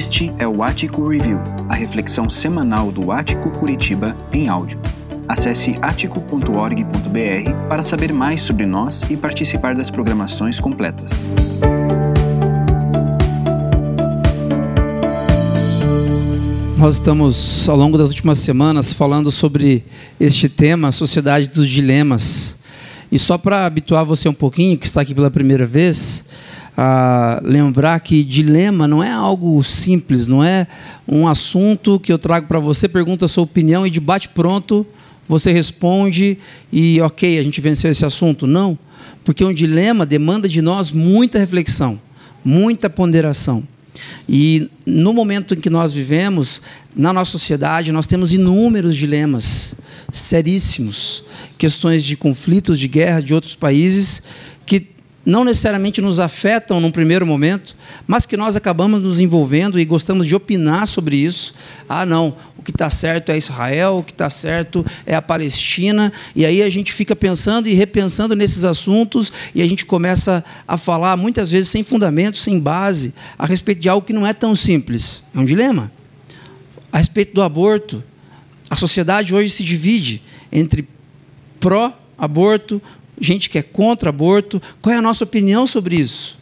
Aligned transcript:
Este 0.00 0.32
é 0.38 0.48
o 0.48 0.62
Ático 0.62 1.06
Review, 1.06 1.38
a 1.68 1.74
reflexão 1.74 2.30
semanal 2.30 2.90
do 2.90 3.12
Ático 3.12 3.50
Curitiba 3.50 4.16
em 4.32 4.48
áudio. 4.48 4.80
Acesse 5.28 5.76
atico.org.br 5.82 7.68
para 7.68 7.84
saber 7.84 8.10
mais 8.10 8.40
sobre 8.40 8.64
nós 8.64 9.02
e 9.10 9.16
participar 9.18 9.74
das 9.74 9.90
programações 9.90 10.58
completas. 10.58 11.10
Nós 16.78 16.94
estamos, 16.94 17.68
ao 17.68 17.76
longo 17.76 17.98
das 17.98 18.08
últimas 18.08 18.38
semanas, 18.38 18.94
falando 18.94 19.30
sobre 19.30 19.84
este 20.18 20.48
tema, 20.48 20.92
sociedade 20.92 21.48
dos 21.48 21.68
dilemas. 21.68 22.56
E 23.12 23.18
só 23.18 23.36
para 23.36 23.66
habituar 23.66 24.06
você 24.06 24.30
um 24.30 24.32
pouquinho, 24.32 24.78
que 24.78 24.86
está 24.86 25.02
aqui 25.02 25.14
pela 25.14 25.30
primeira 25.30 25.66
vez, 25.66 26.24
a 26.76 27.40
lembrar 27.44 28.00
que 28.00 28.24
dilema 28.24 28.88
não 28.88 29.02
é 29.02 29.10
algo 29.10 29.62
simples, 29.62 30.26
não 30.26 30.42
é 30.42 30.66
um 31.06 31.26
assunto 31.26 31.98
que 32.00 32.12
eu 32.12 32.18
trago 32.18 32.46
para 32.46 32.58
você, 32.58 32.88
pergunta 32.88 33.24
a 33.24 33.28
sua 33.28 33.44
opinião 33.44 33.86
e 33.86 33.90
de 33.90 34.00
bate 34.00 34.28
pronto 34.28 34.86
você 35.30 35.52
responde 35.52 36.38
e 36.72 37.00
ok, 37.00 37.38
a 37.38 37.42
gente 37.44 37.60
venceu 37.60 37.88
esse 37.88 38.04
assunto. 38.04 38.48
Não, 38.48 38.76
porque 39.24 39.44
um 39.44 39.54
dilema 39.54 40.04
demanda 40.04 40.48
de 40.48 40.60
nós 40.60 40.90
muita 40.90 41.38
reflexão, 41.38 42.00
muita 42.44 42.90
ponderação. 42.90 43.62
E 44.28 44.68
no 44.84 45.12
momento 45.12 45.54
em 45.54 45.60
que 45.60 45.70
nós 45.70 45.92
vivemos, 45.92 46.60
na 46.96 47.12
nossa 47.12 47.32
sociedade, 47.32 47.92
nós 47.92 48.06
temos 48.06 48.32
inúmeros 48.32 48.96
dilemas 48.96 49.74
seríssimos, 50.12 51.22
questões 51.56 52.04
de 52.04 52.16
conflitos, 52.16 52.78
de 52.78 52.88
guerra 52.88 53.20
de 53.20 53.32
outros 53.32 53.54
países 53.54 54.22
que 54.66 54.86
não 55.30 55.44
necessariamente 55.44 56.00
nos 56.00 56.18
afetam 56.18 56.80
num 56.80 56.90
primeiro 56.90 57.26
momento, 57.26 57.76
mas 58.06 58.26
que 58.26 58.36
nós 58.36 58.56
acabamos 58.56 59.00
nos 59.00 59.20
envolvendo 59.20 59.78
e 59.78 59.84
gostamos 59.84 60.26
de 60.26 60.34
opinar 60.34 60.86
sobre 60.86 61.16
isso. 61.16 61.54
Ah, 61.88 62.04
não, 62.04 62.36
o 62.58 62.62
que 62.62 62.70
está 62.70 62.90
certo 62.90 63.30
é 63.30 63.38
Israel, 63.38 63.98
o 63.98 64.02
que 64.02 64.12
está 64.12 64.28
certo 64.28 64.84
é 65.06 65.14
a 65.14 65.22
Palestina, 65.22 66.12
e 66.36 66.44
aí 66.44 66.62
a 66.62 66.68
gente 66.68 66.92
fica 66.92 67.16
pensando 67.16 67.68
e 67.68 67.74
repensando 67.74 68.36
nesses 68.36 68.64
assuntos 68.64 69.32
e 69.54 69.62
a 69.62 69.66
gente 69.66 69.86
começa 69.86 70.44
a 70.68 70.76
falar, 70.76 71.16
muitas 71.16 71.50
vezes 71.50 71.70
sem 71.70 71.82
fundamento, 71.82 72.36
sem 72.36 72.58
base, 72.58 73.14
a 73.38 73.46
respeito 73.46 73.80
de 73.80 73.88
algo 73.88 74.06
que 74.06 74.12
não 74.12 74.26
é 74.26 74.34
tão 74.34 74.54
simples. 74.54 75.22
É 75.34 75.38
um 75.38 75.44
dilema. 75.44 75.90
A 76.92 76.98
respeito 76.98 77.32
do 77.32 77.40
aborto, 77.40 78.02
a 78.68 78.74
sociedade 78.74 79.34
hoje 79.34 79.50
se 79.50 79.64
divide 79.64 80.22
entre 80.52 80.88
pró-aborto, 81.60 82.82
gente 83.20 83.50
que 83.50 83.58
é 83.58 83.62
contra 83.62 84.08
aborto. 84.08 84.60
Qual 84.80 84.94
é 84.94 84.98
a 84.98 85.02
nossa 85.02 85.24
opinião 85.24 85.66
sobre 85.66 85.96
isso? 85.96 86.38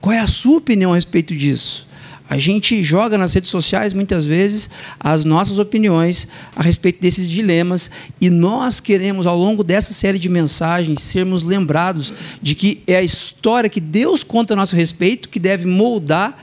Qual 0.00 0.12
é 0.12 0.20
a 0.20 0.26
sua 0.26 0.58
opinião 0.58 0.92
a 0.92 0.96
respeito 0.96 1.34
disso? 1.34 1.86
A 2.28 2.38
gente 2.38 2.82
joga 2.82 3.16
nas 3.16 3.34
redes 3.34 3.50
sociais 3.50 3.94
muitas 3.94 4.24
vezes 4.24 4.68
as 4.98 5.24
nossas 5.24 5.60
opiniões 5.60 6.26
a 6.56 6.62
respeito 6.62 7.00
desses 7.00 7.28
dilemas 7.28 7.88
e 8.20 8.28
nós 8.28 8.80
queremos, 8.80 9.28
ao 9.28 9.38
longo 9.38 9.62
dessa 9.62 9.92
série 9.92 10.18
de 10.18 10.28
mensagens, 10.28 11.02
sermos 11.02 11.44
lembrados 11.44 12.12
de 12.42 12.56
que 12.56 12.82
é 12.86 12.96
a 12.96 13.02
história 13.02 13.70
que 13.70 13.80
Deus 13.80 14.24
conta 14.24 14.54
a 14.54 14.56
nosso 14.56 14.74
respeito 14.74 15.28
que 15.28 15.38
deve 15.38 15.68
moldar 15.68 16.36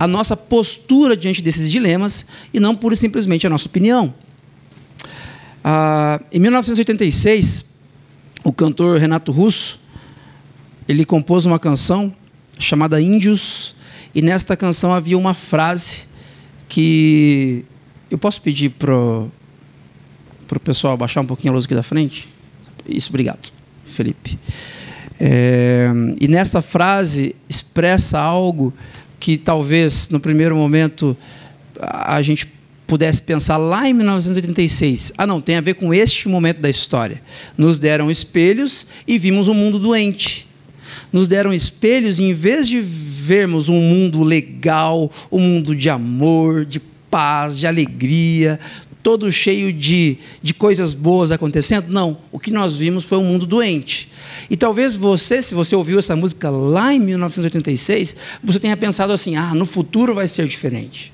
a 0.00 0.08
nossa 0.08 0.36
postura 0.36 1.16
diante 1.16 1.40
desses 1.40 1.70
dilemas 1.70 2.26
e 2.52 2.58
não 2.58 2.74
pura 2.74 2.94
e 2.94 2.98
simplesmente 2.98 3.46
a 3.46 3.50
nossa 3.50 3.68
opinião. 3.68 4.12
Ah, 5.62 6.20
em 6.32 6.40
1986, 6.40 7.73
o 8.44 8.52
cantor 8.52 8.98
Renato 8.98 9.32
Russo, 9.32 9.80
ele 10.86 11.04
compôs 11.04 11.46
uma 11.46 11.58
canção 11.58 12.14
chamada 12.58 13.00
Índios, 13.00 13.74
e 14.14 14.22
nesta 14.22 14.56
canção 14.56 14.92
havia 14.92 15.18
uma 15.18 15.34
frase 15.34 16.04
que 16.68 17.64
eu 18.10 18.18
posso 18.18 18.40
pedir 18.40 18.70
para 18.70 18.94
o 18.94 19.30
pessoal 20.62 20.92
abaixar 20.92 21.22
um 21.22 21.26
pouquinho 21.26 21.52
a 21.52 21.54
luz 21.54 21.64
aqui 21.64 21.74
da 21.74 21.82
frente? 21.82 22.28
Isso, 22.86 23.08
obrigado, 23.08 23.50
Felipe. 23.84 24.38
É, 25.18 25.88
e 26.20 26.28
nessa 26.28 26.60
frase 26.60 27.34
expressa 27.48 28.20
algo 28.20 28.72
que 29.18 29.36
talvez 29.36 30.08
no 30.10 30.20
primeiro 30.20 30.54
momento 30.54 31.16
a 31.80 32.20
gente 32.20 32.52
pudesse 32.86 33.22
pensar 33.22 33.56
lá 33.56 33.88
em 33.88 33.92
1986. 33.92 35.12
Ah, 35.16 35.26
não, 35.26 35.40
tem 35.40 35.56
a 35.56 35.60
ver 35.60 35.74
com 35.74 35.92
este 35.92 36.28
momento 36.28 36.60
da 36.60 36.70
história. 36.70 37.22
Nos 37.56 37.78
deram 37.78 38.10
espelhos 38.10 38.86
e 39.06 39.18
vimos 39.18 39.48
um 39.48 39.54
mundo 39.54 39.78
doente. 39.78 40.48
Nos 41.12 41.26
deram 41.28 41.52
espelhos 41.52 42.18
e, 42.18 42.24
em 42.24 42.32
vez 42.32 42.68
de 42.68 42.80
vermos 42.80 43.68
um 43.68 43.80
mundo 43.80 44.22
legal, 44.22 45.10
um 45.30 45.38
mundo 45.38 45.74
de 45.74 45.88
amor, 45.88 46.64
de 46.64 46.80
paz, 47.10 47.56
de 47.56 47.66
alegria, 47.66 48.58
todo 49.02 49.30
cheio 49.30 49.72
de, 49.72 50.18
de 50.42 50.52
coisas 50.52 50.94
boas 50.94 51.30
acontecendo, 51.30 51.86
não. 51.88 52.18
O 52.32 52.38
que 52.38 52.50
nós 52.50 52.74
vimos 52.74 53.04
foi 53.04 53.18
um 53.18 53.24
mundo 53.24 53.46
doente. 53.46 54.10
E 54.50 54.56
talvez 54.56 54.94
você, 54.94 55.40
se 55.40 55.54
você 55.54 55.76
ouviu 55.76 55.98
essa 55.98 56.16
música 56.16 56.50
lá 56.50 56.92
em 56.92 57.00
1986, 57.00 58.16
você 58.42 58.58
tenha 58.58 58.76
pensado 58.76 59.12
assim: 59.12 59.36
ah, 59.36 59.54
no 59.54 59.64
futuro 59.66 60.14
vai 60.14 60.26
ser 60.28 60.46
diferente. 60.46 61.13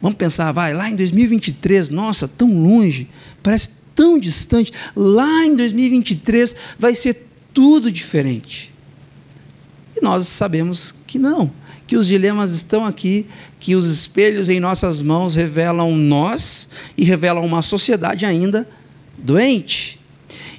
Vamos 0.00 0.16
pensar, 0.16 0.50
vai, 0.52 0.72
lá 0.72 0.88
em 0.88 0.96
2023, 0.96 1.90
nossa, 1.90 2.26
tão 2.26 2.62
longe, 2.62 3.08
parece 3.42 3.70
tão 3.94 4.18
distante. 4.18 4.72
Lá 4.96 5.44
em 5.44 5.54
2023 5.54 6.56
vai 6.78 6.94
ser 6.94 7.26
tudo 7.52 7.92
diferente. 7.92 8.74
E 9.94 10.02
nós 10.02 10.26
sabemos 10.28 10.94
que 11.06 11.18
não, 11.18 11.52
que 11.86 11.96
os 11.96 12.06
dilemas 12.06 12.52
estão 12.52 12.86
aqui, 12.86 13.26
que 13.58 13.74
os 13.74 13.90
espelhos 13.90 14.48
em 14.48 14.58
nossas 14.58 15.02
mãos 15.02 15.34
revelam 15.34 15.94
nós 15.94 16.68
e 16.96 17.04
revelam 17.04 17.44
uma 17.44 17.60
sociedade 17.60 18.24
ainda 18.24 18.66
doente. 19.18 19.99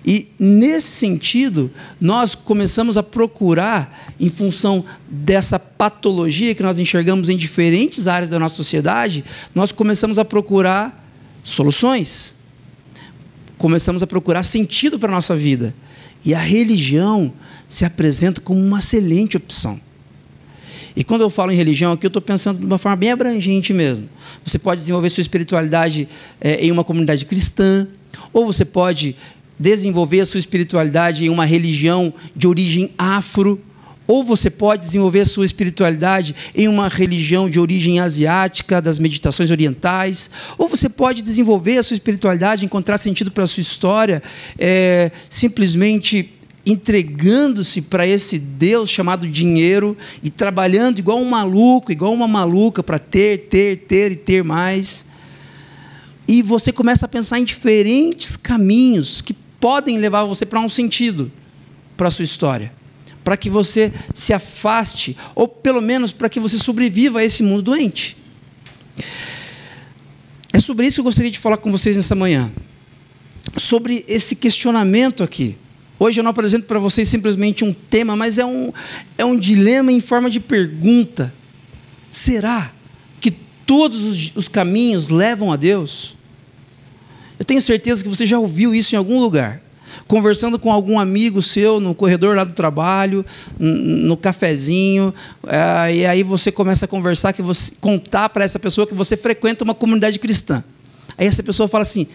E, 0.05 0.29
nesse 0.39 0.87
sentido, 0.87 1.69
nós 1.99 2.33
começamos 2.33 2.97
a 2.97 3.03
procurar, 3.03 4.13
em 4.19 4.29
função 4.29 4.83
dessa 5.07 5.59
patologia 5.59 6.55
que 6.55 6.63
nós 6.63 6.79
enxergamos 6.79 7.29
em 7.29 7.37
diferentes 7.37 8.07
áreas 8.07 8.29
da 8.29 8.39
nossa 8.39 8.55
sociedade, 8.55 9.23
nós 9.53 9.71
começamos 9.71 10.17
a 10.17 10.25
procurar 10.25 11.07
soluções. 11.43 12.35
Começamos 13.57 14.01
a 14.01 14.07
procurar 14.07 14.43
sentido 14.43 14.97
para 14.97 15.09
a 15.09 15.15
nossa 15.15 15.35
vida. 15.35 15.73
E 16.25 16.33
a 16.33 16.39
religião 16.39 17.31
se 17.69 17.85
apresenta 17.85 18.41
como 18.41 18.59
uma 18.59 18.79
excelente 18.79 19.37
opção. 19.37 19.79
E 20.95 21.03
quando 21.03 21.21
eu 21.21 21.29
falo 21.29 21.51
em 21.51 21.55
religião 21.55 21.93
aqui, 21.93 22.05
eu 22.05 22.09
estou 22.09 22.21
pensando 22.21 22.59
de 22.59 22.65
uma 22.65 22.77
forma 22.77 22.95
bem 22.95 23.11
abrangente 23.11 23.71
mesmo. 23.71 24.09
Você 24.43 24.59
pode 24.59 24.81
desenvolver 24.81 25.09
sua 25.09 25.21
espiritualidade 25.21 26.07
é, 26.39 26.65
em 26.65 26.71
uma 26.71 26.83
comunidade 26.83 27.25
cristã, 27.25 27.87
ou 28.33 28.45
você 28.45 28.65
pode 28.65 29.15
desenvolver 29.61 30.21
a 30.21 30.25
sua 30.25 30.39
espiritualidade 30.39 31.23
em 31.23 31.29
uma 31.29 31.45
religião 31.45 32.11
de 32.35 32.47
origem 32.47 32.91
afro, 32.97 33.61
ou 34.07 34.23
você 34.23 34.49
pode 34.49 34.83
desenvolver 34.83 35.21
a 35.21 35.25
sua 35.25 35.45
espiritualidade 35.45 36.35
em 36.55 36.67
uma 36.67 36.89
religião 36.89 37.49
de 37.49 37.59
origem 37.59 37.99
asiática, 37.99 38.81
das 38.81 38.97
meditações 38.97 39.51
orientais, 39.51 40.29
ou 40.57 40.67
você 40.67 40.89
pode 40.89 41.21
desenvolver 41.21 41.77
a 41.77 41.83
sua 41.83 41.93
espiritualidade, 41.93 42.65
encontrar 42.65 42.97
sentido 42.97 43.31
para 43.31 43.43
a 43.43 43.47
sua 43.47 43.61
história, 43.61 44.21
é, 44.57 45.11
simplesmente 45.29 46.33
entregando-se 46.65 47.81
para 47.81 48.05
esse 48.05 48.37
Deus 48.37 48.89
chamado 48.89 49.27
dinheiro 49.27 49.95
e 50.23 50.29
trabalhando 50.29 50.99
igual 50.99 51.19
um 51.19 51.29
maluco, 51.29 51.91
igual 51.91 52.13
uma 52.13 52.27
maluca 52.27 52.83
para 52.83 52.99
ter, 52.99 53.47
ter, 53.49 53.77
ter 53.77 54.11
e 54.11 54.15
ter 54.15 54.43
mais. 54.43 55.05
E 56.27 56.41
você 56.41 56.71
começa 56.71 57.05
a 57.05 57.09
pensar 57.09 57.39
em 57.39 57.43
diferentes 57.43 58.37
caminhos 58.37 59.21
que 59.21 59.35
podem 59.61 59.99
levar 59.99 60.23
você 60.25 60.45
para 60.45 60.59
um 60.59 60.67
sentido 60.67 61.31
para 61.95 62.07
a 62.07 62.11
sua 62.11 62.25
história, 62.25 62.73
para 63.23 63.37
que 63.37 63.49
você 63.49 63.93
se 64.13 64.33
afaste, 64.33 65.15
ou 65.35 65.47
pelo 65.47 65.81
menos 65.81 66.11
para 66.11 66.27
que 66.27 66.39
você 66.39 66.57
sobreviva 66.57 67.19
a 67.19 67.23
esse 67.23 67.43
mundo 67.43 67.61
doente. 67.61 68.17
É 70.51 70.59
sobre 70.59 70.87
isso 70.87 70.95
que 70.95 71.01
eu 71.01 71.05
gostaria 71.05 71.29
de 71.31 71.37
falar 71.37 71.57
com 71.57 71.71
vocês 71.71 71.95
nessa 71.95 72.15
manhã. 72.15 72.51
Sobre 73.55 74.03
esse 74.07 74.35
questionamento 74.35 75.23
aqui. 75.23 75.55
Hoje 75.99 76.19
eu 76.19 76.23
não 76.23 76.31
apresento 76.31 76.65
para 76.65 76.79
vocês 76.79 77.07
simplesmente 77.07 77.63
um 77.63 77.71
tema, 77.71 78.15
mas 78.15 78.39
é 78.39 78.45
um, 78.45 78.73
é 79.17 79.23
um 79.23 79.37
dilema 79.37 79.91
em 79.91 80.01
forma 80.01 80.29
de 80.29 80.39
pergunta. 80.39 81.31
Será 82.09 82.73
que 83.19 83.29
todos 83.65 84.01
os, 84.01 84.35
os 84.35 84.47
caminhos 84.49 85.09
levam 85.09 85.51
a 85.51 85.55
Deus? 85.55 86.17
Eu 87.41 87.45
tenho 87.45 87.59
certeza 87.59 88.03
que 88.03 88.07
você 88.07 88.23
já 88.23 88.37
ouviu 88.37 88.75
isso 88.75 88.93
em 88.93 88.99
algum 88.99 89.19
lugar. 89.19 89.59
Conversando 90.07 90.59
com 90.59 90.71
algum 90.71 90.99
amigo 90.99 91.41
seu 91.41 91.79
no 91.79 91.95
corredor 91.95 92.35
lá 92.35 92.43
do 92.43 92.53
trabalho, 92.53 93.25
no 93.57 94.15
cafezinho, 94.15 95.11
é, 95.47 95.95
e 95.95 96.05
aí 96.05 96.21
você 96.21 96.51
começa 96.51 96.85
a 96.85 96.87
conversar, 96.87 97.33
que 97.33 97.41
você 97.41 97.71
contar 97.81 98.29
para 98.29 98.45
essa 98.45 98.59
pessoa 98.59 98.85
que 98.85 98.93
você 98.93 99.17
frequenta 99.17 99.63
uma 99.63 99.73
comunidade 99.73 100.19
cristã. 100.19 100.63
Aí 101.17 101.25
essa 101.25 101.41
pessoa 101.41 101.67
fala 101.67 101.81
assim: 101.81 102.05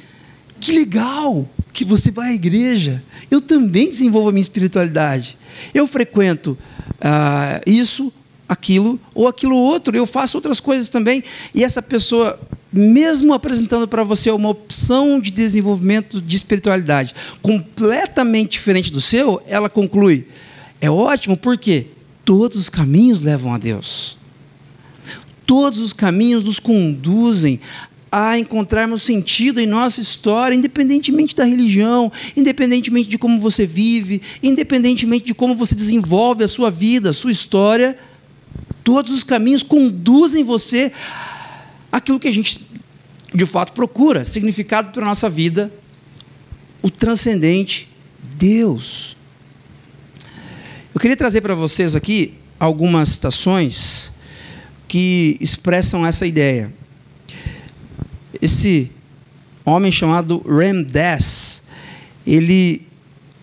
que 0.60 0.70
legal 0.70 1.44
que 1.72 1.84
você 1.84 2.12
vai 2.12 2.28
à 2.28 2.32
igreja. 2.32 3.02
Eu 3.28 3.40
também 3.40 3.90
desenvolvo 3.90 4.28
a 4.28 4.32
minha 4.32 4.42
espiritualidade. 4.42 5.36
Eu 5.74 5.88
frequento 5.88 6.56
ah, 7.00 7.60
isso 7.66 8.12
aquilo 8.48 8.98
ou 9.14 9.28
aquilo 9.28 9.56
outro, 9.56 9.96
eu 9.96 10.06
faço 10.06 10.36
outras 10.36 10.60
coisas 10.60 10.88
também. 10.88 11.22
E 11.54 11.64
essa 11.64 11.82
pessoa, 11.82 12.38
mesmo 12.72 13.32
apresentando 13.32 13.88
para 13.88 14.04
você 14.04 14.30
uma 14.30 14.48
opção 14.48 15.20
de 15.20 15.30
desenvolvimento 15.30 16.20
de 16.20 16.36
espiritualidade 16.36 17.14
completamente 17.42 18.52
diferente 18.52 18.92
do 18.92 19.00
seu, 19.00 19.42
ela 19.46 19.68
conclui: 19.68 20.26
é 20.80 20.90
ótimo, 20.90 21.36
porque 21.36 21.86
todos 22.24 22.58
os 22.58 22.68
caminhos 22.68 23.22
levam 23.22 23.54
a 23.54 23.58
Deus. 23.58 24.18
Todos 25.44 25.78
os 25.78 25.92
caminhos 25.92 26.44
nos 26.44 26.58
conduzem 26.58 27.60
a 28.10 28.38
encontrarmos 28.38 29.02
sentido 29.02 29.60
em 29.60 29.66
nossa 29.66 30.00
história, 30.00 30.54
independentemente 30.54 31.36
da 31.36 31.44
religião, 31.44 32.10
independentemente 32.36 33.08
de 33.08 33.18
como 33.18 33.38
você 33.38 33.66
vive, 33.66 34.22
independentemente 34.42 35.26
de 35.26 35.34
como 35.34 35.54
você 35.54 35.74
desenvolve 35.74 36.42
a 36.42 36.48
sua 36.48 36.70
vida, 36.70 37.10
a 37.10 37.12
sua 37.12 37.30
história, 37.30 37.96
todos 38.84 39.12
os 39.12 39.24
caminhos 39.24 39.62
conduzem 39.62 40.44
você 40.44 40.92
àquilo 41.90 42.20
que 42.20 42.28
a 42.28 42.32
gente 42.32 42.60
de 43.34 43.44
fato 43.44 43.72
procura, 43.72 44.24
significado 44.24 44.92
para 44.92 45.02
a 45.02 45.06
nossa 45.06 45.28
vida, 45.28 45.72
o 46.80 46.90
transcendente 46.90 47.88
Deus. 48.38 49.16
Eu 50.94 51.00
queria 51.00 51.16
trazer 51.16 51.40
para 51.40 51.54
vocês 51.54 51.94
aqui 51.94 52.34
algumas 52.58 53.10
citações 53.10 54.12
que 54.88 55.36
expressam 55.40 56.06
essa 56.06 56.26
ideia. 56.26 56.72
Esse 58.40 58.90
homem 59.64 59.90
chamado 59.90 60.42
Ram 60.46 60.82
Dass, 60.82 61.62
ele 62.26 62.86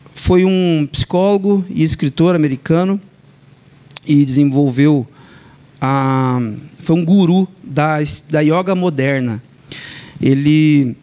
foi 0.06 0.45
um 0.45 0.88
psicólogo 0.92 1.65
e 1.69 1.83
escritor 1.83 2.36
americano 2.36 3.00
e 4.06 4.26
desenvolveu 4.26 5.08
a, 5.82 6.40
foi 6.80 6.96
um 6.96 7.06
guru 7.06 7.48
da, 7.64 7.98
da 8.30 8.42
yoga 8.42 8.76
moderna. 8.76 9.42
Ele 10.22 10.96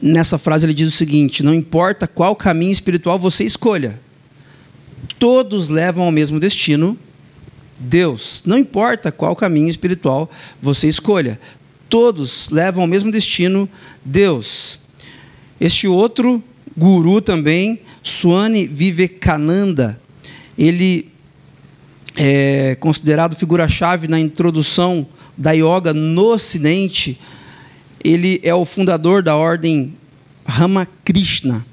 nessa 0.00 0.38
frase 0.38 0.66
ele 0.66 0.74
diz 0.74 0.88
o 0.88 0.96
seguinte: 0.96 1.42
não 1.42 1.54
importa 1.54 2.06
qual 2.06 2.34
caminho 2.36 2.72
espiritual 2.72 3.18
você 3.18 3.44
escolha, 3.44 4.00
todos 5.18 5.68
levam 5.68 6.04
ao 6.04 6.12
mesmo 6.12 6.38
destino, 6.38 6.96
Deus. 7.78 8.42
Não 8.46 8.58
importa 8.58 9.10
qual 9.10 9.34
caminho 9.34 9.68
espiritual 9.68 10.30
você 10.60 10.88
escolha, 10.88 11.40
todos 11.88 12.50
levam 12.50 12.82
ao 12.82 12.88
mesmo 12.88 13.10
destino, 13.10 13.68
Deus. 14.04 14.78
Este 15.60 15.86
outro 15.86 16.42
guru 16.76 17.20
também, 17.20 17.80
Swami 18.02 18.66
Vivekananda, 18.66 20.00
ele 20.56 21.10
é 22.16 22.76
considerado 22.80 23.36
figura-chave 23.36 24.08
na 24.08 24.18
introdução 24.18 25.06
da 25.36 25.52
yoga 25.52 25.92
no 25.94 26.32
Ocidente. 26.32 27.18
Ele 28.02 28.40
é 28.42 28.54
o 28.54 28.64
fundador 28.64 29.22
da 29.22 29.36
ordem 29.36 29.94
Ramakrishna. 30.44 31.64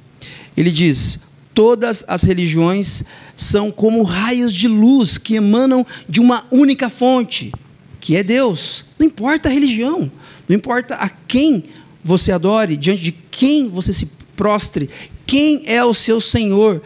Ele 0.56 0.72
diz: 0.72 1.20
todas 1.54 2.04
as 2.08 2.24
religiões 2.24 3.04
são 3.36 3.72
como 3.72 4.04
raios 4.04 4.54
de 4.54 4.68
luz 4.68 5.18
que 5.18 5.36
emanam 5.36 5.86
de 6.08 6.20
uma 6.20 6.46
única 6.52 6.90
fonte 6.90 7.52
que 8.00 8.16
é 8.16 8.24
Deus. 8.24 8.86
Não 8.98 9.06
importa 9.06 9.50
a 9.50 9.52
religião, 9.52 10.12
não 10.48 10.56
importa 10.56 10.96
a 10.96 11.10
quem 11.10 11.64
você 12.04 12.32
adore, 12.32 12.78
diante 12.78 13.02
de 13.02 13.12
quem 13.12 13.70
você 13.70 13.92
se 13.92 14.10
prostre, 14.36 14.90
quem 15.26 15.64
é 15.66 15.84
o 15.84 15.94
seu 15.94 16.22
Senhor. 16.22 16.82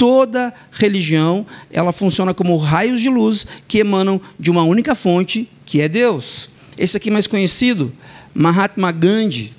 Toda 0.00 0.54
religião, 0.72 1.44
ela 1.70 1.92
funciona 1.92 2.32
como 2.32 2.56
raios 2.56 3.02
de 3.02 3.10
luz 3.10 3.46
que 3.68 3.80
emanam 3.80 4.18
de 4.38 4.50
uma 4.50 4.62
única 4.62 4.94
fonte, 4.94 5.46
que 5.66 5.82
é 5.82 5.90
Deus. 5.90 6.48
Esse 6.78 6.96
aqui 6.96 7.10
mais 7.10 7.26
conhecido, 7.26 7.92
Mahatma 8.32 8.92
Gandhi. 8.92 9.52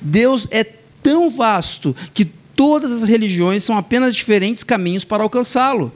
Deus 0.00 0.46
é 0.52 0.62
tão 1.02 1.28
vasto 1.28 1.96
que 2.14 2.24
todas 2.24 2.92
as 2.92 3.02
religiões 3.02 3.64
são 3.64 3.76
apenas 3.76 4.14
diferentes 4.14 4.62
caminhos 4.62 5.02
para 5.02 5.24
alcançá-lo. 5.24 5.92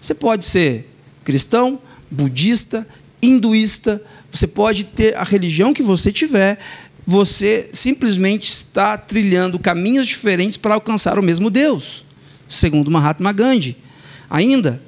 Você 0.00 0.14
pode 0.14 0.46
ser 0.46 0.90
cristão, 1.22 1.78
budista, 2.10 2.88
hinduísta, 3.20 4.02
você 4.32 4.46
pode 4.46 4.84
ter 4.84 5.14
a 5.14 5.22
religião 5.22 5.74
que 5.74 5.82
você 5.82 6.10
tiver, 6.10 6.58
você 7.06 7.68
simplesmente 7.74 8.48
está 8.48 8.96
trilhando 8.96 9.58
caminhos 9.58 10.06
diferentes 10.06 10.56
para 10.56 10.72
alcançar 10.72 11.18
o 11.18 11.22
mesmo 11.22 11.50
Deus, 11.50 12.06
segundo 12.48 12.90
Mahatma 12.90 13.32
Gandhi. 13.32 13.76
Ainda, 14.30 14.82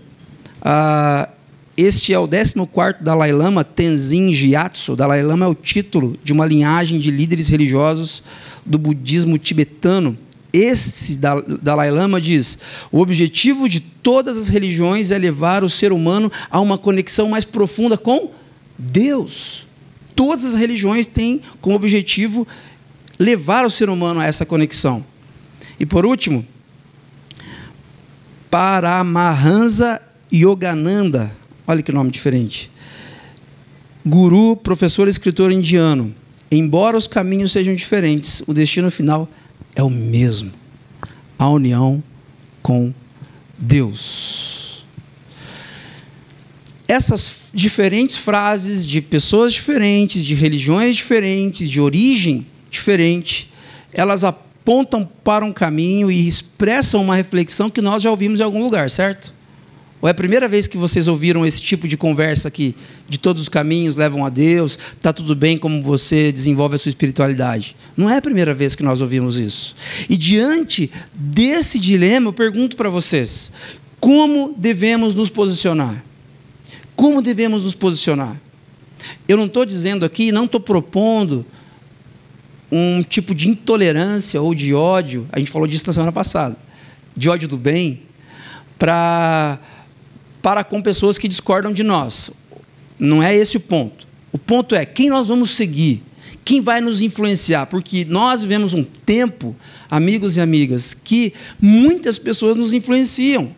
este 1.76 2.12
é 2.12 2.18
o 2.18 2.26
14 2.26 2.54
Dalai 3.00 3.32
Lama, 3.32 3.62
Tenzin 3.64 4.32
Gyatso. 4.32 4.96
Dalai 4.96 5.22
Lama 5.22 5.46
é 5.46 5.48
o 5.48 5.54
título 5.54 6.16
de 6.24 6.32
uma 6.32 6.46
linhagem 6.46 6.98
de 6.98 7.10
líderes 7.10 7.48
religiosos 7.48 8.22
do 8.64 8.78
budismo 8.78 9.38
tibetano 9.38 10.16
esse 10.52 11.18
Dalai 11.62 11.90
Lama 11.90 12.20
diz: 12.20 12.58
o 12.90 13.00
objetivo 13.00 13.68
de 13.68 13.80
todas 13.80 14.36
as 14.36 14.48
religiões 14.48 15.10
é 15.10 15.18
levar 15.18 15.62
o 15.64 15.70
ser 15.70 15.92
humano 15.92 16.30
a 16.50 16.60
uma 16.60 16.76
conexão 16.76 17.28
mais 17.28 17.44
profunda 17.44 17.96
com 17.96 18.30
Deus. 18.78 19.66
Todas 20.14 20.44
as 20.44 20.54
religiões 20.54 21.06
têm 21.06 21.40
como 21.60 21.76
objetivo 21.76 22.46
levar 23.18 23.64
o 23.64 23.70
ser 23.70 23.88
humano 23.88 24.20
a 24.20 24.26
essa 24.26 24.44
conexão. 24.44 25.04
E 25.78 25.86
por 25.86 26.04
último, 26.04 26.46
Paramahansa 28.50 30.02
Yogananda, 30.32 31.30
olha 31.66 31.82
que 31.82 31.92
nome 31.92 32.10
diferente. 32.10 32.70
Guru, 34.04 34.56
professor 34.56 35.06
e 35.06 35.10
escritor 35.10 35.52
indiano. 35.52 36.14
Embora 36.50 36.96
os 36.96 37.06
caminhos 37.06 37.52
sejam 37.52 37.74
diferentes, 37.74 38.42
o 38.46 38.52
destino 38.52 38.90
final 38.90 39.28
é 39.76 39.82
o 39.82 39.90
mesmo: 39.90 40.50
a 41.38 41.48
união 41.48 42.02
com 42.60 42.92
Deus. 43.56 44.84
Essas 46.88 47.50
diferentes 47.54 48.16
frases 48.16 48.84
de 48.84 49.00
pessoas 49.00 49.52
diferentes, 49.52 50.24
de 50.24 50.34
religiões 50.34 50.96
diferentes, 50.96 51.70
de 51.70 51.80
origem 51.80 52.44
diferente, 52.68 53.48
elas 53.92 54.24
apontam 54.24 54.49
para 55.24 55.44
um 55.44 55.52
caminho 55.52 56.10
e 56.10 56.26
expressam 56.26 57.02
uma 57.02 57.16
reflexão 57.16 57.68
que 57.68 57.80
nós 57.80 58.02
já 58.02 58.10
ouvimos 58.10 58.40
em 58.40 58.42
algum 58.42 58.62
lugar, 58.62 58.90
certo? 58.90 59.34
Ou 60.02 60.08
é 60.08 60.12
a 60.12 60.14
primeira 60.14 60.48
vez 60.48 60.66
que 60.66 60.78
vocês 60.78 61.08
ouviram 61.08 61.44
esse 61.44 61.60
tipo 61.60 61.86
de 61.86 61.96
conversa 61.96 62.48
aqui? 62.48 62.74
De 63.06 63.18
todos 63.18 63.42
os 63.42 63.48
caminhos 63.48 63.96
levam 63.96 64.24
a 64.24 64.30
Deus, 64.30 64.78
está 64.96 65.12
tudo 65.12 65.34
bem 65.34 65.58
como 65.58 65.82
você 65.82 66.32
desenvolve 66.32 66.76
a 66.76 66.78
sua 66.78 66.88
espiritualidade. 66.88 67.76
Não 67.96 68.08
é 68.08 68.16
a 68.16 68.22
primeira 68.22 68.54
vez 68.54 68.74
que 68.74 68.82
nós 68.82 69.00
ouvimos 69.00 69.36
isso. 69.36 69.76
E 70.08 70.16
diante 70.16 70.90
desse 71.12 71.78
dilema, 71.78 72.28
eu 72.28 72.32
pergunto 72.32 72.76
para 72.76 72.88
vocês: 72.88 73.52
como 73.98 74.54
devemos 74.56 75.14
nos 75.14 75.28
posicionar? 75.28 76.02
Como 76.96 77.20
devemos 77.20 77.64
nos 77.64 77.74
posicionar? 77.74 78.40
Eu 79.28 79.36
não 79.36 79.46
estou 79.46 79.66
dizendo 79.66 80.06
aqui, 80.06 80.32
não 80.32 80.44
estou 80.44 80.60
propondo 80.60 81.44
um 82.70 83.02
tipo 83.02 83.34
de 83.34 83.48
intolerância 83.48 84.40
ou 84.40 84.54
de 84.54 84.74
ódio, 84.74 85.28
a 85.32 85.38
gente 85.38 85.50
falou 85.50 85.66
disso 85.66 85.86
na 85.86 85.92
semana 85.92 86.12
passada, 86.12 86.56
de 87.16 87.28
ódio 87.28 87.48
do 87.48 87.56
bem, 87.56 88.02
para 88.78 89.58
para 90.42 90.64
com 90.64 90.80
pessoas 90.80 91.18
que 91.18 91.28
discordam 91.28 91.70
de 91.70 91.82
nós. 91.82 92.30
Não 92.98 93.22
é 93.22 93.36
esse 93.36 93.58
o 93.58 93.60
ponto. 93.60 94.06
O 94.32 94.38
ponto 94.38 94.74
é 94.74 94.86
quem 94.86 95.10
nós 95.10 95.28
vamos 95.28 95.50
seguir, 95.50 96.02
quem 96.44 96.60
vai 96.60 96.80
nos 96.80 97.02
influenciar, 97.02 97.66
porque 97.66 98.04
nós 98.04 98.42
vivemos 98.42 98.72
um 98.72 98.82
tempo, 98.82 99.54
amigos 99.90 100.36
e 100.36 100.40
amigas, 100.40 100.94
que 100.94 101.34
muitas 101.60 102.18
pessoas 102.18 102.56
nos 102.56 102.72
influenciam. 102.72 103.54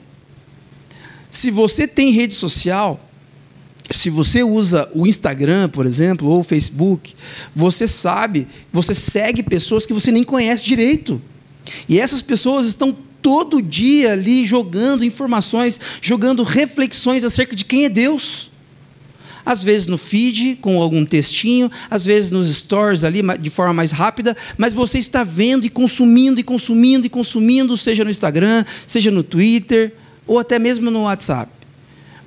Se 1.31 1.51
você 1.51 1.87
tem 1.87 2.11
rede 2.11 2.35
social, 2.35 3.01
se 3.93 4.11
você 4.11 4.43
usa 4.43 4.91
o 4.95 5.07
Instagram, 5.07 5.69
por 5.69 5.87
exemplo, 5.87 6.29
ou 6.29 6.41
o 6.41 6.45
Facebook, 6.45 7.15
você 7.55 7.87
sabe, 7.87 8.47
você 8.73 8.95
segue 8.95 9.43
pessoas 9.43 9.87
que 9.87 9.93
você 9.93 10.11
nem 10.11 10.25
conhece 10.25 10.65
direito. 10.65 11.21
E 11.89 12.01
essas 12.01 12.23
pessoas 12.23 12.67
estão 12.67 12.97
todo 13.23 13.63
dia 13.63 14.13
ali 14.13 14.45
jogando 14.45 15.05
informações, 15.05 15.81
jogando 16.01 16.43
reflexões 16.43 17.23
acerca 17.23 17.55
de 17.55 17.65
quem 17.65 17.85
é 17.85 17.89
Deus. 17.89 18.51
Às 19.45 19.65
vezes 19.65 19.87
no 19.87 19.99
feed, 19.99 20.59
com 20.61 20.81
algum 20.81 21.05
textinho, 21.05 21.71
às 21.91 22.05
vezes 22.05 22.31
nos 22.31 22.53
stories 22.55 23.03
ali, 23.03 23.23
de 23.41 23.51
forma 23.51 23.75
mais 23.75 23.91
rápida, 23.91 24.37
mas 24.57 24.73
você 24.73 24.99
está 24.99 25.25
vendo 25.25 25.65
e 25.65 25.69
consumindo 25.69 26.39
e 26.39 26.45
consumindo 26.45 27.07
e 27.07 27.11
consumindo, 27.11 27.77
seja 27.77 28.05
no 28.05 28.11
Instagram, 28.11 28.65
seja 28.87 29.11
no 29.11 29.23
Twitter, 29.23 29.95
ou 30.27 30.39
até 30.39 30.59
mesmo 30.59 30.91
no 30.91 31.03
WhatsApp. 31.03 31.62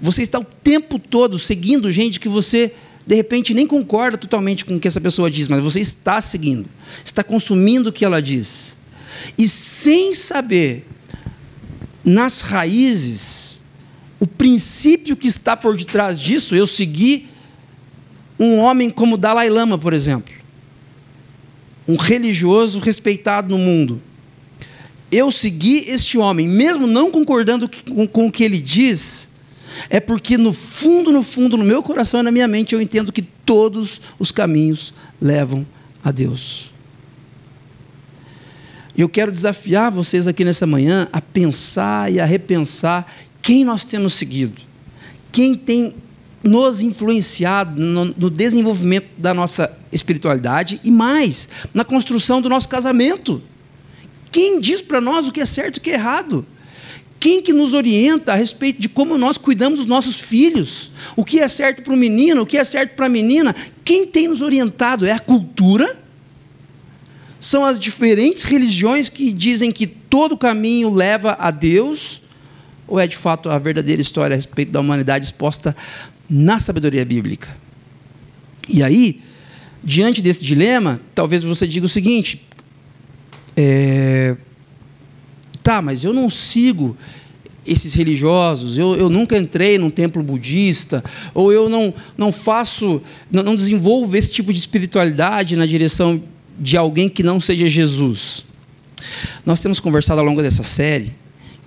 Você 0.02 0.22
está 0.22 0.40
o 0.40 0.44
tempo 0.44 1.00
todo 1.00 1.40
seguindo 1.40 1.92
gente 1.92 2.20
que 2.20 2.28
você, 2.28 2.74
de 3.06 3.16
repente, 3.16 3.54
nem 3.54 3.66
concorda 3.66 4.18
totalmente 4.18 4.66
com 4.66 4.76
o 4.76 4.80
que 4.80 4.88
essa 4.88 5.02
pessoa 5.02 5.32
diz, 5.32 5.48
mas 5.48 5.64
você 5.64 5.80
está 5.80 6.20
seguindo, 6.22 6.70
está 7.04 7.24
consumindo 7.24 7.90
o 7.90 7.94
que 7.94 8.04
ela 8.04 8.22
diz. 8.22 8.76
E 9.38 9.48
sem 9.48 10.14
saber, 10.14 10.86
nas 12.04 12.42
raízes, 12.42 13.62
o 14.20 14.28
princípio 14.28 15.16
que 15.16 15.28
está 15.28 15.58
por 15.58 15.76
detrás 15.76 16.20
disso, 16.20 16.56
eu 16.56 16.68
segui 16.68 17.28
um 18.40 18.58
homem 18.58 18.90
como 18.90 19.18
Dalai 19.18 19.50
Lama, 19.50 19.78
por 19.78 19.94
exemplo, 19.94 20.34
um 21.88 21.96
religioso 21.96 22.80
respeitado 22.80 23.50
no 23.50 23.58
mundo. 23.58 24.02
Eu 25.12 25.32
segui 25.32 25.86
este 25.88 26.18
homem, 26.18 26.48
mesmo 26.48 26.88
não 26.88 27.12
concordando 27.12 27.70
com, 28.12 28.28
o 28.28 28.32
que 28.32 28.44
ele 28.44 28.60
diz, 28.60 29.30
é 29.90 30.00
porque 30.00 30.38
no 30.38 30.54
fundo, 30.54 31.12
no 31.12 31.24
fundo, 31.24 31.58
no 31.58 31.64
meu 31.64 31.82
coração 31.84 32.20
e 32.20 32.24
na 32.24 32.32
minha 32.32 32.48
mente, 32.48 32.74
eu 32.74 32.82
entendo 32.82 33.12
que 33.12 33.22
todos 33.22 34.02
os 34.18 34.32
caminhos 34.32 34.94
levam 35.22 35.66
a 36.04 36.12
Deus. 36.12 36.72
Eu 38.98 39.10
quero 39.10 39.32
desafiar 39.32 39.92
vocês 39.92 40.28
aqui 40.28 40.46
nessa 40.46 40.66
manhã 40.66 41.08
a 41.12 41.20
pensar 41.20 42.12
e 42.12 42.20
a 42.20 42.26
repensar 42.26 43.06
quem 43.42 43.66
nós 43.66 43.84
temos 43.84 44.14
seguido, 44.14 44.62
quem 45.32 45.54
tem 45.56 45.96
nos 46.44 46.80
influenciado 46.80 47.82
no, 47.82 48.06
no, 48.06 48.30
desenvolvimento 48.30 49.08
da 49.18 49.34
nossa 49.34 49.76
espiritualidade 49.92 50.80
e 50.84 50.92
mais, 50.92 51.50
na 51.74 51.84
construção 51.84 52.40
do 52.42 52.48
nosso 52.48 52.70
casamento. 52.70 53.42
Quem 54.32 54.60
diz 54.60 54.82
para 54.82 55.02
nós 55.02 55.28
o 55.28 55.32
que 55.32 55.42
é 55.42 55.46
certo 55.46 55.78
e 55.78 55.80
o 55.80 55.82
que 55.82 55.90
é 55.90 55.96
errado? 55.96 56.46
Quem 57.26 57.42
que 57.42 57.52
nos 57.52 57.74
orienta 57.74 58.34
a 58.34 58.36
respeito 58.36 58.80
de 58.80 58.88
como 58.88 59.18
nós 59.18 59.36
cuidamos 59.36 59.80
dos 59.80 59.88
nossos 59.88 60.20
filhos? 60.20 60.92
O 61.16 61.26
que 61.26 61.40
é 61.40 61.48
certo 61.48 61.82
para 61.82 61.92
o 61.92 61.98
menino, 61.98 62.44
o 62.44 62.46
que 62.46 62.56
é 62.56 62.64
certo 62.64 62.94
para 62.94 63.08
a 63.08 63.10
menina? 63.10 63.56
Quem 63.84 64.06
tem 64.06 64.28
nos 64.28 64.44
orientado? 64.44 65.08
É 65.08 65.12
a 65.12 65.18
cultura? 65.18 66.00
São 67.40 67.66
as 67.66 67.80
diferentes 67.80 68.44
religiões 68.44 69.10
que 69.10 69.34
dizem 69.34 69.72
que 69.72 69.88
todo 69.88 70.38
caminho 70.38 70.94
leva 70.94 71.36
a 71.40 71.50
Deus? 71.50 72.22
Ou 72.88 73.00
é 73.00 73.08
de 73.08 73.18
fato 73.18 73.50
a 73.50 73.58
verdadeira 73.58 74.04
história 74.04 74.36
a 74.36 74.38
respeito 74.38 74.72
da 74.72 74.80
humanidade 74.80 75.26
exposta 75.26 75.76
na 76.30 76.60
sabedoria 76.60 77.04
bíblica? 77.04 77.58
E 78.70 78.84
aí, 78.84 79.20
diante 79.84 80.22
desse 80.22 80.44
dilema, 80.44 81.02
talvez 81.16 81.44
você 81.44 81.66
diga 81.66 81.88
o 81.88 81.90
seguinte: 81.90 82.46
é, 83.58 84.38
Tá, 85.66 85.82
mas 85.82 86.04
eu 86.04 86.14
não 86.14 86.30
sigo 86.30 86.96
esses 87.66 87.96
religiosos, 87.96 88.78
eu, 88.78 88.96
eu 88.96 89.10
nunca 89.10 89.36
entrei 89.36 89.80
num 89.80 89.90
templo 89.90 90.22
budista, 90.22 91.04
ou 91.34 91.52
eu 91.52 91.68
não, 91.68 91.92
não 92.16 92.32
faço, 92.32 93.02
não, 93.32 93.42
não 93.42 93.56
desenvolvo 93.56 94.16
esse 94.16 94.32
tipo 94.32 94.54
de 94.54 94.60
espiritualidade 94.60 95.56
na 95.56 95.66
direção 95.66 96.22
de 96.60 96.78
alguém 96.78 97.10
que 97.10 97.24
não 97.24 97.40
seja 97.40 97.68
Jesus. 97.68 98.46
Nós 99.44 99.60
temos 99.60 99.80
conversado 99.80 100.20
ao 100.20 100.26
longo 100.28 100.40
dessa 100.40 100.62
série 100.62 101.16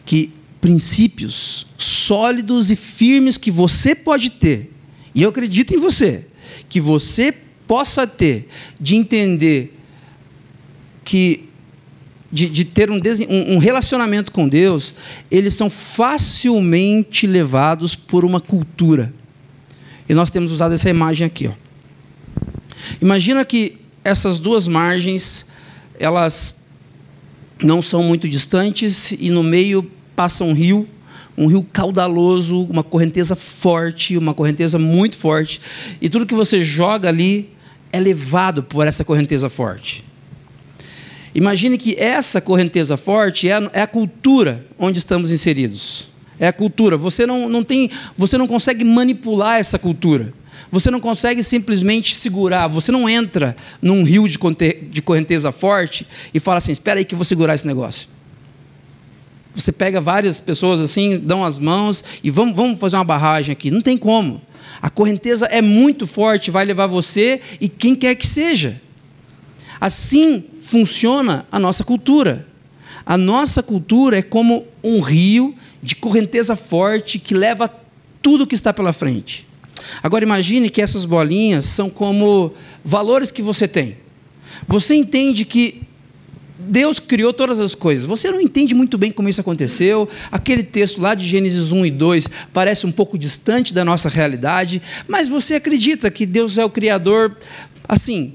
que 0.06 0.30
princípios 0.60 1.66
sólidos 1.76 2.70
e 2.70 2.76
firmes 2.76 3.36
que 3.36 3.50
você 3.50 3.96
pode 3.96 4.30
ter, 4.30 4.72
e 5.12 5.24
eu 5.24 5.30
acredito 5.30 5.74
em 5.74 5.78
você, 5.78 6.24
que 6.68 6.80
você 6.80 7.34
possa 7.66 8.06
ter 8.06 8.46
de 8.80 8.94
entender 8.94 9.76
que 11.04 11.47
de, 12.30 12.48
de 12.48 12.64
ter 12.64 12.90
um, 12.90 13.00
um 13.28 13.58
relacionamento 13.58 14.30
com 14.30 14.48
Deus, 14.48 14.92
eles 15.30 15.54
são 15.54 15.70
facilmente 15.70 17.26
levados 17.26 17.94
por 17.94 18.24
uma 18.24 18.40
cultura. 18.40 19.12
E 20.08 20.14
nós 20.14 20.30
temos 20.30 20.52
usado 20.52 20.74
essa 20.74 20.88
imagem 20.88 21.26
aqui. 21.26 21.48
Ó. 21.48 21.52
Imagina 23.00 23.44
que 23.44 23.76
essas 24.04 24.38
duas 24.38 24.66
margens, 24.66 25.46
elas 25.98 26.62
não 27.62 27.82
são 27.82 28.02
muito 28.02 28.28
distantes 28.28 29.12
e 29.12 29.30
no 29.30 29.42
meio 29.42 29.90
passa 30.14 30.44
um 30.44 30.52
rio, 30.52 30.88
um 31.36 31.46
rio 31.46 31.66
caudaloso, 31.72 32.62
uma 32.64 32.82
correnteza 32.82 33.36
forte, 33.36 34.16
uma 34.16 34.34
correnteza 34.34 34.78
muito 34.78 35.16
forte, 35.16 35.60
e 36.00 36.08
tudo 36.08 36.26
que 36.26 36.34
você 36.34 36.60
joga 36.60 37.08
ali 37.08 37.50
é 37.92 38.00
levado 38.00 38.62
por 38.62 38.86
essa 38.86 39.04
correnteza 39.04 39.48
forte. 39.48 40.04
Imagine 41.38 41.78
que 41.78 41.94
essa 41.96 42.40
correnteza 42.40 42.96
forte 42.96 43.48
é 43.48 43.52
a, 43.52 43.70
é 43.72 43.80
a 43.82 43.86
cultura 43.86 44.66
onde 44.76 44.98
estamos 44.98 45.30
inseridos. 45.30 46.08
É 46.36 46.48
a 46.48 46.52
cultura. 46.52 46.96
Você 46.96 47.24
não, 47.26 47.48
não 47.48 47.62
tem, 47.62 47.88
você 48.16 48.36
não 48.36 48.48
consegue 48.48 48.84
manipular 48.84 49.60
essa 49.60 49.78
cultura. 49.78 50.34
Você 50.72 50.90
não 50.90 50.98
consegue 50.98 51.44
simplesmente 51.44 52.16
segurar. 52.16 52.66
Você 52.66 52.90
não 52.90 53.08
entra 53.08 53.54
num 53.80 54.02
rio 54.02 54.28
de, 54.28 54.36
de 54.90 55.00
correnteza 55.00 55.52
forte 55.52 56.04
e 56.34 56.40
fala 56.40 56.58
assim: 56.58 56.72
espera 56.72 56.98
aí 56.98 57.04
que 57.04 57.14
eu 57.14 57.18
vou 57.18 57.24
segurar 57.24 57.54
esse 57.54 57.68
negócio. 57.68 58.08
Você 59.54 59.70
pega 59.70 60.00
várias 60.00 60.40
pessoas 60.40 60.80
assim, 60.80 61.20
dão 61.20 61.44
as 61.44 61.60
mãos 61.60 62.02
e 62.24 62.30
vamos, 62.30 62.56
vamos 62.56 62.80
fazer 62.80 62.96
uma 62.96 63.04
barragem 63.04 63.52
aqui. 63.52 63.70
Não 63.70 63.80
tem 63.80 63.96
como. 63.96 64.42
A 64.82 64.90
correnteza 64.90 65.46
é 65.46 65.62
muito 65.62 66.04
forte, 66.04 66.50
vai 66.50 66.64
levar 66.64 66.88
você 66.88 67.40
e 67.60 67.68
quem 67.68 67.94
quer 67.94 68.16
que 68.16 68.26
seja. 68.26 68.80
Assim 69.80 70.44
funciona 70.60 71.46
a 71.50 71.58
nossa 71.58 71.84
cultura. 71.84 72.46
A 73.04 73.16
nossa 73.16 73.62
cultura 73.62 74.18
é 74.18 74.22
como 74.22 74.66
um 74.82 75.00
rio 75.00 75.54
de 75.82 75.96
correnteza 75.96 76.56
forte 76.56 77.18
que 77.18 77.34
leva 77.34 77.72
tudo 78.20 78.46
que 78.46 78.54
está 78.54 78.72
pela 78.72 78.92
frente. 78.92 79.46
Agora 80.02 80.24
imagine 80.24 80.68
que 80.68 80.82
essas 80.82 81.04
bolinhas 81.04 81.64
são 81.66 81.88
como 81.88 82.52
valores 82.84 83.30
que 83.30 83.40
você 83.40 83.66
tem. 83.66 83.96
Você 84.66 84.94
entende 84.94 85.44
que 85.44 85.82
Deus 86.58 86.98
criou 86.98 87.32
todas 87.32 87.60
as 87.60 87.74
coisas. 87.74 88.04
Você 88.04 88.30
não 88.30 88.40
entende 88.40 88.74
muito 88.74 88.98
bem 88.98 89.12
como 89.12 89.28
isso 89.28 89.40
aconteceu. 89.40 90.08
Aquele 90.30 90.62
texto 90.62 91.00
lá 91.00 91.14
de 91.14 91.26
Gênesis 91.26 91.70
1 91.70 91.86
e 91.86 91.90
2 91.90 92.28
parece 92.52 92.86
um 92.86 92.92
pouco 92.92 93.16
distante 93.16 93.72
da 93.72 93.84
nossa 93.84 94.08
realidade, 94.08 94.82
mas 95.06 95.28
você 95.28 95.54
acredita 95.54 96.10
que 96.10 96.26
Deus 96.26 96.58
é 96.58 96.64
o 96.64 96.70
criador 96.70 97.36
assim, 97.88 98.34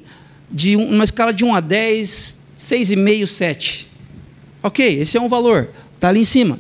de 0.53 0.75
uma 0.75 1.03
escala 1.03 1.33
de 1.33 1.43
1 1.43 1.55
a 1.55 1.59
10, 1.59 2.39
6,5, 2.57 3.25
7. 3.25 3.91
Ok, 4.61 4.99
esse 4.99 5.17
é 5.17 5.21
um 5.21 5.27
valor, 5.27 5.69
está 5.95 6.09
ali 6.09 6.21
em 6.21 6.25
cima. 6.25 6.59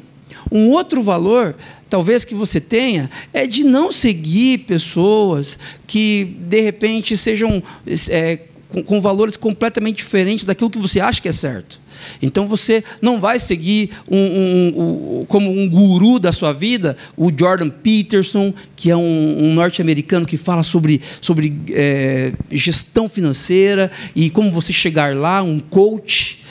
Um 0.51 0.71
outro 0.71 1.01
valor, 1.01 1.55
talvez 1.89 2.25
que 2.25 2.33
você 2.33 2.59
tenha, 2.59 3.09
é 3.31 3.47
de 3.47 3.63
não 3.63 3.91
seguir 3.91 4.59
pessoas 4.59 5.57
que, 5.85 6.35
de 6.39 6.61
repente, 6.61 7.15
sejam 7.15 7.61
é, 8.09 8.39
com, 8.73 8.81
com 8.81 8.99
valores 8.99 9.37
completamente 9.37 9.97
diferentes 9.97 10.45
daquilo 10.45 10.69
que 10.69 10.79
você 10.79 10.99
acha 10.99 11.21
que 11.21 11.29
é 11.29 11.31
certo. 11.31 11.79
Então 12.21 12.47
você 12.47 12.83
não 13.01 13.19
vai 13.19 13.39
seguir 13.39 13.91
um, 14.09 14.17
um, 14.17 15.19
um, 15.21 15.25
como 15.25 15.51
um 15.51 15.69
guru 15.69 16.19
da 16.19 16.31
sua 16.31 16.51
vida, 16.51 16.97
o 17.15 17.31
Jordan 17.31 17.69
Peterson, 17.69 18.51
que 18.75 18.89
é 18.89 18.97
um, 18.97 19.53
norte-americano 19.53 20.25
que 20.25 20.35
fala 20.35 20.63
sobre, 20.63 20.99
sobre 21.21 21.55
é, 21.69 22.33
gestão 22.51 23.07
financeira 23.07 23.91
e 24.15 24.29
como 24.31 24.51
você 24.51 24.73
chegar 24.73 25.15
lá, 25.15 25.43
um 25.43 25.59
coach. 25.59 26.41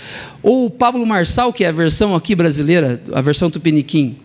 Ou 0.43 0.67
o 0.67 0.71
Pablo 0.71 1.05
Marçal, 1.05 1.53
que 1.53 1.65
é 1.65 1.69
a 1.69 1.73
versão 1.73 2.15
aqui 2.15 2.35
brasileira, 2.35 3.03
a 3.13 3.21
versão 3.21 3.51
tupiniquim 3.51 4.17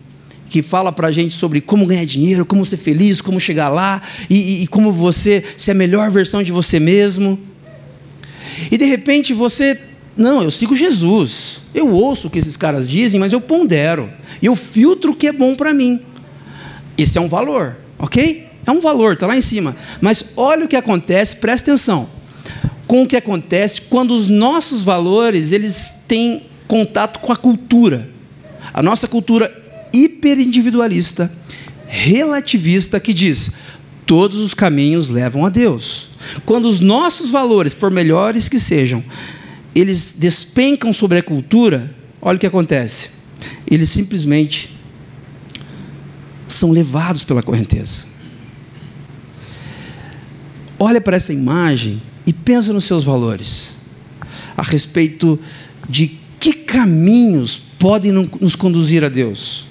que 0.48 0.62
fala 0.62 0.90
para 0.90 1.08
a 1.08 1.12
gente 1.12 1.34
sobre 1.34 1.60
como 1.60 1.84
ganhar 1.84 2.06
dinheiro, 2.06 2.46
como 2.46 2.64
ser 2.64 2.78
feliz, 2.78 3.20
como 3.20 3.38
chegar 3.38 3.68
lá 3.68 4.00
e, 4.30 4.36
e, 4.36 4.62
e, 4.62 4.66
como 4.66 4.90
você 4.90 5.44
ser 5.58 5.72
a 5.72 5.74
melhor 5.74 6.10
versão 6.10 6.42
de 6.42 6.50
você 6.50 6.80
mesmo. 6.80 7.38
E 8.70 8.78
de 8.78 8.84
repente 8.84 9.32
você 9.32 9.78
não, 10.18 10.42
eu 10.42 10.50
sigo 10.50 10.74
Jesus. 10.74 11.60
Eu 11.72 11.92
ouço 11.92 12.26
o 12.26 12.30
que 12.30 12.40
esses 12.40 12.56
caras 12.56 12.88
dizem, 12.88 13.20
mas 13.20 13.32
eu 13.32 13.40
pondero. 13.40 14.10
Eu 14.42 14.56
filtro 14.56 15.12
o 15.12 15.14
que 15.14 15.28
é 15.28 15.32
bom 15.32 15.54
para 15.54 15.72
mim. 15.72 16.00
Esse 16.96 17.18
é 17.18 17.20
um 17.20 17.28
valor, 17.28 17.76
ok? 17.96 18.48
É 18.66 18.70
um 18.72 18.80
valor, 18.80 19.12
está 19.12 19.28
lá 19.28 19.36
em 19.36 19.40
cima. 19.40 19.76
Mas 20.00 20.24
olha 20.36 20.64
o 20.64 20.68
que 20.68 20.74
acontece, 20.74 21.36
presta 21.36 21.70
atenção. 21.70 22.08
Com 22.88 23.04
o 23.04 23.06
que 23.06 23.16
acontece 23.16 23.82
quando 23.82 24.10
os 24.10 24.26
nossos 24.26 24.82
valores 24.82 25.52
eles 25.52 25.94
têm 26.08 26.46
contato 26.66 27.20
com 27.20 27.32
a 27.32 27.36
cultura. 27.36 28.10
A 28.74 28.82
nossa 28.82 29.06
cultura 29.06 29.56
hiperindividualista, 29.92 31.32
relativista, 31.86 32.98
que 32.98 33.14
diz: 33.14 33.52
todos 34.08 34.38
os 34.38 34.54
caminhos 34.54 35.10
levam 35.10 35.44
a 35.44 35.50
Deus. 35.50 36.08
Quando 36.46 36.64
os 36.64 36.80
nossos 36.80 37.30
valores, 37.30 37.74
por 37.74 37.90
melhores 37.90 38.48
que 38.48 38.58
sejam, 38.58 39.04
eles 39.74 40.16
despencam 40.18 40.94
sobre 40.94 41.18
a 41.18 41.22
cultura, 41.22 41.94
olha 42.20 42.36
o 42.36 42.40
que 42.40 42.46
acontece. 42.46 43.10
Eles 43.70 43.90
simplesmente 43.90 44.74
são 46.48 46.70
levados 46.70 47.22
pela 47.22 47.42
correnteza. 47.42 48.06
Olha 50.78 51.02
para 51.02 51.18
essa 51.18 51.34
imagem 51.34 52.00
e 52.26 52.32
pensa 52.32 52.72
nos 52.72 52.84
seus 52.84 53.04
valores 53.04 53.76
a 54.56 54.62
respeito 54.62 55.38
de 55.86 56.18
que 56.40 56.54
caminhos 56.54 57.60
podem 57.78 58.10
nos 58.10 58.56
conduzir 58.56 59.04
a 59.04 59.10
Deus. 59.10 59.66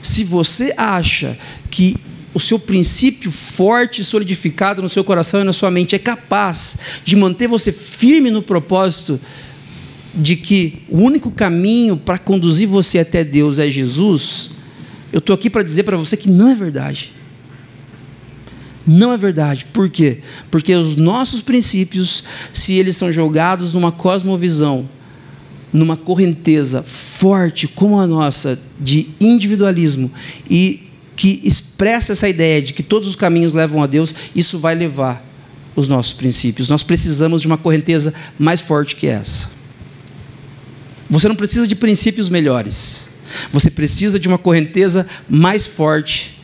Se 0.00 0.24
você 0.24 0.72
acha 0.74 1.38
que 1.70 1.96
o 2.32 2.38
seu 2.40 2.58
princípio 2.58 3.30
forte 3.30 4.00
e 4.00 4.04
solidificado 4.04 4.80
no 4.80 4.88
seu 4.88 5.02
coração 5.02 5.40
e 5.40 5.44
na 5.44 5.52
sua 5.52 5.70
mente 5.70 5.96
é 5.96 5.98
capaz 5.98 6.76
de 7.04 7.16
manter 7.16 7.48
você 7.48 7.72
firme 7.72 8.30
no 8.30 8.42
propósito 8.42 9.20
de 10.14 10.36
que 10.36 10.82
o 10.88 10.98
único 10.98 11.30
caminho 11.30 11.96
para 11.96 12.18
conduzir 12.18 12.68
você 12.68 12.98
até 12.98 13.24
Deus 13.24 13.58
é 13.58 13.68
Jesus, 13.68 14.50
eu 15.12 15.18
estou 15.18 15.34
aqui 15.34 15.50
para 15.50 15.62
dizer 15.62 15.82
para 15.84 15.96
você 15.96 16.16
que 16.16 16.30
não 16.30 16.48
é 16.48 16.54
verdade. 16.54 17.12
Não 18.86 19.12
é 19.12 19.18
verdade. 19.18 19.66
Por 19.72 19.88
quê? 19.88 20.18
Porque 20.50 20.74
os 20.74 20.96
nossos 20.96 21.42
princípios, 21.42 22.24
se 22.52 22.74
eles 22.74 22.96
são 22.96 23.12
jogados 23.12 23.72
numa 23.72 23.92
cosmovisão, 23.92 24.88
numa 25.72 25.96
correnteza 25.96 26.82
forte 26.82 27.68
como 27.68 28.00
a 28.00 28.06
nossa 28.06 28.58
de 28.80 29.10
individualismo 29.20 30.10
e 30.48 30.89
que 31.20 31.38
expressa 31.44 32.12
essa 32.12 32.26
ideia 32.26 32.62
de 32.62 32.72
que 32.72 32.82
todos 32.82 33.06
os 33.06 33.14
caminhos 33.14 33.52
levam 33.52 33.82
a 33.82 33.86
Deus, 33.86 34.14
isso 34.34 34.58
vai 34.58 34.74
levar 34.74 35.22
os 35.76 35.86
nossos 35.86 36.14
princípios. 36.14 36.70
Nós 36.70 36.82
precisamos 36.82 37.42
de 37.42 37.46
uma 37.46 37.58
correnteza 37.58 38.14
mais 38.38 38.62
forte 38.62 38.96
que 38.96 39.06
essa. 39.06 39.50
Você 41.10 41.28
não 41.28 41.36
precisa 41.36 41.68
de 41.68 41.76
princípios 41.76 42.30
melhores. 42.30 43.10
Você 43.52 43.70
precisa 43.70 44.18
de 44.18 44.28
uma 44.28 44.38
correnteza 44.38 45.06
mais 45.28 45.66
forte 45.66 46.40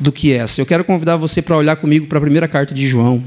do 0.00 0.10
que 0.10 0.32
essa. 0.32 0.60
Eu 0.60 0.66
quero 0.66 0.84
convidar 0.84 1.16
você 1.16 1.40
para 1.40 1.56
olhar 1.56 1.76
comigo 1.76 2.08
para 2.08 2.18
a 2.18 2.20
primeira 2.20 2.48
carta 2.48 2.74
de 2.74 2.88
João. 2.88 3.22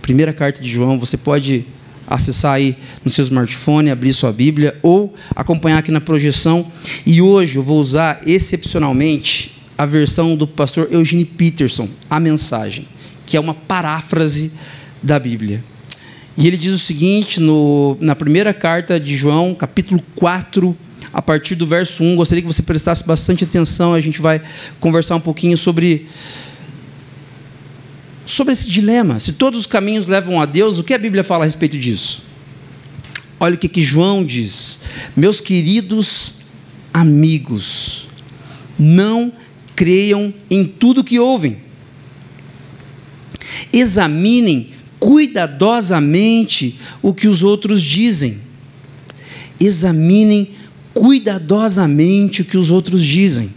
Primeira 0.00 0.32
carta 0.32 0.62
de 0.62 0.70
João, 0.70 1.00
você 1.00 1.16
pode 1.16 1.66
acessar 2.06 2.52
aí 2.52 2.76
no 3.04 3.10
seu 3.10 3.24
smartphone, 3.24 3.90
abrir 3.90 4.12
sua 4.12 4.32
Bíblia 4.32 4.78
ou 4.84 5.12
acompanhar 5.34 5.78
aqui 5.78 5.90
na 5.90 6.00
projeção. 6.00 6.70
E 7.04 7.20
hoje 7.20 7.56
eu 7.56 7.62
vou 7.64 7.80
usar 7.80 8.20
excepcionalmente 8.24 9.58
a 9.80 9.86
versão 9.86 10.36
do 10.36 10.46
pastor 10.46 10.88
Eugene 10.90 11.24
Peterson, 11.24 11.88
a 12.10 12.20
mensagem, 12.20 12.86
que 13.24 13.34
é 13.34 13.40
uma 13.40 13.54
paráfrase 13.54 14.52
da 15.02 15.18
Bíblia. 15.18 15.64
E 16.36 16.46
ele 16.46 16.58
diz 16.58 16.74
o 16.74 16.78
seguinte 16.78 17.40
no, 17.40 17.96
na 17.98 18.14
primeira 18.14 18.52
carta 18.52 19.00
de 19.00 19.16
João, 19.16 19.54
capítulo 19.54 20.02
4, 20.16 20.76
a 21.10 21.22
partir 21.22 21.54
do 21.54 21.64
verso 21.64 22.04
1. 22.04 22.14
Gostaria 22.14 22.42
que 22.42 22.46
você 22.46 22.60
prestasse 22.62 23.06
bastante 23.06 23.44
atenção. 23.44 23.94
A 23.94 24.00
gente 24.02 24.20
vai 24.20 24.42
conversar 24.78 25.16
um 25.16 25.20
pouquinho 25.20 25.56
sobre 25.56 26.06
sobre 28.26 28.52
esse 28.52 28.68
dilema. 28.68 29.18
Se 29.18 29.32
todos 29.32 29.60
os 29.60 29.66
caminhos 29.66 30.06
levam 30.06 30.42
a 30.42 30.44
Deus, 30.44 30.78
o 30.78 30.84
que 30.84 30.92
a 30.92 30.98
Bíblia 30.98 31.24
fala 31.24 31.44
a 31.44 31.46
respeito 31.46 31.78
disso? 31.78 32.22
Olha 33.40 33.54
o 33.54 33.58
que, 33.58 33.66
que 33.66 33.82
João 33.82 34.22
diz. 34.22 34.78
Meus 35.16 35.40
queridos 35.40 36.34
amigos, 36.92 38.06
não 38.78 39.39
creiam 39.80 40.34
em 40.50 40.66
tudo 40.66 41.02
que 41.02 41.18
ouvem. 41.18 41.56
Examinem 43.72 44.68
cuidadosamente 44.98 46.78
o 47.00 47.14
que 47.14 47.26
os 47.26 47.42
outros 47.42 47.80
dizem. 47.82 48.42
Examinem 49.58 50.50
cuidadosamente 50.92 52.42
o 52.42 52.44
que 52.44 52.58
os 52.58 52.70
outros 52.70 53.02
dizem. 53.02 53.54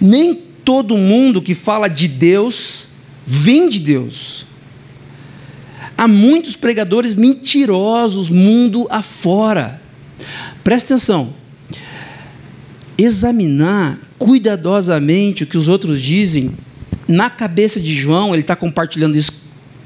Nem 0.00 0.34
todo 0.64 0.96
mundo 0.96 1.42
que 1.42 1.54
fala 1.54 1.88
de 1.88 2.08
Deus 2.08 2.88
vem 3.26 3.68
de 3.68 3.80
Deus. 3.80 4.46
Há 5.94 6.08
muitos 6.08 6.56
pregadores 6.56 7.14
mentirosos 7.14 8.30
mundo 8.30 8.86
afora. 8.88 9.78
Presta 10.62 10.94
atenção. 10.94 11.34
Examinar 12.96 13.98
cuidadosamente 14.24 15.44
o 15.44 15.46
que 15.46 15.58
os 15.58 15.68
outros 15.68 16.00
dizem, 16.00 16.52
na 17.06 17.28
cabeça 17.28 17.78
de 17.78 17.92
João, 17.92 18.32
ele 18.32 18.40
está 18.40 18.56
compartilhando 18.56 19.18
isso 19.18 19.30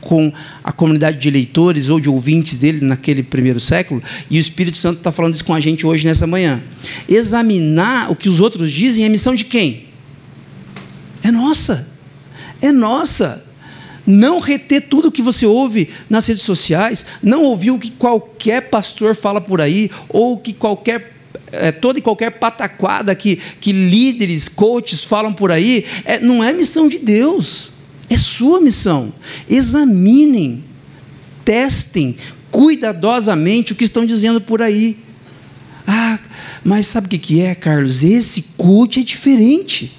com 0.00 0.33
a 0.62 0.71
comunidade 0.71 1.18
de 1.18 1.28
leitores 1.28 1.88
ou 1.88 1.99
de 1.99 2.09
ouvintes 2.09 2.57
dele 2.57 2.85
naquele 2.85 3.25
primeiro 3.25 3.59
século, 3.59 4.00
e 4.30 4.38
o 4.38 4.40
Espírito 4.40 4.76
Santo 4.76 4.99
está 4.99 5.11
falando 5.11 5.35
isso 5.35 5.45
com 5.45 5.54
a 5.54 5.59
gente 5.59 5.85
hoje 5.85 6.07
nessa 6.07 6.25
manhã. 6.25 6.62
Examinar 7.09 8.12
o 8.12 8.14
que 8.14 8.28
os 8.28 8.38
outros 8.38 8.71
dizem 8.71 9.04
é 9.04 9.09
missão 9.09 9.35
de 9.35 9.45
quem? 9.45 9.87
É 11.25 11.33
nossa. 11.33 11.88
É 12.62 12.71
nossa. 12.71 13.45
Não 14.07 14.38
reter 14.38 14.83
tudo 14.83 15.09
o 15.09 15.12
que 15.12 15.21
você 15.21 15.47
ouve 15.47 15.88
nas 16.09 16.28
redes 16.28 16.45
sociais, 16.45 17.04
não 17.21 17.43
ouvir 17.43 17.73
o 17.73 17.78
que 17.78 17.91
qualquer 17.91 18.71
pastor 18.71 19.17
fala 19.17 19.41
por 19.41 19.60
aí, 19.60 19.91
ou 20.08 20.39
que 20.39 20.52
qualquer 20.52 21.18
é, 21.52 21.73
toda 21.73 21.99
e 21.99 22.02
qualquer 22.02 22.30
pataquada 22.32 23.14
que, 23.14 23.36
que 23.60 23.73
líderes, 23.73 24.49
coaches 24.49 25.04
falam 25.04 25.32
por 25.32 25.50
aí, 25.50 25.84
é, 26.04 26.21
não 26.21 26.43
é 26.43 26.52
missão 26.52 26.88
de 26.88 26.99
Deus. 26.99 27.73
É 28.10 28.17
sua 28.17 28.60
missão. 28.60 29.12
Examinem, 29.49 30.64
testem 31.45 32.17
cuidadosamente 32.50 33.73
o 33.73 33.76
que 33.76 33.84
estão 33.84 34.06
dizendo 34.06 34.41
por 34.41 34.62
aí. 34.62 34.97
Ah, 35.86 36.19
mas 36.64 36.86
sabe 36.86 37.06
o 37.06 37.19
que 37.19 37.41
é, 37.41 37.54
Carlos? 37.54 38.02
Esse 38.02 38.43
coach 38.56 39.00
é 39.00 39.02
diferente. 39.02 39.97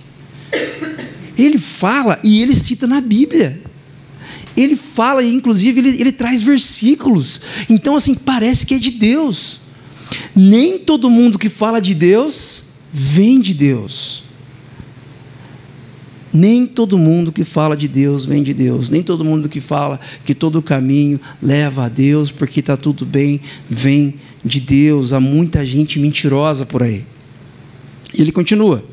Ele 1.38 1.58
fala 1.58 2.20
e 2.24 2.42
ele 2.42 2.54
cita 2.54 2.86
na 2.86 3.00
Bíblia. 3.00 3.62
Ele 4.58 4.76
fala 4.76 5.24
e, 5.24 5.34
inclusive, 5.34 5.80
ele, 5.80 6.02
ele 6.02 6.12
traz 6.12 6.44
versículos. 6.44 7.40
Então, 7.70 7.96
assim, 7.96 8.14
parece 8.14 8.66
que 8.66 8.76
é 8.76 8.80
de 8.80 8.92
Deus. 8.92 9.59
Nem 10.36 10.80
todo 10.80 11.10
mundo 11.10 11.38
que 11.40 11.50
fala 11.50 11.80
de 11.80 11.94
Deus 11.94 12.64
vem 12.92 13.40
de 13.40 13.54
Deus. 13.54 14.24
Nem 16.32 16.66
todo 16.66 16.98
mundo 16.98 17.32
que 17.32 17.44
fala 17.44 17.76
de 17.76 17.88
Deus 17.88 18.26
vem 18.26 18.44
de 18.44 18.54
Deus. 18.54 18.90
Nem 18.90 19.02
todo 19.02 19.26
mundo 19.26 19.50
que 19.50 19.60
fala 19.60 20.00
que 20.24 20.36
todo 20.36 20.62
caminho 20.62 21.20
leva 21.42 21.86
a 21.86 21.90
Deus, 21.90 22.32
porque 22.32 22.60
está 22.60 22.78
tudo 22.78 23.06
bem, 23.06 23.42
vem 23.68 24.16
de 24.46 24.60
Deus. 24.60 25.12
Há 25.12 25.20
muita 25.20 25.66
gente 25.66 26.00
mentirosa 26.00 26.66
por 26.66 26.84
aí. 26.84 27.04
E 28.14 28.22
ele 28.22 28.32
continua. 28.32 28.84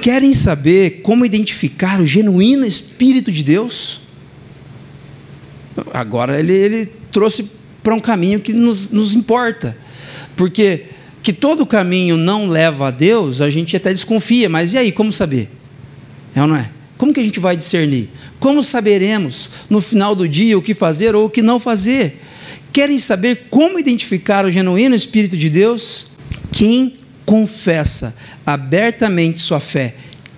Querem 0.00 0.32
saber 0.32 1.02
como 1.02 1.26
identificar 1.26 2.00
o 2.00 2.06
genuíno 2.06 2.64
Espírito 2.64 3.32
de 3.32 3.42
Deus? 3.42 4.00
Agora 5.92 6.38
ele, 6.38 6.52
ele 6.52 6.86
trouxe 7.12 7.50
para 7.82 7.94
um 7.94 8.00
caminho 8.00 8.40
que 8.40 8.52
nos, 8.52 8.90
nos 8.90 9.14
importa. 9.14 9.76
Porque 10.36 10.86
que 11.22 11.32
todo 11.32 11.66
caminho 11.66 12.16
não 12.16 12.48
leva 12.48 12.88
a 12.88 12.90
Deus, 12.90 13.40
a 13.40 13.50
gente 13.50 13.76
até 13.76 13.92
desconfia, 13.92 14.48
mas 14.48 14.72
e 14.72 14.78
aí, 14.78 14.92
como 14.92 15.12
saber? 15.12 15.50
É 16.34 16.40
ou 16.40 16.48
não 16.48 16.56
é? 16.56 16.70
Como 16.96 17.12
que 17.12 17.20
a 17.20 17.22
gente 17.22 17.40
vai 17.40 17.56
discernir? 17.56 18.08
Como 18.38 18.62
saberemos 18.62 19.50
no 19.68 19.80
final 19.80 20.14
do 20.14 20.28
dia 20.28 20.56
o 20.56 20.62
que 20.62 20.74
fazer 20.74 21.14
ou 21.14 21.26
o 21.26 21.30
que 21.30 21.42
não 21.42 21.60
fazer? 21.60 22.22
Querem 22.72 22.98
saber 22.98 23.46
como 23.50 23.78
identificar 23.78 24.44
o 24.44 24.50
genuíno 24.50 24.94
Espírito 24.94 25.36
de 25.36 25.48
Deus? 25.48 26.08
Quem 26.52 26.94
confessa 27.24 28.16
abertamente 28.46 29.42
sua 29.42 29.60
fé 29.60 29.94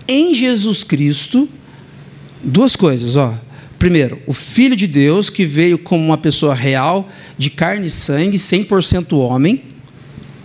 em 0.09 0.35
Jesus 0.35 0.83
Cristo, 0.83 1.49
duas 2.43 2.75
coisas, 2.75 3.17
ó. 3.17 3.33
Primeiro, 3.81 4.19
o 4.27 4.35
Filho 4.35 4.77
de 4.77 4.87
Deus 4.87 5.31
que 5.31 5.47
veio 5.47 5.79
como 5.79 6.05
uma 6.05 6.19
pessoa 6.19 6.55
real, 6.55 7.09
de 7.39 7.49
carne 7.49 7.87
e 7.87 7.91
sangue, 7.91 8.37
100% 8.37 9.17
homem. 9.17 9.63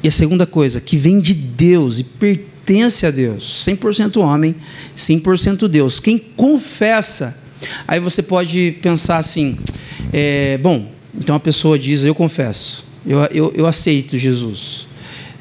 E 0.01 0.07
a 0.07 0.11
segunda 0.11 0.45
coisa, 0.45 0.79
que 0.79 0.95
vem 0.95 1.19
de 1.19 1.33
Deus 1.33 1.99
e 1.99 2.05
pertence 2.05 3.05
a 3.05 3.11
Deus, 3.11 3.61
100% 3.67 4.21
homem, 4.21 4.55
100% 4.95 5.67
Deus. 5.67 5.99
Quem 5.99 6.17
confessa, 6.17 7.37
aí 7.85 7.99
você 7.99 8.23
pode 8.23 8.77
pensar 8.81 9.17
assim: 9.17 9.57
é, 10.13 10.57
bom, 10.57 10.89
então 11.13 11.35
a 11.35 11.39
pessoa 11.39 11.77
diz, 11.77 12.05
eu 12.05 12.15
confesso, 12.15 12.85
eu, 13.05 13.19
eu, 13.25 13.53
eu 13.53 13.65
aceito 13.65 14.17
Jesus 14.17 14.87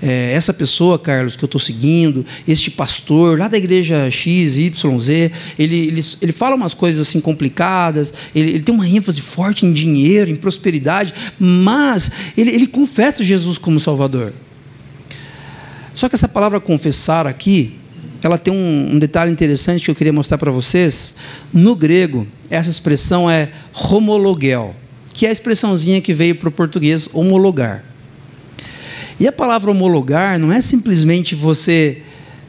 é, 0.04 0.32
essa 0.34 0.52
pessoa, 0.52 0.98
Carlos, 0.98 1.34
que 1.34 1.42
eu 1.42 1.46
estou 1.46 1.60
seguindo, 1.60 2.26
este 2.46 2.70
pastor 2.70 3.38
lá 3.38 3.48
da 3.48 3.56
igreja 3.56 4.10
X, 4.10 4.58
Y, 4.58 5.00
Z, 5.00 5.32
ele, 5.58 5.76
ele, 5.86 6.00
ele 6.20 6.32
fala 6.32 6.54
umas 6.54 6.74
coisas 6.74 7.08
assim 7.08 7.22
complicadas, 7.22 8.12
ele, 8.34 8.50
ele 8.50 8.60
tem 8.60 8.74
uma 8.74 8.86
ênfase 8.86 9.22
forte 9.22 9.64
em 9.64 9.72
dinheiro, 9.72 10.30
em 10.30 10.36
prosperidade, 10.36 11.14
mas 11.40 12.10
ele, 12.36 12.50
ele 12.50 12.66
confessa 12.66 13.24
Jesus 13.24 13.56
como 13.56 13.80
Salvador. 13.80 14.34
Só 15.94 16.06
que 16.06 16.14
essa 16.14 16.28
palavra 16.28 16.60
confessar 16.60 17.26
aqui, 17.26 17.78
ela 18.22 18.36
tem 18.36 18.52
um, 18.52 18.96
um 18.96 18.98
detalhe 18.98 19.32
interessante 19.32 19.86
que 19.86 19.90
eu 19.90 19.94
queria 19.94 20.12
mostrar 20.12 20.36
para 20.36 20.50
vocês. 20.50 21.14
No 21.50 21.74
grego, 21.74 22.26
essa 22.50 22.68
expressão 22.68 23.30
é 23.30 23.50
homologel, 23.72 24.76
que 25.14 25.24
é 25.24 25.30
a 25.30 25.32
expressãozinha 25.32 26.02
que 26.02 26.12
veio 26.12 26.34
para 26.34 26.50
o 26.50 26.52
português 26.52 27.08
homologar. 27.10 27.93
E 29.18 29.28
a 29.28 29.32
palavra 29.32 29.70
homologar 29.70 30.38
não 30.38 30.52
é 30.52 30.60
simplesmente 30.60 31.34
você, 31.34 32.02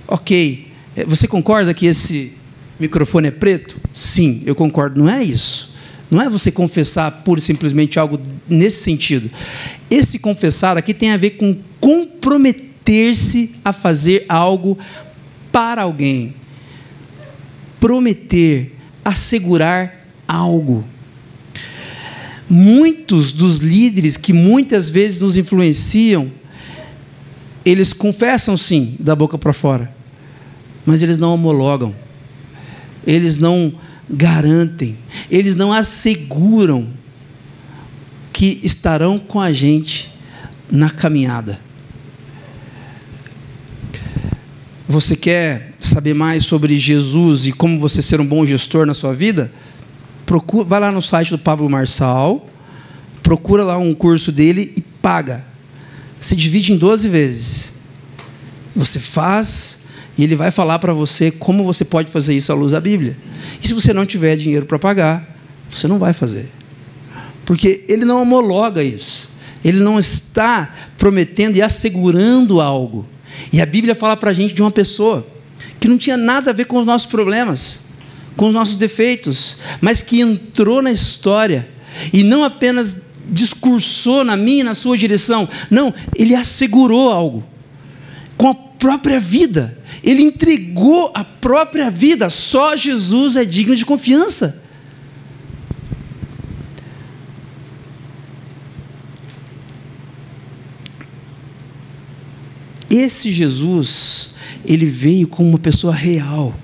ok, 0.07 0.67
é, 0.95 1.05
você 1.05 1.27
concorda 1.27 1.73
que 1.73 1.85
esse 1.85 2.33
microfone 2.79 3.27
é 3.27 3.31
preto? 3.31 3.79
Sim, 3.93 4.41
eu 4.45 4.55
concordo. 4.55 4.99
Não 4.99 5.09
é 5.09 5.23
isso. 5.23 5.73
Não 6.09 6.21
é 6.21 6.29
você 6.29 6.51
confessar 6.51 7.11
pura 7.23 7.39
e 7.39 7.43
simplesmente 7.43 7.99
algo 7.99 8.19
nesse 8.47 8.83
sentido. 8.83 9.29
Esse 9.89 10.19
confessar 10.19 10.77
aqui 10.77 10.93
tem 10.93 11.11
a 11.11 11.17
ver 11.17 11.31
com 11.31 11.57
comprometer-se 11.79 13.55
a 13.63 13.73
fazer 13.73 14.25
algo 14.29 14.77
para 15.51 15.83
alguém. 15.83 16.33
Prometer, 17.79 18.73
assegurar 19.03 20.05
algo. 20.27 20.85
Muitos 22.47 23.31
dos 23.31 23.57
líderes 23.57 24.17
que 24.17 24.31
muitas 24.31 24.89
vezes 24.89 25.19
nos 25.19 25.35
influenciam 25.35 26.31
eles 27.65 27.91
confessam 27.91 28.55
sim, 28.55 28.95
da 28.99 29.15
boca 29.15 29.37
para 29.37 29.51
fora, 29.51 29.93
mas 30.85 31.01
eles 31.01 31.17
não 31.17 31.33
homologam, 31.33 31.95
eles 33.05 33.39
não 33.39 33.73
garantem, 34.07 34.95
eles 35.31 35.55
não 35.55 35.73
asseguram 35.73 36.89
que 38.31 38.59
estarão 38.61 39.17
com 39.17 39.41
a 39.41 39.51
gente 39.51 40.13
na 40.69 40.89
caminhada. 40.89 41.59
Você 44.87 45.15
quer 45.15 45.73
saber 45.79 46.13
mais 46.13 46.45
sobre 46.45 46.77
Jesus 46.77 47.47
e 47.47 47.51
como 47.51 47.79
você 47.79 48.01
ser 48.01 48.21
um 48.21 48.25
bom 48.25 48.45
gestor 48.45 48.85
na 48.85 48.93
sua 48.93 49.13
vida? 49.13 49.51
Procura, 50.25 50.63
vai 50.65 50.79
lá 50.79 50.91
no 50.91 51.01
site 51.01 51.31
do 51.31 51.39
Pablo 51.39 51.67
Marçal, 51.67 52.47
procura 53.23 53.63
lá 53.63 53.77
um 53.77 53.93
curso 53.93 54.31
dele 54.31 54.73
e 54.77 54.81
paga. 54.81 55.54
Se 56.19 56.35
divide 56.35 56.73
em 56.73 56.77
12 56.77 57.07
vezes. 57.07 57.73
Você 58.75 58.99
faz 58.99 59.79
e 60.17 60.23
ele 60.23 60.35
vai 60.35 60.51
falar 60.51 60.79
para 60.79 60.93
você 60.93 61.31
como 61.31 61.63
você 61.63 61.83
pode 61.83 62.09
fazer 62.09 62.35
isso 62.35 62.51
à 62.51 62.55
luz 62.55 62.71
da 62.71 62.79
Bíblia. 62.79 63.17
E 63.61 63.67
se 63.67 63.73
você 63.73 63.93
não 63.93 64.05
tiver 64.05 64.35
dinheiro 64.35 64.65
para 64.65 64.79
pagar, 64.79 65.37
você 65.69 65.87
não 65.87 65.99
vai 65.99 66.13
fazer. 66.13 66.49
Porque 67.45 67.85
ele 67.87 68.05
não 68.05 68.21
homologa 68.21 68.83
isso. 68.83 69.29
Ele 69.63 69.79
não 69.79 69.99
está 69.99 70.73
prometendo 70.97 71.55
e 71.55 71.61
assegurando 71.61 72.61
algo. 72.61 73.05
E 73.51 73.61
a 73.61 73.65
Bíblia 73.65 73.95
fala 73.95 74.15
para 74.15 74.31
a 74.31 74.33
gente 74.33 74.53
de 74.53 74.61
uma 74.61 74.71
pessoa 74.71 75.25
que 75.79 75.87
não 75.87 75.97
tinha 75.97 76.17
nada 76.17 76.51
a 76.51 76.53
ver 76.53 76.65
com 76.65 76.79
os 76.79 76.85
nossos 76.85 77.07
problemas, 77.07 77.79
com 78.35 78.47
os 78.47 78.53
nossos 78.53 78.75
defeitos, 78.75 79.57
mas 79.81 80.01
que 80.01 80.21
entrou 80.21 80.81
na 80.81 80.91
história 80.91 81.67
e 82.13 82.23
não 82.23 82.43
apenas 82.43 82.97
discursou 83.29 84.23
na 84.23 84.37
minha 84.37 84.61
e 84.61 84.63
na 84.63 84.75
sua 84.75 84.97
direção, 84.97 85.47
não, 85.69 85.93
ele 86.15 86.35
assegurou 86.35 87.11
algo 87.11 87.43
com 88.37 88.49
a 88.49 88.55
própria 88.55 89.19
vida. 89.19 89.77
Ele 90.03 90.21
entregou 90.21 91.11
a 91.13 91.23
própria 91.23 91.89
vida. 91.89 92.29
Só 92.29 92.75
Jesus 92.75 93.35
é 93.35 93.43
digno 93.43 93.75
de 93.75 93.85
confiança. 93.85 94.63
Esse 102.89 103.31
Jesus, 103.31 104.31
ele 104.63 104.85
veio 104.85 105.27
como 105.27 105.49
uma 105.49 105.59
pessoa 105.59 105.93
real, 105.93 106.55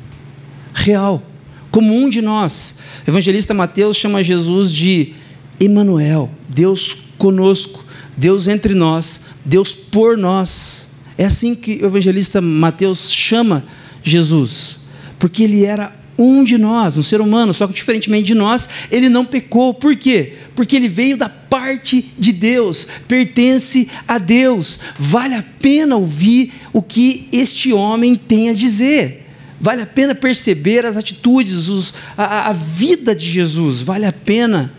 real, 0.73 1.21
como 1.69 1.93
um 1.93 2.07
de 2.07 2.21
nós. 2.21 2.75
O 3.05 3.09
evangelista 3.09 3.53
Mateus 3.53 3.97
chama 3.97 4.23
Jesus 4.23 4.71
de 4.71 5.13
Emanuel, 5.61 6.29
Deus 6.49 6.97
conosco, 7.17 7.85
Deus 8.17 8.47
entre 8.47 8.73
nós, 8.73 9.21
Deus 9.45 9.71
por 9.71 10.17
nós. 10.17 10.89
É 11.17 11.25
assim 11.25 11.53
que 11.53 11.79
o 11.83 11.85
evangelista 11.85 12.41
Mateus 12.41 13.11
chama 13.11 13.63
Jesus, 14.03 14.79
porque 15.19 15.43
ele 15.43 15.63
era 15.63 15.95
um 16.17 16.43
de 16.43 16.57
nós, 16.57 16.97
um 16.97 17.03
ser 17.03 17.21
humano, 17.21 17.53
só 17.53 17.67
que 17.67 17.73
diferentemente 17.73 18.27
de 18.27 18.35
nós, 18.35 18.67
ele 18.91 19.09
não 19.09 19.25
pecou. 19.25 19.73
Por 19.73 19.95
quê? 19.95 20.33
Porque 20.55 20.75
ele 20.75 20.87
veio 20.87 21.17
da 21.17 21.29
parte 21.29 22.13
de 22.17 22.31
Deus, 22.31 22.87
pertence 23.07 23.87
a 24.07 24.17
Deus. 24.17 24.79
Vale 24.97 25.35
a 25.35 25.43
pena 25.59 25.95
ouvir 25.95 26.53
o 26.73 26.81
que 26.81 27.27
este 27.31 27.73
homem 27.73 28.15
tem 28.15 28.49
a 28.49 28.53
dizer. 28.53 29.27
Vale 29.59 29.83
a 29.83 29.85
pena 29.85 30.15
perceber 30.15 30.85
as 30.85 30.97
atitudes, 30.97 31.69
os, 31.69 31.93
a, 32.17 32.49
a 32.49 32.53
vida 32.53 33.15
de 33.15 33.29
Jesus. 33.29 33.81
Vale 33.81 34.05
a 34.05 34.11
pena 34.11 34.73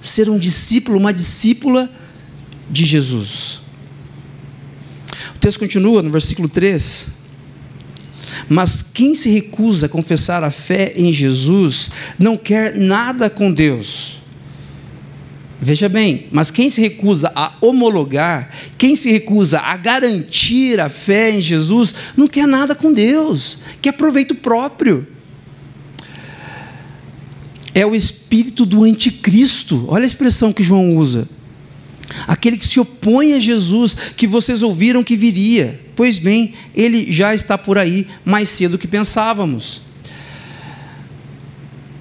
ser 0.00 0.28
um 0.28 0.38
discípulo, 0.38 0.98
uma 0.98 1.12
discípula 1.12 1.90
de 2.70 2.84
Jesus. 2.84 3.60
O 5.34 5.38
texto 5.38 5.58
continua 5.58 6.02
no 6.02 6.10
versículo 6.10 6.48
3. 6.48 7.08
Mas 8.48 8.82
quem 8.82 9.14
se 9.14 9.30
recusa 9.30 9.86
a 9.86 9.88
confessar 9.88 10.42
a 10.42 10.50
fé 10.50 10.92
em 10.96 11.12
Jesus 11.12 11.90
não 12.18 12.36
quer 12.36 12.76
nada 12.76 13.30
com 13.30 13.52
Deus. 13.52 14.20
Veja 15.62 15.90
bem, 15.90 16.26
mas 16.32 16.50
quem 16.50 16.70
se 16.70 16.80
recusa 16.80 17.30
a 17.34 17.52
homologar, 17.60 18.50
quem 18.78 18.96
se 18.96 19.10
recusa 19.10 19.60
a 19.60 19.76
garantir 19.76 20.80
a 20.80 20.88
fé 20.88 21.30
em 21.30 21.42
Jesus, 21.42 21.94
não 22.16 22.26
quer 22.26 22.46
nada 22.46 22.74
com 22.74 22.90
Deus, 22.90 23.58
quer 23.82 23.92
proveito 23.92 24.34
próprio. 24.34 25.06
É 27.74 27.86
o 27.86 27.94
espírito 27.94 28.66
do 28.66 28.84
anticristo, 28.84 29.84
olha 29.88 30.04
a 30.04 30.06
expressão 30.06 30.52
que 30.52 30.62
João 30.62 30.96
usa. 30.96 31.28
Aquele 32.26 32.56
que 32.56 32.66
se 32.66 32.80
opõe 32.80 33.34
a 33.34 33.40
Jesus, 33.40 33.96
que 34.16 34.26
vocês 34.26 34.62
ouviram 34.62 35.02
que 35.02 35.16
viria. 35.16 35.80
Pois 35.94 36.18
bem, 36.18 36.54
ele 36.74 37.10
já 37.10 37.34
está 37.34 37.56
por 37.56 37.78
aí 37.78 38.06
mais 38.24 38.48
cedo 38.48 38.72
do 38.72 38.78
que 38.78 38.88
pensávamos. 38.88 39.82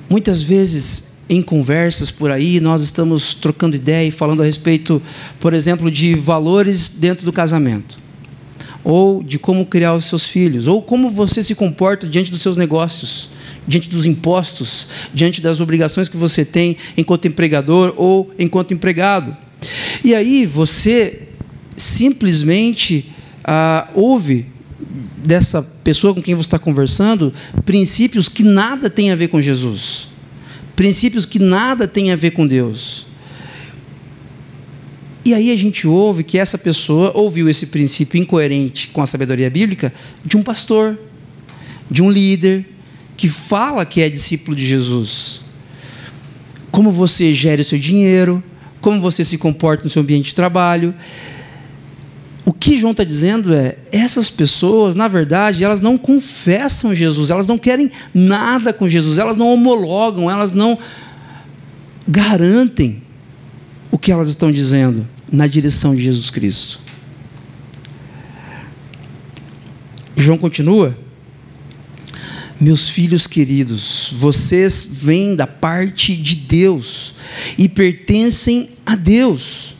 Muitas 0.10 0.42
vezes, 0.42 1.10
em 1.30 1.42
conversas 1.42 2.10
por 2.10 2.32
aí, 2.32 2.60
nós 2.60 2.82
estamos 2.82 3.36
trocando 3.36 3.76
ideia 3.76 4.08
e 4.08 4.12
falando 4.12 4.42
a 4.42 4.46
respeito, 4.46 5.02
por 5.40 5.54
exemplo, 5.54 5.92
de 5.92 6.16
valores 6.16 6.90
dentro 6.90 7.24
do 7.24 7.32
casamento, 7.32 8.00
ou 8.84 9.22
de 9.22 9.38
como 9.38 9.68
criar 9.68 9.94
os 9.94 10.06
seus 10.06 10.26
filhos, 10.26 10.66
ou 10.66 10.82
como 10.82 11.12
você 11.12 11.44
se 11.44 11.54
comporta 11.54 12.08
diante 12.08 12.32
dos 12.32 12.42
seus 12.42 12.58
negócios, 12.58 13.30
diante 13.68 13.90
dos 13.90 14.06
impostos, 14.06 14.88
diante 15.14 15.42
das 15.42 15.60
obrigações 15.60 16.10
que 16.10 16.18
você 16.18 16.44
tem 16.44 16.78
enquanto 16.98 17.28
empregador 17.28 17.94
ou 17.98 18.32
enquanto 18.38 18.74
empregado. 18.74 19.36
E 20.04 20.16
aí 20.16 20.46
você 20.46 21.30
simplesmente 21.76 23.12
ah, 23.44 23.88
ouve 23.94 24.46
dessa 25.18 25.62
pessoa 25.62 26.14
com 26.14 26.22
quem 26.22 26.36
você 26.36 26.48
está 26.48 26.60
conversando 26.60 27.34
princípios 27.66 28.30
que 28.30 28.44
nada 28.44 28.90
tem 28.90 29.12
a 29.12 29.16
ver 29.16 29.28
com 29.28 29.42
Jesus, 29.42 30.08
princípios 30.76 31.26
que 31.26 31.40
nada 31.40 31.88
tem 31.88 32.12
a 32.12 32.16
ver 32.16 32.32
com 32.32 32.48
Deus. 32.48 33.08
E 35.26 35.34
aí 35.34 35.52
a 35.52 35.56
gente 35.58 35.86
ouve 35.86 36.24
que 36.24 36.40
essa 36.40 36.58
pessoa 36.58 37.12
ouviu 37.14 37.50
esse 37.50 37.68
princípio 37.68 38.20
incoerente 38.20 38.88
com 38.88 39.02
a 39.02 39.06
sabedoria 39.06 39.50
bíblica 39.50 39.94
de 40.26 40.38
um 40.38 40.42
pastor, 40.42 40.98
de 41.92 42.02
um 42.02 42.10
líder, 42.10 42.66
que 43.20 43.28
fala 43.28 43.86
que 43.86 44.00
é 44.00 44.10
discípulo 44.10 44.56
de 44.56 44.66
Jesus. 44.66 45.42
Como 46.72 46.90
você 46.90 47.34
gere 47.34 47.62
o 47.62 47.66
seu 47.66 47.78
dinheiro, 47.78 48.42
como 48.80 49.02
você 49.02 49.26
se 49.26 49.38
comporta 49.38 49.84
no 49.84 49.90
seu 49.90 50.02
ambiente 50.02 50.28
de 50.28 50.36
trabalho. 50.36 50.96
O 52.46 52.54
que 52.54 52.78
João 52.78 52.92
está 52.92 53.04
dizendo 53.04 53.54
é: 53.54 53.78
essas 53.92 54.30
pessoas, 54.30 54.96
na 54.96 55.10
verdade, 55.10 55.66
elas 55.66 55.82
não 55.82 55.98
confessam 55.98 56.96
Jesus, 56.96 57.30
elas 57.30 57.46
não 57.46 57.58
querem 57.58 57.92
nada 58.14 58.72
com 58.72 58.88
Jesus, 58.88 59.20
elas 59.20 59.36
não 59.36 59.52
homologam, 59.52 60.32
elas 60.32 60.54
não 60.54 60.80
garantem 62.08 63.04
o 63.92 63.98
que 63.98 64.14
elas 64.14 64.30
estão 64.30 64.50
dizendo 64.50 65.06
na 65.30 65.46
direção 65.46 65.94
de 65.94 66.04
Jesus 66.04 66.30
Cristo. 66.30 66.80
João 70.16 70.38
continua. 70.38 71.09
Meus 72.62 72.90
filhos 72.90 73.26
queridos, 73.26 74.10
vocês 74.12 74.86
vêm 74.92 75.34
da 75.34 75.48
parte 75.48 76.18
de 76.18 76.36
Deus 76.36 77.14
e 77.58 77.70
pertencem 77.70 78.70
a 78.86 78.98
Deus. 78.98 79.78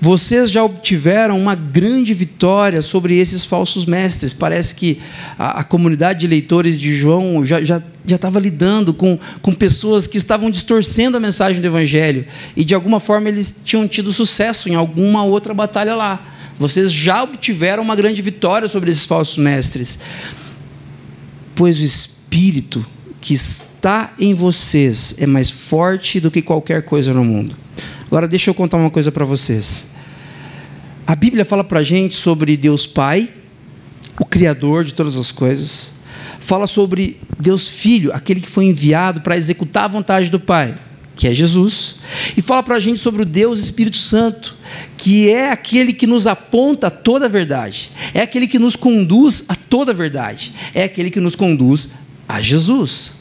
Vocês 0.00 0.48
já 0.48 0.62
obtiveram 0.62 1.36
uma 1.36 1.56
grande 1.56 2.14
vitória 2.14 2.82
sobre 2.82 3.16
esses 3.16 3.44
falsos 3.44 3.84
mestres. 3.84 4.32
Parece 4.32 4.76
que 4.76 5.00
a, 5.36 5.58
a 5.58 5.64
comunidade 5.64 6.20
de 6.20 6.28
leitores 6.28 6.80
de 6.80 6.94
João 6.94 7.44
já 7.44 7.60
estava 7.60 7.82
já, 8.06 8.16
já 8.16 8.40
lidando 8.40 8.94
com, 8.94 9.18
com 9.42 9.52
pessoas 9.52 10.06
que 10.06 10.18
estavam 10.18 10.52
distorcendo 10.52 11.16
a 11.16 11.20
mensagem 11.20 11.60
do 11.60 11.66
Evangelho. 11.66 12.24
E, 12.56 12.64
de 12.64 12.76
alguma 12.76 13.00
forma, 13.00 13.28
eles 13.28 13.52
tinham 13.64 13.88
tido 13.88 14.12
sucesso 14.12 14.68
em 14.68 14.76
alguma 14.76 15.24
outra 15.24 15.52
batalha 15.52 15.96
lá. 15.96 16.24
Vocês 16.56 16.92
já 16.92 17.24
obtiveram 17.24 17.82
uma 17.82 17.96
grande 17.96 18.22
vitória 18.22 18.68
sobre 18.68 18.88
esses 18.92 19.04
falsos 19.04 19.36
mestres. 19.36 19.98
Pois 21.58 21.80
o 21.80 21.82
Espírito 21.82 22.86
que 23.20 23.34
está 23.34 24.14
em 24.16 24.32
vocês 24.32 25.16
é 25.18 25.26
mais 25.26 25.50
forte 25.50 26.20
do 26.20 26.30
que 26.30 26.40
qualquer 26.40 26.82
coisa 26.82 27.12
no 27.12 27.24
mundo. 27.24 27.56
Agora 28.06 28.28
deixa 28.28 28.48
eu 28.48 28.54
contar 28.54 28.76
uma 28.76 28.90
coisa 28.90 29.10
para 29.10 29.24
vocês. 29.24 29.88
A 31.04 31.16
Bíblia 31.16 31.44
fala 31.44 31.64
para 31.64 31.80
a 31.80 31.82
gente 31.82 32.14
sobre 32.14 32.56
Deus 32.56 32.86
Pai, 32.86 33.28
o 34.20 34.24
Criador 34.24 34.84
de 34.84 34.94
todas 34.94 35.16
as 35.16 35.32
coisas. 35.32 35.94
Fala 36.38 36.68
sobre 36.68 37.20
Deus 37.40 37.68
Filho, 37.68 38.12
aquele 38.14 38.40
que 38.40 38.48
foi 38.48 38.66
enviado 38.66 39.20
para 39.20 39.36
executar 39.36 39.86
a 39.86 39.88
vontade 39.88 40.30
do 40.30 40.38
Pai, 40.38 40.78
que 41.18 41.26
é 41.26 41.34
Jesus. 41.34 41.96
E 42.36 42.40
fala 42.40 42.62
para 42.62 42.76
a 42.76 42.78
gente 42.78 43.00
sobre 43.00 43.22
o 43.22 43.24
Deus 43.24 43.58
Espírito 43.58 43.96
Santo, 43.96 44.56
que 44.96 45.28
é 45.28 45.50
aquele 45.50 45.92
que 45.92 46.06
nos 46.06 46.28
aponta 46.28 46.86
a 46.86 46.90
toda 46.90 47.26
a 47.26 47.28
verdade, 47.28 47.90
é 48.14 48.22
aquele 48.22 48.46
que 48.46 48.58
nos 48.58 48.76
conduz 48.76 49.44
a 49.48 49.56
toda 49.56 49.90
a 49.90 49.94
verdade, 49.94 50.54
é 50.72 50.84
aquele 50.84 51.10
que 51.10 51.18
nos 51.18 51.34
conduz 51.34 51.88
a 52.28 52.40
Jesus. 52.40 53.14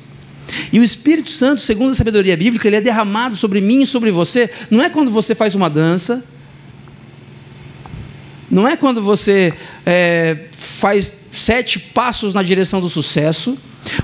E 0.72 0.80
o 0.80 0.84
Espírito 0.84 1.32
Santo, 1.32 1.60
segundo 1.60 1.90
a 1.90 1.96
sabedoria 1.96 2.38
bíblica, 2.38 2.68
ele 2.68 2.76
é 2.76 2.82
derramado 2.82 3.36
sobre 3.36 3.60
mim 3.60 3.82
e 3.82 3.86
sobre 3.86 4.12
você. 4.12 4.48
Não 4.70 4.84
é 4.84 4.92
quando 4.92 5.10
você 5.10 5.34
faz 5.34 5.56
uma 5.56 5.70
dança, 5.70 6.24
Não 8.50 8.66
é 8.66 8.78
quando 8.78 9.02
você 9.02 9.54
é, 9.86 10.46
faz 10.54 11.18
sete 11.34 11.80
passos 11.80 12.34
na 12.34 12.42
direção 12.42 12.80
do 12.80 12.88
sucesso. 12.88 13.58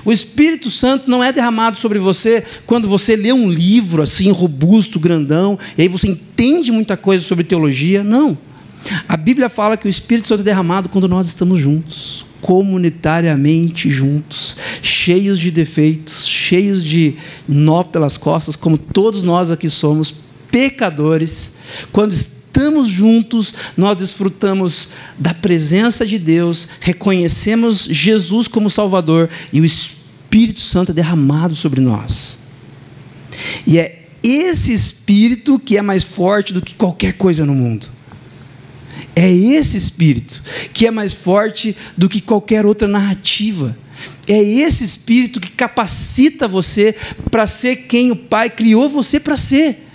O 0.04 0.12
Espírito 0.12 0.70
Santo 0.70 1.10
não 1.10 1.22
é 1.22 1.32
derramado 1.32 1.76
sobre 1.76 1.98
você 1.98 2.44
quando 2.66 2.88
você 2.88 3.16
lê 3.16 3.32
um 3.32 3.48
livro 3.48 4.02
assim, 4.02 4.30
robusto, 4.30 5.00
grandão, 5.00 5.58
e 5.76 5.82
aí 5.82 5.88
você 5.88 6.08
entende 6.08 6.70
muita 6.70 6.96
coisa 6.96 7.24
sobre 7.24 7.44
teologia. 7.44 8.02
Não. 8.04 8.36
A 9.08 9.16
Bíblia 9.16 9.48
fala 9.48 9.76
que 9.76 9.86
o 9.86 9.88
Espírito 9.88 10.28
Santo 10.28 10.40
é 10.40 10.44
derramado 10.44 10.88
quando 10.88 11.08
nós 11.08 11.26
estamos 11.26 11.58
juntos, 11.58 12.26
comunitariamente 12.40 13.90
juntos, 13.90 14.56
cheios 14.82 15.38
de 15.38 15.50
defeitos, 15.50 16.26
cheios 16.26 16.84
de 16.84 17.16
nó 17.48 17.82
pelas 17.82 18.18
costas, 18.18 18.56
como 18.56 18.76
todos 18.76 19.22
nós 19.22 19.50
aqui 19.50 19.70
somos, 19.70 20.14
pecadores. 20.50 21.54
Quando 21.90 22.12
estamos 22.12 22.33
juntos, 22.88 23.54
nós 23.76 23.96
desfrutamos 23.96 24.88
da 25.18 25.34
presença 25.34 26.06
de 26.06 26.18
Deus, 26.18 26.68
reconhecemos 26.80 27.84
Jesus 27.90 28.48
como 28.48 28.70
Salvador 28.70 29.28
e 29.52 29.60
o 29.60 29.64
Espírito 29.64 30.60
Santo 30.60 30.92
é 30.92 30.94
derramado 30.94 31.54
sobre 31.54 31.80
nós. 31.80 32.38
E 33.66 33.78
é 33.78 34.06
esse 34.22 34.72
Espírito 34.72 35.58
que 35.58 35.76
é 35.76 35.82
mais 35.82 36.02
forte 36.02 36.52
do 36.52 36.62
que 36.62 36.74
qualquer 36.74 37.14
coisa 37.14 37.44
no 37.44 37.54
mundo. 37.54 37.88
É 39.16 39.30
esse 39.32 39.76
espírito 39.76 40.42
que 40.72 40.86
é 40.86 40.90
mais 40.90 41.12
forte 41.12 41.76
do 41.96 42.08
que 42.08 42.20
qualquer 42.20 42.66
outra 42.66 42.88
narrativa. 42.88 43.76
É 44.26 44.42
esse 44.42 44.82
espírito 44.82 45.40
que 45.40 45.50
capacita 45.50 46.48
você 46.48 46.94
para 47.30 47.46
ser 47.46 47.76
quem 47.76 48.10
o 48.10 48.16
Pai 48.16 48.50
criou 48.50 48.88
você 48.88 49.20
para 49.20 49.36
ser. 49.36 49.86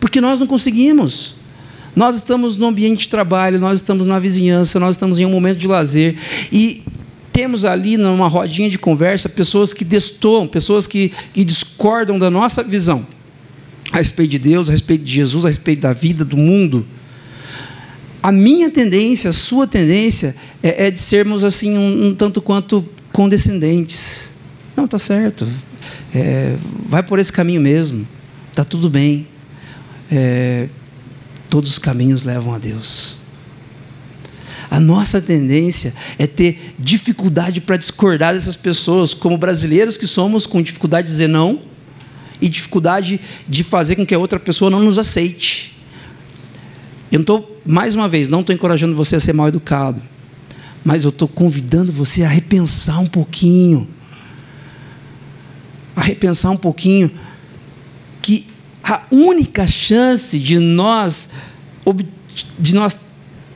Porque 0.00 0.20
nós 0.20 0.40
não 0.40 0.46
conseguimos. 0.46 1.36
Nós 1.94 2.16
estamos 2.16 2.56
no 2.56 2.66
ambiente 2.66 3.00
de 3.00 3.08
trabalho, 3.08 3.58
nós 3.58 3.80
estamos 3.80 4.06
na 4.06 4.18
vizinhança, 4.18 4.80
nós 4.80 4.96
estamos 4.96 5.18
em 5.18 5.26
um 5.26 5.30
momento 5.30 5.58
de 5.58 5.68
lazer 5.68 6.16
e 6.52 6.82
temos 7.32 7.64
ali 7.64 7.96
numa 7.96 8.28
rodinha 8.28 8.68
de 8.68 8.78
conversa 8.78 9.28
pessoas 9.28 9.72
que 9.72 9.84
destoam, 9.84 10.46
pessoas 10.46 10.86
que, 10.86 11.12
que 11.32 11.44
discordam 11.44 12.18
da 12.18 12.30
nossa 12.30 12.62
visão 12.62 13.06
a 13.92 13.98
respeito 13.98 14.32
de 14.32 14.38
Deus, 14.38 14.68
a 14.68 14.72
respeito 14.72 15.04
de 15.04 15.12
Jesus, 15.12 15.44
a 15.44 15.48
respeito 15.48 15.82
da 15.82 15.92
vida, 15.92 16.24
do 16.24 16.36
mundo 16.36 16.86
a 18.24 18.32
minha 18.32 18.70
tendência, 18.70 19.28
a 19.28 19.34
sua 19.34 19.66
tendência 19.66 20.34
é, 20.62 20.86
é 20.86 20.90
de 20.90 20.98
sermos 20.98 21.44
assim 21.44 21.76
um, 21.76 22.06
um, 22.06 22.14
tanto 22.14 22.40
quanto 22.40 22.82
condescendentes. 23.12 24.30
Não, 24.74 24.88
tá 24.88 24.98
certo. 24.98 25.46
É, 26.14 26.56
vai 26.88 27.02
por 27.02 27.18
esse 27.18 27.30
caminho 27.30 27.60
mesmo. 27.60 28.08
Tá 28.54 28.64
tudo 28.64 28.88
bem. 28.88 29.26
É, 30.10 30.70
todos 31.54 31.70
os 31.70 31.78
caminhos 31.78 32.24
levam 32.24 32.52
a 32.52 32.58
Deus. 32.58 33.16
A 34.68 34.80
nossa 34.80 35.20
tendência 35.20 35.94
é 36.18 36.26
ter 36.26 36.74
dificuldade 36.76 37.60
para 37.60 37.76
discordar 37.76 38.34
dessas 38.34 38.56
pessoas, 38.56 39.14
como 39.14 39.38
brasileiros 39.38 39.96
que 39.96 40.04
somos, 40.04 40.46
com 40.46 40.60
dificuldade 40.60 41.06
de 41.06 41.12
dizer 41.12 41.28
não 41.28 41.62
e 42.42 42.48
dificuldade 42.48 43.20
de 43.48 43.62
fazer 43.62 43.94
com 43.94 44.04
que 44.04 44.12
a 44.12 44.18
outra 44.18 44.40
pessoa 44.40 44.68
não 44.68 44.80
nos 44.80 44.98
aceite. 44.98 45.78
Eu 47.12 47.20
não 47.20 47.22
estou, 47.22 47.60
mais 47.64 47.94
uma 47.94 48.08
vez, 48.08 48.28
não 48.28 48.40
estou 48.40 48.52
encorajando 48.52 48.96
você 48.96 49.14
a 49.14 49.20
ser 49.20 49.32
mal 49.32 49.46
educado, 49.46 50.02
mas 50.84 51.04
eu 51.04 51.10
estou 51.10 51.28
convidando 51.28 51.92
você 51.92 52.24
a 52.24 52.28
repensar 52.28 52.98
um 52.98 53.06
pouquinho. 53.06 53.88
A 55.94 56.02
repensar 56.02 56.50
um 56.50 56.56
pouquinho 56.56 57.12
que 58.20 58.44
a 58.84 59.02
única 59.10 59.66
chance 59.66 60.38
de 60.38 60.58
nós, 60.58 61.30
de 62.58 62.74
nós 62.74 62.98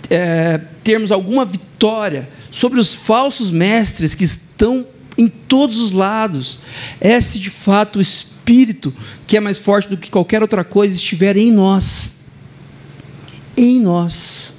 é, 0.08 0.58
termos 0.82 1.12
alguma 1.12 1.44
vitória 1.44 2.28
sobre 2.50 2.80
os 2.80 2.94
falsos 2.94 3.50
mestres 3.50 4.14
que 4.14 4.24
estão 4.24 4.86
em 5.18 5.28
todos 5.28 5.78
os 5.78 5.92
lados 5.92 6.60
é 7.00 7.20
se 7.20 7.38
de 7.38 7.50
fato 7.50 7.98
o 7.98 8.02
Espírito, 8.02 8.94
que 9.26 9.36
é 9.36 9.40
mais 9.40 9.58
forte 9.58 9.88
do 9.88 9.96
que 9.96 10.10
qualquer 10.10 10.40
outra 10.40 10.64
coisa, 10.64 10.94
estiver 10.94 11.36
em 11.36 11.52
nós 11.52 12.18
em 13.58 13.80
nós. 13.80 14.54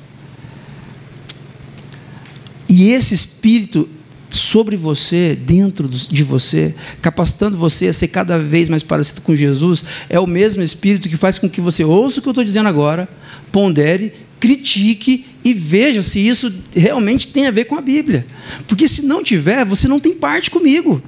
E 2.68 2.92
esse 2.92 3.16
Espírito 3.16 3.90
sobre 4.30 4.78
você, 4.78 5.36
dentro 5.36 5.88
de 5.88 6.24
você, 6.24 6.76
capacitando 7.02 7.58
você 7.58 7.88
a 7.88 7.94
ser 7.94 8.08
cada 8.10 8.38
vez 8.38 8.70
mais 8.70 8.84
parecido 8.84 9.22
com 9.22 9.36
Jesus, 9.36 9.84
é 10.10 10.20
o 10.20 10.28
mesmo 10.28 10.62
Espírito 10.62 11.10
que 11.10 11.18
faz 11.18 11.40
com 11.40 11.50
que 11.50 11.62
você 11.62 11.84
ouça 11.84 12.20
o 12.20 12.22
que 12.22 12.28
eu 12.28 12.32
estou 12.32 12.44
dizendo 12.44 12.70
agora, 12.70 13.10
pondere, 13.52 14.14
critique 14.40 15.26
e 15.44 15.54
veja 15.54 16.02
se 16.02 16.26
isso 16.26 16.54
realmente 16.74 17.28
tem 17.28 17.48
a 17.48 17.52
ver 17.52 17.66
com 17.66 17.76
a 17.76 17.82
Bíblia. 17.82 18.26
Porque 18.68 18.88
se 18.88 19.02
não 19.04 19.24
tiver, 19.24 19.66
você 19.66 19.88
não 19.88 20.00
tem 20.00 20.14
parte 20.14 20.50
comigo. 20.50 21.02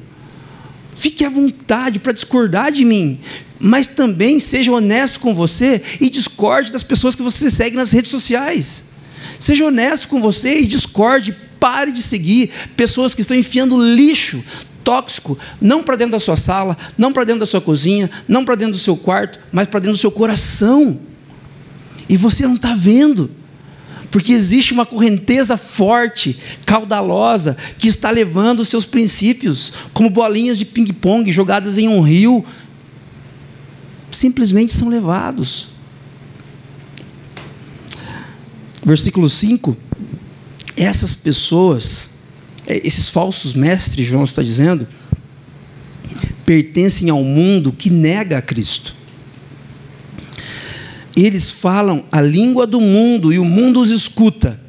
Fique 0.95 1.23
à 1.23 1.29
vontade 1.29 1.99
para 1.99 2.11
discordar 2.11 2.71
de 2.71 2.83
mim, 2.83 3.19
mas 3.59 3.87
também 3.87 4.39
seja 4.39 4.71
honesto 4.71 5.19
com 5.19 5.33
você 5.33 5.81
e 5.99 6.09
discorde 6.09 6.71
das 6.71 6.83
pessoas 6.83 7.15
que 7.15 7.21
você 7.21 7.49
segue 7.49 7.77
nas 7.77 7.91
redes 7.91 8.11
sociais. 8.11 8.85
Seja 9.39 9.65
honesto 9.65 10.07
com 10.07 10.21
você 10.21 10.59
e 10.59 10.67
discorde, 10.67 11.35
pare 11.61 11.91
de 11.91 12.01
seguir 12.01 12.49
pessoas 12.75 13.13
que 13.13 13.21
estão 13.21 13.37
enfiando 13.37 13.81
lixo 13.81 14.43
tóxico, 14.83 15.37
não 15.61 15.83
para 15.83 15.95
dentro 15.95 16.13
da 16.13 16.19
sua 16.19 16.35
sala, 16.35 16.75
não 16.97 17.13
para 17.13 17.23
dentro 17.23 17.41
da 17.41 17.45
sua 17.45 17.61
cozinha, 17.61 18.09
não 18.27 18.43
para 18.43 18.55
dentro 18.55 18.73
do 18.73 18.79
seu 18.79 18.97
quarto, 18.97 19.39
mas 19.51 19.67
para 19.67 19.79
dentro 19.79 19.95
do 19.95 20.01
seu 20.01 20.11
coração. 20.11 20.99
E 22.09 22.17
você 22.17 22.47
não 22.47 22.55
está 22.55 22.73
vendo 22.73 23.29
porque 24.09 24.33
existe 24.33 24.73
uma 24.73 24.85
correnteza 24.85 25.55
forte, 25.55 26.37
caudalosa, 26.65 27.55
que 27.77 27.87
está 27.87 28.11
levando 28.11 28.59
os 28.59 28.67
seus 28.67 28.85
princípios, 28.85 29.71
como 29.93 30.09
bolinhas 30.09 30.57
de 30.57 30.65
ping-pong 30.65 31.31
jogadas 31.31 31.77
em 31.77 31.87
um 31.87 32.01
rio, 32.01 32.43
simplesmente 34.11 34.73
são 34.73 34.89
levados. 34.89 35.69
Versículo 38.83 39.29
5: 39.29 39.77
essas 40.83 41.15
pessoas, 41.15 42.09
é, 42.67 42.85
esses 42.85 43.09
falsos 43.09 43.53
mestres, 43.53 44.05
João 44.05 44.23
está 44.23 44.41
dizendo, 44.41 44.87
pertencem 46.45 47.09
ao 47.09 47.23
mundo 47.23 47.71
que 47.71 47.89
nega 47.89 48.37
a 48.37 48.41
Cristo 48.41 49.01
eles 51.15 51.51
falam 51.51 52.03
a 52.11 52.21
língua 52.21 52.65
do 52.65 52.79
mundo 52.79 53.33
e 53.33 53.39
o 53.39 53.45
mundo 53.45 53.81
os 53.81 53.89
escuta. 53.89 54.59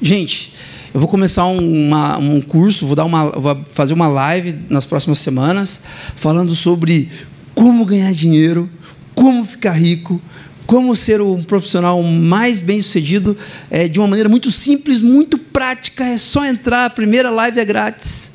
Gente, 0.00 0.52
eu 0.92 1.00
vou 1.00 1.08
começar 1.08 1.46
uma, 1.46 2.18
um 2.18 2.40
curso, 2.40 2.86
vou, 2.86 2.96
dar 2.96 3.04
uma, 3.04 3.30
vou 3.30 3.64
fazer 3.70 3.94
uma 3.94 4.08
live 4.08 4.56
nas 4.68 4.86
próximas 4.86 5.18
semanas, 5.18 5.80
falando 6.16 6.54
sobre 6.54 7.08
como 7.54 7.84
ganhar 7.84 8.12
dinheiro, 8.12 8.68
como 9.14 9.44
ficar 9.44 9.72
rico, 9.72 10.20
como 10.66 10.96
ser 10.96 11.20
um 11.20 11.42
profissional 11.42 12.02
mais 12.02 12.60
bem 12.60 12.80
sucedido 12.80 13.36
é, 13.70 13.86
de 13.86 13.98
uma 13.98 14.08
maneira 14.08 14.28
muito 14.28 14.50
simples, 14.50 15.00
muito 15.00 15.38
prática. 15.38 16.04
É 16.04 16.18
só 16.18 16.44
entrar, 16.44 16.86
a 16.86 16.90
primeira 16.90 17.30
live 17.30 17.60
é 17.60 17.64
grátis. 17.64 18.32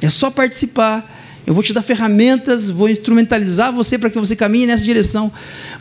É 0.00 0.08
só 0.08 0.30
participar. 0.30 1.14
Eu 1.46 1.54
vou 1.54 1.62
te 1.62 1.72
dar 1.72 1.82
ferramentas, 1.82 2.68
vou 2.68 2.88
instrumentalizar 2.88 3.72
você 3.72 3.96
para 3.98 4.10
que 4.10 4.18
você 4.18 4.34
caminhe 4.34 4.66
nessa 4.66 4.84
direção. 4.84 5.30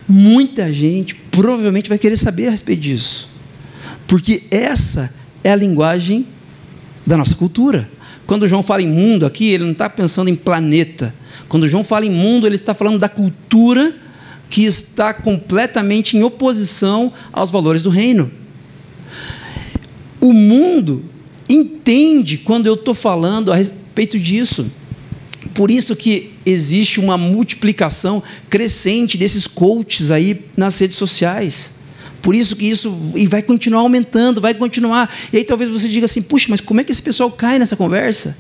Muita 0.08 0.72
gente 0.72 1.16
provavelmente 1.32 1.90
vai 1.90 1.98
querer 1.98 2.18
saber 2.18 2.48
a 2.48 2.52
respeito 2.52 2.82
disso. 2.82 3.30
Porque 4.08 4.44
essa 4.52 5.14
é 5.44 5.52
a 5.52 5.56
linguagem 5.56 6.28
da 7.06 7.18
nossa 7.18 7.36
cultura. 7.36 7.90
Quando 8.28 8.48
João 8.48 8.62
fala 8.62 8.82
em 8.82 8.92
mundo 8.92 9.26
aqui, 9.26 9.50
ele 9.50 9.64
não 9.64 9.72
está 9.72 9.90
pensando 9.90 10.30
em 10.30 10.36
planeta. 10.36 11.16
Quando 11.48 11.68
João 11.70 11.84
fala 11.84 12.06
em 12.06 12.12
mundo, 12.12 12.46
ele 12.46 12.56
está 12.56 12.74
falando 12.74 13.00
da 13.00 13.10
cultura 13.10 13.96
que 14.56 14.64
está 14.64 15.14
completamente 15.14 16.16
em 16.16 16.24
oposição 16.24 17.12
aos 17.34 17.52
valores 17.52 17.84
do 17.84 17.90
reino. 17.90 18.32
O 20.22 20.32
mundo 20.32 21.04
entende 21.50 22.38
quando 22.38 22.66
eu 22.66 22.76
estou 22.76 22.94
falando 22.94 23.52
a 23.52 23.58
respeito 23.58 24.18
disso. 24.18 24.72
Por 25.54 25.70
isso 25.70 25.94
que 25.94 26.32
existe 26.46 27.02
uma 27.02 27.18
multiplicação 27.18 28.24
crescente 28.50 29.18
desses 29.18 29.46
coaches 29.46 30.10
aí 30.10 30.46
nas 30.56 30.80
redes 30.80 30.96
sociais. 30.96 31.72
Por 32.22 32.34
isso 32.34 32.56
que 32.56 32.66
isso 32.66 33.12
e 33.14 33.28
vai 33.28 33.42
continuar 33.42 33.82
aumentando, 33.82 34.40
vai 34.40 34.54
continuar. 34.54 35.14
E 35.34 35.38
aí 35.38 35.44
talvez 35.44 35.70
você 35.70 35.90
diga 35.90 36.06
assim: 36.06 36.22
puxa, 36.22 36.48
mas 36.48 36.62
como 36.62 36.80
é 36.80 36.86
que 36.86 36.94
esse 36.94 37.02
pessoal 37.02 37.30
cai 37.30 37.60
nessa 37.60 37.76
conversa? 37.76 38.38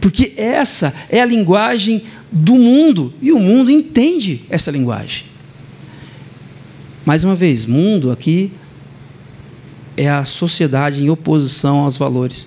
Porque 0.00 0.32
essa 0.36 0.94
é 1.08 1.20
a 1.20 1.26
linguagem 1.26 2.02
do 2.32 2.54
mundo 2.54 3.12
e 3.20 3.32
o 3.32 3.38
mundo 3.38 3.70
entende 3.70 4.44
essa 4.48 4.70
linguagem. 4.70 5.24
Mais 7.04 7.24
uma 7.24 7.34
vez, 7.34 7.66
mundo 7.66 8.10
aqui 8.10 8.52
é 9.96 10.08
a 10.08 10.24
sociedade 10.24 11.04
em 11.04 11.10
oposição 11.10 11.80
aos 11.80 11.96
valores 11.96 12.46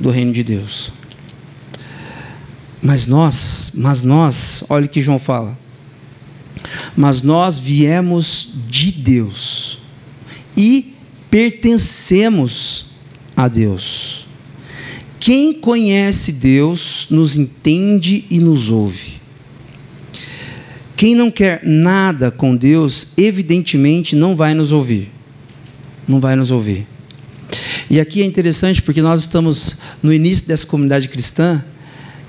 do 0.00 0.10
reino 0.10 0.32
de 0.32 0.44
Deus. 0.44 0.92
Mas 2.80 3.06
nós, 3.06 3.72
mas 3.74 4.02
nós, 4.02 4.64
olha 4.68 4.86
o 4.86 4.88
que 4.88 5.02
João 5.02 5.18
fala. 5.18 5.58
Mas 6.96 7.22
nós 7.22 7.58
viemos 7.58 8.50
de 8.68 8.92
Deus 8.92 9.78
e 10.56 10.94
pertencemos 11.30 12.86
a 13.36 13.48
Deus. 13.48 14.21
Quem 15.24 15.52
conhece 15.52 16.32
Deus 16.32 17.06
nos 17.08 17.36
entende 17.36 18.24
e 18.28 18.40
nos 18.40 18.68
ouve. 18.68 19.20
Quem 20.96 21.14
não 21.14 21.30
quer 21.30 21.60
nada 21.62 22.28
com 22.28 22.56
Deus, 22.56 23.12
evidentemente 23.16 24.16
não 24.16 24.34
vai 24.34 24.52
nos 24.52 24.72
ouvir. 24.72 25.12
Não 26.08 26.18
vai 26.18 26.34
nos 26.34 26.50
ouvir. 26.50 26.88
E 27.88 28.00
aqui 28.00 28.20
é 28.20 28.24
interessante 28.24 28.82
porque 28.82 29.00
nós 29.00 29.20
estamos 29.20 29.78
no 30.02 30.12
início 30.12 30.44
dessa 30.48 30.66
comunidade 30.66 31.08
cristã 31.08 31.64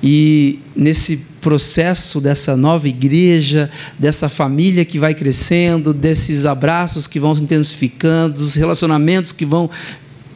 e 0.03 0.59
nesse 0.75 1.17
processo 1.41 2.21
dessa 2.21 2.55
nova 2.55 2.87
igreja, 2.87 3.71
dessa 3.97 4.29
família 4.29 4.85
que 4.85 4.99
vai 4.99 5.15
crescendo, 5.15 5.95
desses 5.95 6.45
abraços 6.45 7.07
que 7.07 7.19
vão 7.19 7.33
se 7.33 7.41
intensificando, 7.41 8.43
dos 8.43 8.53
relacionamentos 8.53 9.31
que 9.31 9.47
vão 9.47 9.67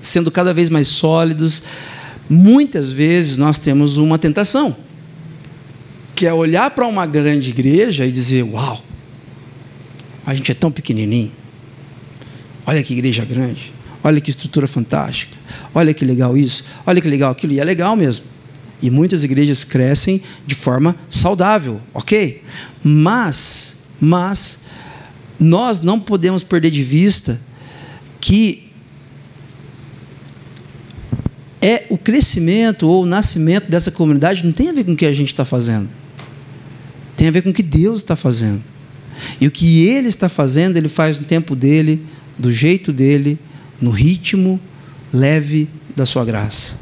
sendo 0.02 0.32
cada 0.32 0.56
vez 0.56 0.70
mais 0.70 0.88
sólidos, 0.88 1.62
muitas 2.30 2.92
vezes 2.92 3.38
nós 3.38 3.58
temos 3.58 3.98
uma 3.98 4.18
tentação, 4.18 4.76
que 6.16 6.26
é 6.26 6.34
olhar 6.34 6.72
para 6.72 6.88
uma 6.88 7.06
grande 7.06 7.50
igreja 7.50 8.06
e 8.06 8.12
dizer: 8.12 8.44
Uau, 8.44 8.84
a 10.26 10.34
gente 10.34 10.52
é 10.52 10.56
tão 10.56 10.72
pequenininho, 10.72 11.32
olha 12.66 12.82
que 12.84 12.94
igreja 12.94 13.24
grande. 13.24 13.78
Olha 14.04 14.22
que 14.22 14.30
estrutura 14.30 14.68
fantástica. 14.68 15.36
Olha 15.76 15.94
que 15.94 16.06
legal 16.06 16.38
isso. 16.38 16.63
Olha 16.86 17.02
que 17.02 17.10
legal 17.10 17.32
aquilo. 17.32 17.52
E 17.52 17.60
é 17.60 17.63
legal 17.63 17.94
mesmo. 17.94 18.24
E 18.82 18.90
muitas 18.90 19.24
igrejas 19.24 19.66
crescem 19.66 20.22
de 20.46 20.56
forma 20.56 20.96
saudável, 21.10 21.82
ok? 21.94 22.42
Mas, 22.82 23.76
mas, 24.00 24.60
nós 25.40 25.82
não 25.82 26.00
podemos 26.00 26.44
perder 26.44 26.72
de 26.72 26.84
vista 26.84 27.38
que 28.22 28.67
é 31.62 31.86
o 31.89 31.98
crescimento 31.98 32.88
ou 32.88 33.04
o 33.04 33.06
nascimento 33.06 33.70
dessa 33.70 33.91
comunidade 33.91 34.46
não 34.46 34.52
tem 34.52 34.70
a 34.70 34.74
ver 34.74 34.84
com 34.84 34.91
o 34.91 34.96
que 34.96 35.06
a 35.06 35.13
gente 35.13 35.28
está 35.28 35.43
fazendo. 35.43 35.89
Tem 37.15 37.28
a 37.28 37.32
ver 37.32 37.41
com 37.41 37.50
o 37.50 37.54
que 37.54 37.63
Deus 37.63 37.98
está 37.98 38.15
fazendo. 38.15 38.62
E 39.41 39.48
o 39.48 39.52
que 39.52 39.88
Ele 39.88 40.08
está 40.08 40.30
fazendo, 40.30 40.78
Ele 40.78 40.88
faz 40.88 41.20
no 41.20 41.26
tempo 41.26 41.56
dele, 41.56 42.04
do 42.38 42.52
jeito 42.52 42.93
dele, 42.93 43.39
no 43.82 43.89
ritmo 43.89 44.60
leve 45.12 45.67
da 45.96 46.06
sua 46.06 46.24
graça. 46.24 46.76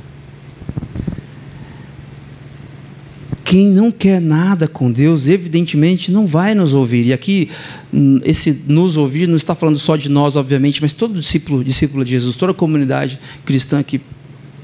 Quem 3.45 3.67
não 3.69 3.91
quer 3.91 4.19
nada 4.19 4.67
com 4.67 4.91
Deus, 4.91 5.27
evidentemente 5.27 6.11
não 6.11 6.25
vai 6.25 6.55
nos 6.55 6.73
ouvir. 6.73 7.05
E 7.05 7.13
aqui, 7.13 7.47
hum, 7.93 8.19
esse 8.25 8.63
nos 8.67 8.97
ouvir 8.97 9.27
não 9.27 9.35
está 9.35 9.53
falando 9.53 9.77
só 9.77 9.95
de 9.95 10.09
nós, 10.09 10.35
obviamente, 10.35 10.81
mas 10.81 10.91
todo 10.91 11.19
discípulo, 11.19 11.63
discípulo 11.63 12.03
de 12.03 12.11
Jesus, 12.11 12.35
toda 12.35 12.51
a 12.51 12.55
comunidade 12.55 13.19
cristã 13.45 13.83
que 13.83 14.01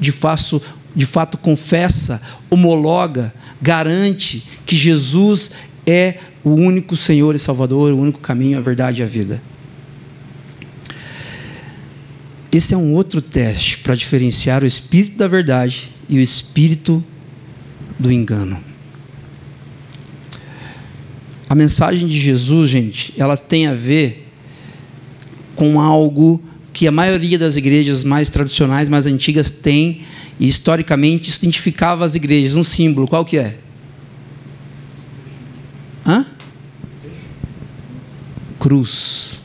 de 0.02 0.12
fato, 0.12 0.60
de 0.96 1.06
fato 1.06 1.38
confessa, 1.38 2.20
homologa, 2.50 3.32
garante 3.62 4.44
que 4.66 4.76
Jesus 4.76 5.52
é 5.86 6.18
o 6.44 6.50
único 6.50 6.98
Senhor 6.98 7.36
e 7.36 7.40
Salvador, 7.40 7.94
o 7.94 8.00
único 8.00 8.20
caminho, 8.20 8.58
a 8.58 8.62
verdade 8.62 9.02
e 9.02 9.04
a 9.04 9.08
vida. 9.08 9.40
Esse 12.52 12.74
é 12.74 12.78
um 12.78 12.96
outro 12.96 13.22
teste 13.22 13.78
para 13.78 13.94
diferenciar 13.94 14.64
o 14.64 14.66
espírito 14.66 15.18
da 15.18 15.28
verdade 15.28 15.92
e 16.10 16.18
o 16.18 16.22
espírito 16.22 17.04
do 18.00 18.12
engano. 18.12 18.62
A 21.48 21.54
mensagem 21.54 22.08
de 22.08 22.18
Jesus, 22.18 22.72
gente, 22.72 23.14
ela 23.18 23.38
tem 23.38 23.68
a 23.68 23.74
ver 23.76 24.28
com 25.56 25.80
algo 25.80 26.42
que 26.82 26.88
a 26.88 26.92
maioria 26.92 27.38
das 27.38 27.58
igrejas 27.58 28.04
mais 28.04 28.28
tradicionais, 28.28 28.90
mais 28.90 29.06
antigas 29.06 29.52
tem, 29.52 30.02
e 30.40 30.48
historicamente 30.48 31.30
isso 31.30 31.38
identificava 31.38 32.04
as 32.04 32.16
igrejas, 32.16 32.56
um 32.56 32.64
símbolo, 32.64 33.08
qual 33.08 33.24
que 33.24 33.38
é? 33.38 33.60
Hã? 36.04 36.26
Cruz. 38.58 39.44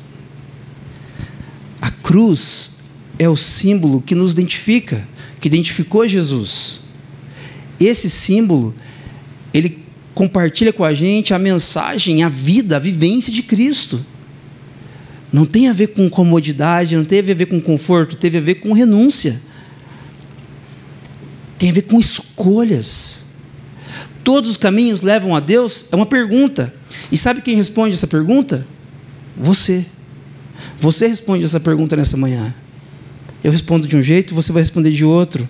A 1.79 1.91
cruz 1.91 2.79
é 3.19 3.29
o 3.29 3.37
símbolo 3.37 4.01
que 4.01 4.15
nos 4.15 4.33
identifica, 4.33 5.07
que 5.39 5.47
identificou 5.47 6.09
Jesus. 6.09 6.81
Esse 7.79 8.09
símbolo, 8.09 8.75
ele 9.53 9.85
compartilha 10.15 10.73
com 10.73 10.85
a 10.85 10.95
gente 10.95 11.35
a 11.35 11.39
mensagem, 11.39 12.23
a 12.23 12.31
vida, 12.31 12.77
a 12.77 12.79
vivência 12.79 13.31
de 13.31 13.43
Cristo. 13.43 14.03
Não 15.37 15.45
tem 15.45 15.69
a 15.69 15.73
ver 15.75 15.89
com 15.89 16.09
comodidade, 16.09 16.97
não 16.97 17.05
teve 17.05 17.33
a 17.33 17.35
ver 17.35 17.45
com 17.47 17.61
conforto, 17.61 18.17
teve 18.17 18.39
a 18.39 18.41
ver 18.41 18.55
com 18.55 18.73
renúncia. 18.73 19.39
Tem 21.59 21.69
a 21.69 21.73
ver 21.75 21.83
com 21.83 22.01
escolhas. 22.01 23.27
Todos 24.25 24.49
os 24.49 24.57
caminhos 24.57 25.03
levam 25.03 25.37
a 25.37 25.41
Deus? 25.41 25.85
É 25.93 25.97
uma 25.97 26.07
pergunta. 26.07 26.73
E 27.13 27.19
sabe 27.19 27.43
quem 27.43 27.55
responde 27.55 27.93
essa 27.93 28.07
pergunta? 28.07 28.67
Você. 29.37 29.85
Você 30.81 31.07
responde 31.07 31.45
essa 31.45 31.61
pergunta 31.61 31.95
nessa 31.97 32.17
manhã 32.17 32.55
eu 33.47 33.53
respondo 33.53 33.87
de 33.87 33.97
um 33.97 34.03
jeito, 34.03 34.35
você 34.35 34.51
vai 34.51 34.63
responder 34.63 34.91
de 34.91 35.05
outro. 35.05 35.49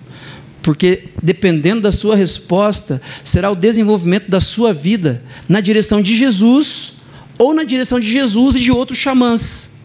Porque 0.61 1.05
dependendo 1.23 1.81
da 1.81 1.91
sua 1.91 2.15
resposta, 2.15 3.01
será 3.23 3.49
o 3.49 3.55
desenvolvimento 3.55 4.29
da 4.29 4.39
sua 4.39 4.73
vida 4.73 5.23
na 5.47 5.61
direção 5.61 5.99
de 6.01 6.15
Jesus 6.15 6.93
ou 7.39 7.53
na 7.53 7.63
direção 7.63 7.99
de 7.99 8.07
Jesus 8.07 8.55
e 8.57 8.59
de 8.59 8.71
outros 8.71 8.99
xamãs, 8.99 9.76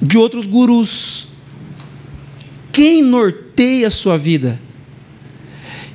de 0.00 0.16
outros 0.16 0.46
gurus. 0.46 1.28
Quem 2.72 3.02
norteia 3.02 3.88
a 3.88 3.90
sua 3.90 4.16
vida? 4.16 4.58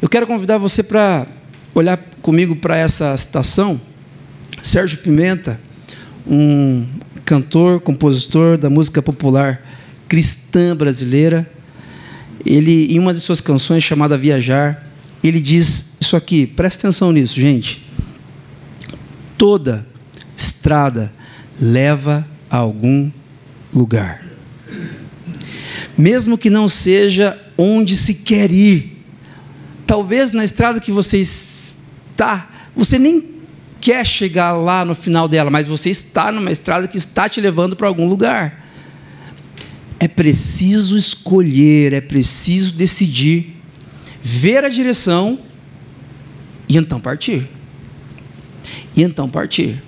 Eu 0.02 0.10
quero 0.10 0.28
convidar 0.28 0.58
você 0.58 0.84
para 0.84 1.28
olhar 1.74 1.98
comigo 2.22 2.56
para 2.56 2.78
essa 2.78 3.16
citação. 3.18 3.80
Sérgio 4.62 5.00
Pimenta, 5.00 5.60
um 6.28 6.86
cantor, 7.24 7.80
compositor 7.80 8.58
da 8.58 8.70
música 8.70 9.02
popular 9.02 9.62
cristã 10.08 10.76
brasileira. 10.76 11.50
Ele, 12.46 12.94
em 12.94 13.00
uma 13.00 13.14
de 13.14 13.20
suas 13.20 13.42
canções 13.42 13.84
chamada 13.84 14.18
Viajar, 14.18 14.88
ele 15.24 15.40
diz 15.40 15.96
isso 16.00 16.16
aqui, 16.16 16.46
presta 16.46 16.88
atenção 16.88 17.12
nisso, 17.12 17.40
gente. 17.40 17.90
Toda 19.38 19.88
estrada 20.38 21.12
leva 21.60 22.28
a 22.50 22.58
algum 22.58 23.10
lugar. 23.76 24.24
Mesmo 25.98 26.38
que 26.38 26.50
não 26.50 26.68
seja 26.68 27.40
onde 27.58 27.96
se 27.96 28.16
quer 28.16 28.52
ir. 28.52 29.04
Talvez 29.86 30.32
na 30.32 30.44
estrada 30.44 30.80
que 30.80 30.92
você 30.92 31.20
está, 31.20 32.50
você 32.76 32.98
nem 32.98 33.36
quer 33.80 34.06
chegar 34.06 34.52
lá 34.54 34.84
no 34.84 34.96
final 34.96 35.28
dela, 35.28 35.52
mas 35.52 35.68
você 35.68 35.90
está 35.90 36.32
numa 36.32 36.52
estrada 36.52 36.88
que 36.88 36.98
está 36.98 37.30
te 37.30 37.40
levando 37.40 37.76
para 37.76 37.88
algum 37.88 38.08
lugar. 38.08 38.66
É 40.00 40.08
preciso 40.08 40.98
escolher, 40.98 41.94
é 41.94 42.02
preciso 42.02 42.74
decidir, 42.74 43.56
ver 44.22 44.66
a 44.66 44.70
direção 44.70 45.40
e 46.68 46.78
então 46.78 47.00
partir. 47.00 47.48
E 48.96 49.04
então 49.04 49.30
partir. 49.30 49.82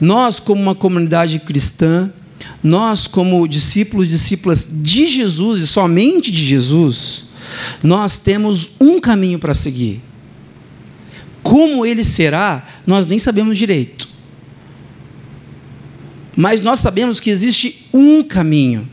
Nós, 0.00 0.38
como 0.38 0.62
uma 0.62 0.74
comunidade 0.74 1.40
cristã, 1.40 2.12
nós, 2.62 3.06
como 3.06 3.46
discípulos 3.46 4.08
e 4.08 4.10
discípulas 4.10 4.68
de 4.70 5.06
Jesus 5.06 5.60
e 5.60 5.66
somente 5.66 6.32
de 6.32 6.44
Jesus, 6.44 7.24
nós 7.82 8.18
temos 8.18 8.70
um 8.80 9.00
caminho 9.00 9.38
para 9.38 9.54
seguir. 9.54 10.02
Como 11.42 11.86
ele 11.86 12.04
será, 12.04 12.64
nós 12.86 13.06
nem 13.06 13.18
sabemos 13.18 13.56
direito. 13.56 14.08
Mas 16.36 16.60
nós 16.60 16.80
sabemos 16.80 17.20
que 17.20 17.30
existe 17.30 17.88
um 17.92 18.22
caminho. 18.22 18.88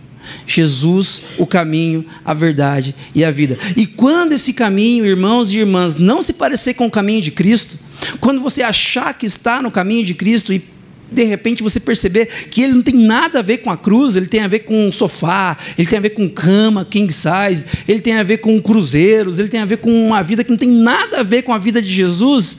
Jesus, 0.48 1.22
o 1.38 1.46
caminho, 1.46 2.06
a 2.24 2.34
verdade 2.34 2.96
e 3.14 3.24
a 3.24 3.30
vida. 3.30 3.58
E 3.76 3.86
quando 3.86 4.32
esse 4.32 4.54
caminho, 4.54 5.06
irmãos 5.06 5.52
e 5.52 5.60
irmãs, 5.60 5.96
não 5.96 6.22
se 6.22 6.34
parecer 6.34 6.74
com 6.74 6.88
o 6.88 6.92
caminho 6.92 7.22
de 7.22 7.32
Cristo, 7.32 7.78
quando 8.20 8.42
você 8.42 8.64
achar 8.64 9.14
que 9.14 9.26
está 9.26 9.62
no 9.62 9.70
caminho 9.70 10.04
de 10.04 10.14
Cristo 10.16 10.52
e 10.52 10.64
de 11.12 11.24
repente 11.24 11.64
você 11.64 11.80
perceber 11.80 12.28
que 12.50 12.62
ele 12.62 12.74
não 12.74 12.82
tem 12.82 12.96
nada 12.96 13.40
a 13.40 13.42
ver 13.42 13.60
com 13.60 13.70
a 13.70 13.78
cruz, 13.78 14.16
ele 14.16 14.28
tem 14.28 14.42
a 14.42 14.48
ver 14.48 14.60
com 14.60 14.88
um 14.88 14.92
sofá, 14.92 15.58
ele 15.78 15.88
tem 15.88 16.00
a 16.00 16.02
ver 16.02 16.12
com 16.12 16.30
cama, 16.30 16.86
king 16.86 17.12
size, 17.12 17.66
ele 17.88 18.00
tem 18.00 18.18
a 18.18 18.24
ver 18.24 18.38
com 18.38 18.60
cruzeiros, 18.62 19.40
ele 19.40 19.50
tem 19.50 19.62
a 19.62 19.66
ver 19.66 19.78
com 19.78 19.92
uma 20.08 20.22
vida 20.24 20.44
que 20.44 20.50
não 20.50 20.58
tem 20.58 20.70
nada 20.70 21.20
a 21.20 21.24
ver 21.24 21.44
com 21.44 21.54
a 21.54 21.58
vida 21.58 21.82
de 21.82 21.90
Jesus, 21.90 22.58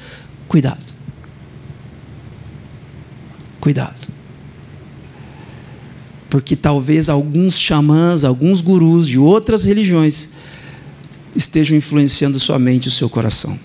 cuidado. 0.48 0.94
Cuidado 3.60 4.16
porque 6.36 6.56
talvez 6.56 7.08
alguns 7.08 7.58
xamãs, 7.58 8.24
alguns 8.24 8.60
gurus 8.60 9.08
de 9.08 9.18
outras 9.18 9.64
religiões 9.64 10.28
estejam 11.34 11.76
influenciando 11.76 12.40
sua 12.40 12.58
mente 12.58 12.84
e 12.84 12.88
o 12.88 12.90
seu 12.90 13.08
coração. 13.08 13.58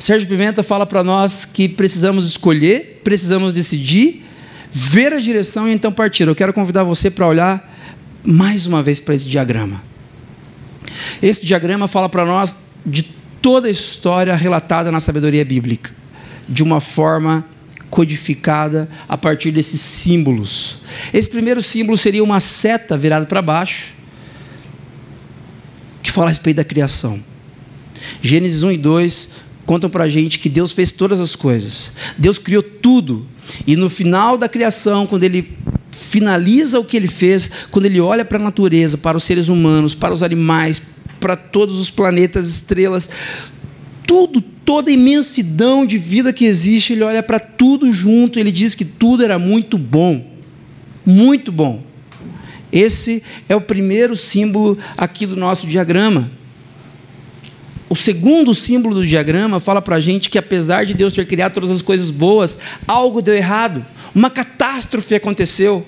Sérgio 0.00 0.26
Pimenta 0.26 0.62
fala 0.62 0.86
para 0.86 1.04
nós 1.04 1.44
que 1.44 1.68
precisamos 1.68 2.26
escolher, 2.26 3.02
precisamos 3.04 3.52
decidir, 3.52 4.24
ver 4.70 5.12
a 5.12 5.20
direção 5.20 5.68
e 5.68 5.74
então 5.74 5.92
partir. 5.92 6.26
Eu 6.26 6.34
quero 6.34 6.54
convidar 6.54 6.84
você 6.84 7.10
para 7.10 7.26
olhar 7.26 7.70
mais 8.24 8.66
uma 8.66 8.82
vez 8.82 8.98
para 8.98 9.14
esse 9.14 9.28
diagrama. 9.28 9.82
Esse 11.20 11.44
diagrama 11.44 11.86
fala 11.86 12.08
para 12.08 12.24
nós 12.24 12.56
de 12.84 13.02
toda 13.42 13.68
a 13.68 13.70
história 13.70 14.34
relatada 14.34 14.90
na 14.90 15.00
sabedoria 15.00 15.44
bíblica, 15.44 15.94
de 16.48 16.62
uma 16.62 16.80
forma 16.80 17.44
codificada 17.90 18.88
a 19.06 19.18
partir 19.18 19.50
desses 19.50 19.82
símbolos. 19.82 20.78
Esse 21.12 21.28
primeiro 21.28 21.62
símbolo 21.62 21.98
seria 21.98 22.24
uma 22.24 22.40
seta 22.40 22.96
virada 22.96 23.26
para 23.26 23.42
baixo, 23.42 23.92
que 26.02 26.10
fala 26.10 26.28
a 26.28 26.30
respeito 26.30 26.56
da 26.56 26.64
criação. 26.64 27.22
Gênesis 28.22 28.62
1 28.62 28.72
e 28.72 28.78
2 28.78 29.49
contam 29.70 29.88
para 29.88 30.02
a 30.02 30.08
gente 30.08 30.40
que 30.40 30.48
Deus 30.48 30.72
fez 30.72 30.90
todas 30.90 31.20
as 31.20 31.36
coisas. 31.36 31.92
Deus 32.18 32.40
criou 32.40 32.60
tudo. 32.60 33.24
E 33.64 33.76
no 33.76 33.88
final 33.88 34.36
da 34.36 34.48
criação, 34.48 35.06
quando 35.06 35.22
Ele 35.22 35.56
finaliza 35.92 36.80
o 36.80 36.84
que 36.84 36.96
Ele 36.96 37.06
fez, 37.06 37.48
quando 37.70 37.86
Ele 37.86 38.00
olha 38.00 38.24
para 38.24 38.38
a 38.38 38.42
natureza, 38.42 38.98
para 38.98 39.16
os 39.16 39.22
seres 39.22 39.48
humanos, 39.48 39.94
para 39.94 40.12
os 40.12 40.24
animais, 40.24 40.82
para 41.20 41.36
todos 41.36 41.78
os 41.78 41.88
planetas, 41.88 42.48
estrelas, 42.48 43.08
tudo, 44.04 44.40
toda 44.40 44.90
a 44.90 44.92
imensidão 44.92 45.86
de 45.86 45.98
vida 45.98 46.32
que 46.32 46.46
existe, 46.46 46.94
Ele 46.94 47.04
olha 47.04 47.22
para 47.22 47.38
tudo 47.38 47.92
junto, 47.92 48.40
Ele 48.40 48.50
diz 48.50 48.74
que 48.74 48.84
tudo 48.84 49.22
era 49.22 49.38
muito 49.38 49.78
bom. 49.78 50.34
Muito 51.06 51.52
bom. 51.52 51.80
Esse 52.72 53.22
é 53.48 53.54
o 53.54 53.60
primeiro 53.60 54.16
símbolo 54.16 54.76
aqui 54.96 55.26
do 55.26 55.36
nosso 55.36 55.64
diagrama. 55.64 56.39
O 57.90 57.96
segundo 57.96 58.54
símbolo 58.54 58.94
do 58.94 59.04
diagrama 59.04 59.58
fala 59.58 59.82
para 59.82 59.96
a 59.96 60.00
gente 60.00 60.30
que, 60.30 60.38
apesar 60.38 60.86
de 60.86 60.94
Deus 60.94 61.12
ter 61.12 61.26
criado 61.26 61.54
todas 61.54 61.72
as 61.72 61.82
coisas 61.82 62.08
boas, 62.08 62.56
algo 62.86 63.20
deu 63.20 63.34
errado, 63.34 63.84
uma 64.14 64.30
catástrofe 64.30 65.16
aconteceu. 65.16 65.84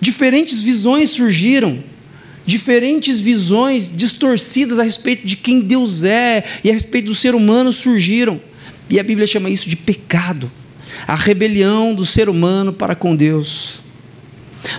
Diferentes 0.00 0.62
visões 0.62 1.10
surgiram, 1.10 1.84
diferentes 2.46 3.20
visões 3.20 3.92
distorcidas 3.94 4.78
a 4.78 4.82
respeito 4.82 5.26
de 5.26 5.36
quem 5.36 5.60
Deus 5.60 6.04
é 6.04 6.42
e 6.64 6.70
a 6.70 6.72
respeito 6.72 7.04
do 7.08 7.14
ser 7.14 7.34
humano 7.34 7.70
surgiram. 7.70 8.40
E 8.88 8.98
a 8.98 9.02
Bíblia 9.02 9.26
chama 9.26 9.50
isso 9.50 9.68
de 9.68 9.76
pecado 9.76 10.50
a 11.06 11.14
rebelião 11.14 11.94
do 11.94 12.06
ser 12.06 12.30
humano 12.30 12.72
para 12.72 12.94
com 12.94 13.14
Deus. 13.14 13.80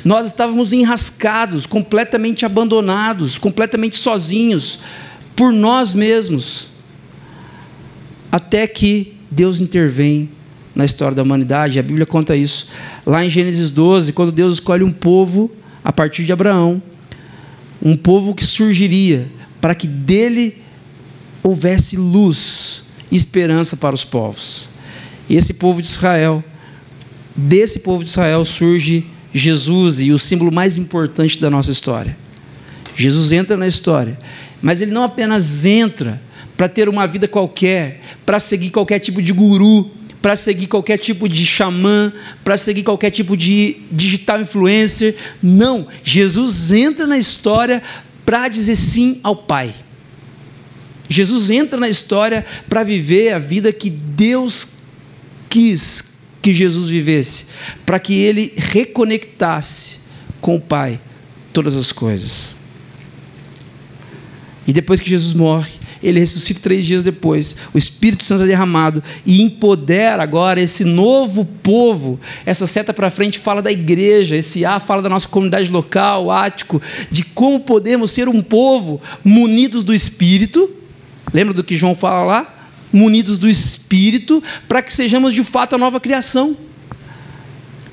Nós 0.04 0.26
estávamos 0.26 0.74
enrascados, 0.74 1.68
completamente 1.68 2.46
abandonados, 2.48 3.38
completamente 3.38 3.96
sozinhos 3.96 4.80
por 5.42 5.52
nós 5.52 5.96
mesmos, 5.96 6.70
até 8.32 8.68
que 8.68 9.16
Deus 9.32 9.60
intervém 9.60 10.30
na 10.76 10.86
história 10.86 11.16
da 11.16 11.24
humanidade. 11.24 11.80
A 11.80 11.82
Bíblia 11.82 12.06
conta 12.06 12.36
isso 12.36 12.68
lá 13.08 13.26
em 13.26 13.30
Gênesis 13.32 13.72
12, 13.72 14.14
quando 14.14 14.32
Deus 14.32 14.54
escolhe 14.54 14.84
um 14.84 14.92
povo 14.92 15.50
a 15.84 15.92
partir 15.92 16.26
de 16.26 16.32
Abraão, 16.32 16.80
um 17.82 17.98
povo 17.98 18.36
que 18.36 18.46
surgiria 18.46 19.28
para 19.60 19.74
que 19.74 19.88
dele 19.88 20.62
houvesse 21.42 21.98
luz 21.98 22.84
e 23.12 23.16
esperança 23.16 23.76
para 23.76 23.96
os 23.96 24.04
povos. 24.04 24.70
Esse 25.28 25.56
povo 25.56 25.82
de 25.82 25.88
Israel, 25.88 26.44
desse 27.36 27.80
povo 27.80 28.04
de 28.04 28.12
Israel 28.12 28.46
surge 28.46 29.08
Jesus 29.34 30.02
e 30.02 30.12
o 30.12 30.20
símbolo 30.20 30.52
mais 30.52 30.78
importante 30.78 31.40
da 31.40 31.50
nossa 31.50 31.72
história. 31.72 32.16
Jesus 32.96 33.32
entra 33.32 33.58
na 33.58 33.68
história, 33.68 34.20
mas 34.62 34.82
ele 34.82 34.92
não 34.92 35.04
apenas 35.04 35.66
entra 35.66 36.22
para 36.56 36.70
ter 36.70 36.88
uma 36.88 37.08
vida 37.08 37.28
qualquer, 37.28 38.02
para 38.26 38.40
seguir 38.40 38.70
qualquer 38.70 39.00
tipo 39.00 39.22
de 39.22 39.34
guru, 39.34 39.90
para 40.22 40.36
seguir 40.36 40.68
qualquer 40.68 40.98
tipo 40.98 41.28
de 41.28 41.46
xamã, 41.46 42.14
para 42.44 42.58
seguir 42.58 42.84
qualquer 42.84 43.10
tipo 43.10 43.36
de 43.36 43.78
digital 43.92 44.40
influencer. 44.40 45.16
Não, 45.42 45.88
Jesus 46.04 46.72
entra 46.72 47.08
na 47.08 47.18
história 47.18 47.82
para 48.24 48.48
dizer 48.48 48.76
sim 48.76 49.20
ao 49.24 49.36
Pai. 49.36 49.74
Jesus 51.10 51.50
entra 51.50 51.80
na 51.80 51.90
história 51.90 52.46
para 52.70 52.84
viver 52.84 53.34
a 53.34 53.40
vida 53.40 53.74
que 53.74 53.90
Deus 53.90 54.68
quis 55.50 56.12
que 56.42 56.54
Jesus 56.54 56.90
vivesse, 56.90 57.48
para 57.86 58.00
que 58.00 58.14
ele 58.14 58.54
reconectasse 58.56 60.00
com 60.40 60.56
o 60.56 60.62
Pai 60.62 61.00
todas 61.52 61.76
as 61.76 61.92
coisas. 61.92 62.61
E 64.72 64.74
depois 64.74 65.02
que 65.02 65.10
Jesus 65.10 65.34
morre, 65.34 65.70
ele 66.02 66.22
ressuscita 66.22 66.62
três 66.62 66.86
dias 66.86 67.04
depois. 67.04 67.58
O 67.74 67.78
Espírito 67.78 68.24
Santo 68.24 68.44
é 68.44 68.48
derramado 68.48 69.04
e 69.26 69.42
empodera 69.42 70.24
agora 70.24 70.62
esse 70.62 70.86
novo 70.86 71.44
povo. 71.44 72.18
Essa 72.46 72.66
seta 72.66 72.94
para 72.94 73.10
frente 73.10 73.38
fala 73.38 73.62
da 73.62 73.70
igreja, 73.70 74.34
esse 74.34 74.64
A 74.64 74.80
fala 74.80 75.02
da 75.02 75.10
nossa 75.10 75.28
comunidade 75.28 75.70
local, 75.70 76.32
ático, 76.32 76.82
de 77.12 77.22
como 77.22 77.60
podemos 77.60 78.12
ser 78.12 78.30
um 78.30 78.42
povo 78.42 79.02
munidos 79.26 79.84
do 79.84 79.94
Espírito. 79.94 80.72
Lembra 81.34 81.54
do 81.54 81.66
que 81.66 81.76
João 81.76 81.94
fala 81.94 82.24
lá? 82.24 82.58
munidos 82.94 83.38
do 83.38 83.50
Espírito, 83.50 84.42
para 84.70 84.82
que 84.82 84.94
sejamos 84.94 85.34
de 85.34 85.44
fato 85.44 85.76
a 85.76 85.78
nova 85.78 86.00
criação. 86.00 86.56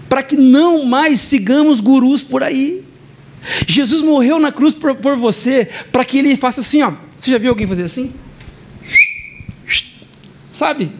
Para 0.08 0.22
que 0.22 0.36
não 0.36 0.84
mais 0.84 1.18
sigamos 1.18 1.80
gurus 1.80 2.22
por 2.22 2.44
aí. 2.44 2.84
Jesus 3.66 4.02
morreu 4.02 4.38
na 4.38 4.52
cruz 4.52 4.74
por, 4.74 4.94
por 4.96 5.16
você, 5.16 5.68
para 5.90 6.04
que 6.04 6.18
ele 6.18 6.36
faça 6.36 6.60
assim, 6.60 6.82
ó. 6.82 6.92
Você 7.18 7.30
já 7.30 7.38
viu 7.38 7.50
alguém 7.50 7.66
fazer 7.66 7.84
assim? 7.84 8.12
Sabe? 10.52 10.90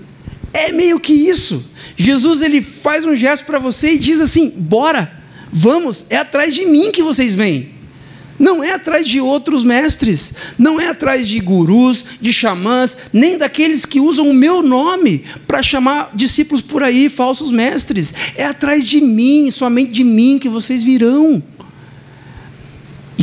É 0.53 0.73
meio 0.73 0.99
que 0.99 1.13
isso. 1.13 1.65
Jesus 1.97 2.43
ele 2.43 2.63
faz 2.63 3.05
um 3.05 3.15
gesto 3.15 3.45
para 3.45 3.59
você 3.59 3.93
e 3.93 3.99
diz 3.99 4.21
assim: 4.21 4.51
"Bora, 4.51 5.11
vamos, 5.51 6.07
é 6.11 6.17
atrás 6.17 6.55
de 6.55 6.65
mim 6.65 6.91
que 6.93 7.03
vocês 7.03 7.35
vêm". 7.35 7.79
Não 8.39 8.63
é 8.63 8.73
atrás 8.73 9.09
de 9.09 9.21
outros 9.21 9.65
mestres, 9.65 10.33
não 10.57 10.81
é 10.81 10.87
atrás 10.87 11.27
de 11.27 11.41
gurus, 11.41 12.05
de 12.21 12.33
xamãs, 12.33 12.97
nem 13.13 13.37
daqueles 13.37 13.85
que 13.85 13.99
usam 13.99 14.31
o 14.31 14.35
meu 14.35 14.63
nome 14.63 15.25
para 15.47 15.61
chamar 15.61 16.13
discípulos 16.15 16.63
por 16.63 16.85
aí, 16.85 17.09
falsos 17.09 17.51
mestres. 17.51 18.15
É 18.37 18.45
atrás 18.45 18.87
de 18.87 19.01
mim, 19.01 19.51
somente 19.51 19.91
de 19.91 20.05
mim 20.05 20.39
que 20.39 20.49
vocês 20.49 20.85
virão. 20.85 21.43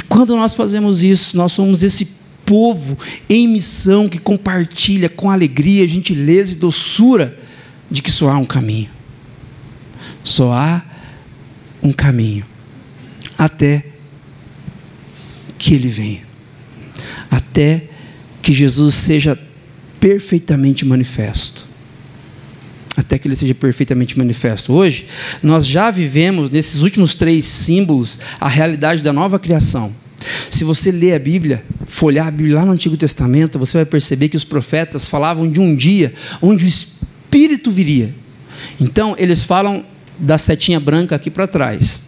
Quando 0.07 0.35
nós 0.35 0.53
fazemos 0.53 1.03
isso, 1.03 1.35
nós 1.37 1.51
somos 1.51 1.83
esse 1.83 2.07
povo 2.45 2.97
em 3.29 3.47
missão 3.47 4.07
que 4.07 4.19
compartilha 4.19 5.09
com 5.09 5.29
alegria, 5.29 5.87
gentileza 5.87 6.53
e 6.53 6.55
doçura 6.55 7.37
de 7.89 8.01
que 8.01 8.11
só 8.11 8.29
há 8.29 8.37
um 8.37 8.45
caminho. 8.45 8.89
Só 10.23 10.53
há 10.53 10.83
um 11.81 11.91
caminho 11.91 12.45
até 13.37 13.83
que 15.57 15.73
ele 15.73 15.87
venha, 15.87 16.23
até 17.29 17.89
que 18.41 18.53
Jesus 18.53 18.95
seja 18.95 19.37
perfeitamente 19.99 20.85
manifesto. 20.85 21.64
Até 22.97 23.17
que 23.17 23.27
ele 23.27 23.35
seja 23.35 23.53
perfeitamente 23.53 24.17
manifesto. 24.17 24.73
Hoje, 24.73 25.07
nós 25.43 25.67
já 25.67 25.91
vivemos, 25.91 26.49
nesses 26.49 26.81
últimos 26.81 27.13
três 27.13 27.45
símbolos, 27.45 28.19
a 28.39 28.47
realidade 28.47 29.01
da 29.01 29.11
nova 29.11 29.37
criação. 29.37 29.93
Se 30.49 30.63
você 30.63 30.91
ler 30.91 31.13
a 31.13 31.19
Bíblia, 31.19 31.63
folhar 31.85 32.27
a 32.27 32.31
Bíblia 32.31 32.55
lá 32.55 32.65
no 32.65 32.71
Antigo 32.71 32.95
Testamento, 32.95 33.59
você 33.59 33.77
vai 33.79 33.85
perceber 33.85 34.29
que 34.29 34.37
os 34.37 34.43
profetas 34.43 35.07
falavam 35.07 35.49
de 35.49 35.59
um 35.59 35.75
dia 35.75 36.13
onde 36.41 36.63
o 36.63 36.67
Espírito 36.67 37.69
viria. 37.69 38.15
Então, 38.79 39.15
eles 39.17 39.43
falam 39.43 39.85
da 40.17 40.37
setinha 40.37 40.79
branca 40.79 41.15
aqui 41.15 41.29
para 41.29 41.45
trás 41.45 42.05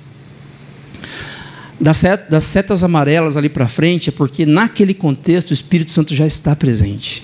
das 1.80 1.98
setas, 1.98 2.30
das 2.30 2.44
setas 2.44 2.84
amarelas 2.84 3.38
ali 3.38 3.50
para 3.50 3.68
frente 3.68 4.10
é 4.10 4.12
porque 4.12 4.46
naquele 4.46 4.94
contexto 4.94 5.52
o 5.52 5.54
Espírito 5.54 5.92
Santo 5.92 6.14
já 6.14 6.26
está 6.26 6.56
presente. 6.56 7.24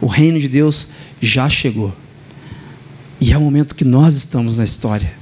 O 0.00 0.06
reino 0.06 0.38
de 0.38 0.48
Deus 0.48 0.88
já 1.20 1.48
chegou. 1.48 1.94
E 3.20 3.32
é 3.32 3.38
o 3.38 3.40
momento 3.40 3.74
que 3.74 3.84
nós 3.84 4.14
estamos 4.14 4.58
na 4.58 4.64
história. 4.64 5.12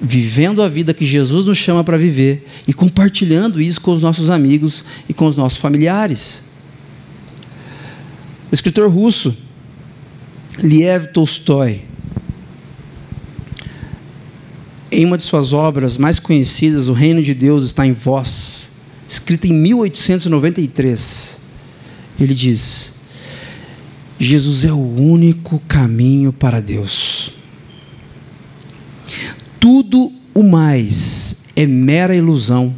Vivendo 0.00 0.62
a 0.62 0.68
vida 0.68 0.92
que 0.92 1.06
Jesus 1.06 1.44
nos 1.44 1.56
chama 1.56 1.82
para 1.82 1.96
viver 1.96 2.46
e 2.68 2.74
compartilhando 2.74 3.60
isso 3.60 3.80
com 3.80 3.92
os 3.92 4.02
nossos 4.02 4.30
amigos 4.30 4.84
e 5.08 5.14
com 5.14 5.26
os 5.26 5.36
nossos 5.36 5.58
familiares. 5.58 6.44
O 8.50 8.54
escritor 8.54 8.90
russo 8.90 9.36
Liev 10.58 11.08
Tolstói, 11.08 11.82
em 14.90 15.04
uma 15.04 15.18
de 15.18 15.24
suas 15.24 15.52
obras 15.52 15.98
mais 15.98 16.18
conhecidas, 16.18 16.88
O 16.88 16.94
Reino 16.94 17.22
de 17.22 17.34
Deus 17.34 17.64
está 17.64 17.86
em 17.86 17.92
Vós, 17.92 18.70
escrita 19.08 19.46
em 19.46 19.52
1893, 19.52 21.38
ele 22.18 22.34
diz: 22.34 22.95
Jesus 24.18 24.64
é 24.64 24.72
o 24.72 25.00
único 25.00 25.60
caminho 25.68 26.32
para 26.32 26.60
Deus. 26.60 27.32
Tudo 29.60 30.12
o 30.34 30.42
mais 30.42 31.36
é 31.54 31.66
mera 31.66 32.14
ilusão 32.14 32.74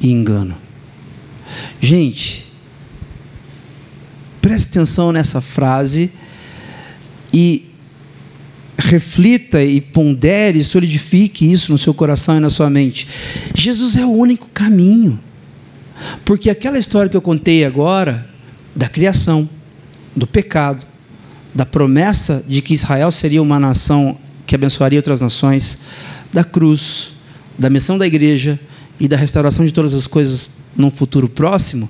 e 0.00 0.10
engano. 0.10 0.56
Gente, 1.80 2.46
preste 4.40 4.68
atenção 4.68 5.12
nessa 5.12 5.40
frase 5.40 6.10
e 7.32 7.68
reflita 8.76 9.62
e 9.62 9.80
pondere, 9.80 10.62
solidifique 10.62 11.50
isso 11.50 11.72
no 11.72 11.78
seu 11.78 11.92
coração 11.92 12.36
e 12.36 12.40
na 12.40 12.48
sua 12.48 12.70
mente. 12.70 13.06
Jesus 13.54 13.96
é 13.96 14.04
o 14.04 14.10
único 14.10 14.48
caminho. 14.50 15.20
Porque 16.24 16.48
aquela 16.48 16.78
história 16.78 17.10
que 17.10 17.16
eu 17.16 17.22
contei 17.22 17.64
agora, 17.64 18.28
da 18.74 18.88
criação, 18.88 19.48
do 20.18 20.26
pecado, 20.26 20.84
da 21.54 21.64
promessa 21.64 22.44
de 22.46 22.60
que 22.60 22.74
Israel 22.74 23.10
seria 23.10 23.42
uma 23.42 23.58
nação 23.58 24.18
que 24.46 24.54
abençoaria 24.54 24.98
outras 24.98 25.20
nações, 25.20 25.78
da 26.32 26.44
cruz, 26.44 27.12
da 27.58 27.68
missão 27.68 27.98
da 27.98 28.06
igreja 28.06 28.58
e 29.00 29.08
da 29.08 29.16
restauração 29.16 29.64
de 29.64 29.72
todas 29.72 29.94
as 29.94 30.06
coisas 30.06 30.50
num 30.76 30.90
futuro 30.90 31.28
próximo, 31.28 31.88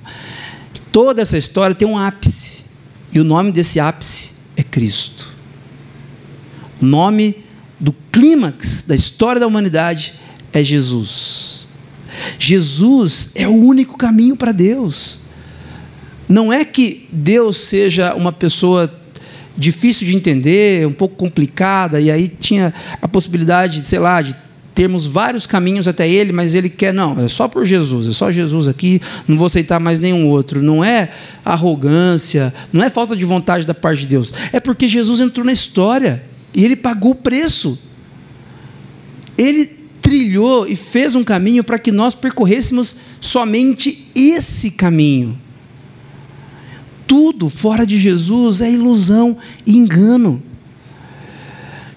toda 0.91 1.21
essa 1.21 1.37
história 1.37 1.75
tem 1.75 1.87
um 1.87 1.97
ápice. 1.97 2.65
E 3.13 3.19
o 3.19 3.23
nome 3.23 3.51
desse 3.51 3.79
ápice 3.79 4.31
é 4.57 4.63
Cristo. 4.63 5.29
O 6.81 6.85
nome 6.85 7.43
do 7.79 7.93
clímax 8.11 8.83
da 8.87 8.95
história 8.95 9.39
da 9.39 9.47
humanidade 9.47 10.15
é 10.51 10.63
Jesus. 10.63 11.67
Jesus 12.37 13.31
é 13.35 13.47
o 13.47 13.55
único 13.55 13.97
caminho 13.97 14.35
para 14.35 14.51
Deus. 14.51 15.18
Não 16.29 16.53
é 16.53 16.63
que 16.63 17.07
Deus 17.11 17.57
seja 17.57 18.13
uma 18.13 18.31
pessoa 18.31 18.93
difícil 19.57 20.05
de 20.05 20.15
entender, 20.15 20.87
um 20.87 20.93
pouco 20.93 21.15
complicada, 21.15 21.99
e 21.99 22.11
aí 22.11 22.27
tinha 22.27 22.71
a 23.01 23.07
possibilidade, 23.07 23.85
sei 23.85 23.97
lá, 23.97 24.21
de 24.21 24.35
termos 24.75 25.05
vários 25.05 25.45
caminhos 25.45 25.87
até 25.87 26.07
Ele, 26.07 26.31
mas 26.31 26.55
Ele 26.55 26.69
quer, 26.69 26.93
não, 26.93 27.19
é 27.19 27.27
só 27.27 27.47
por 27.47 27.65
Jesus, 27.65 28.07
é 28.07 28.13
só 28.13 28.31
Jesus 28.31 28.67
aqui, 28.67 29.01
não 29.27 29.37
vou 29.37 29.47
aceitar 29.47 29.79
mais 29.79 29.99
nenhum 29.99 30.29
outro. 30.29 30.61
Não 30.61 30.81
é 30.85 31.09
arrogância, 31.43 32.53
não 32.71 32.85
é 32.85 32.89
falta 32.89 33.15
de 33.15 33.25
vontade 33.25 33.67
da 33.67 33.73
parte 33.73 34.03
de 34.03 34.07
Deus, 34.07 34.33
é 34.53 34.59
porque 34.59 34.87
Jesus 34.87 35.19
entrou 35.19 35.45
na 35.45 35.51
história 35.51 36.23
e 36.53 36.63
Ele 36.63 36.75
pagou 36.75 37.11
o 37.11 37.15
preço. 37.15 37.77
Ele 39.37 39.65
trilhou 40.01 40.67
e 40.67 40.75
fez 40.75 41.15
um 41.15 41.23
caminho 41.23 41.63
para 41.63 41.77
que 41.77 41.91
nós 41.91 42.15
percorrêssemos 42.15 42.95
somente 43.19 44.09
esse 44.15 44.71
caminho. 44.71 45.48
Tudo 47.09 47.49
fora 47.49 47.87
de 47.87 47.97
Jesus 47.97 48.61
é 48.61 48.71
ilusão 48.71 49.35
e 49.65 49.75
engano. 49.75 50.43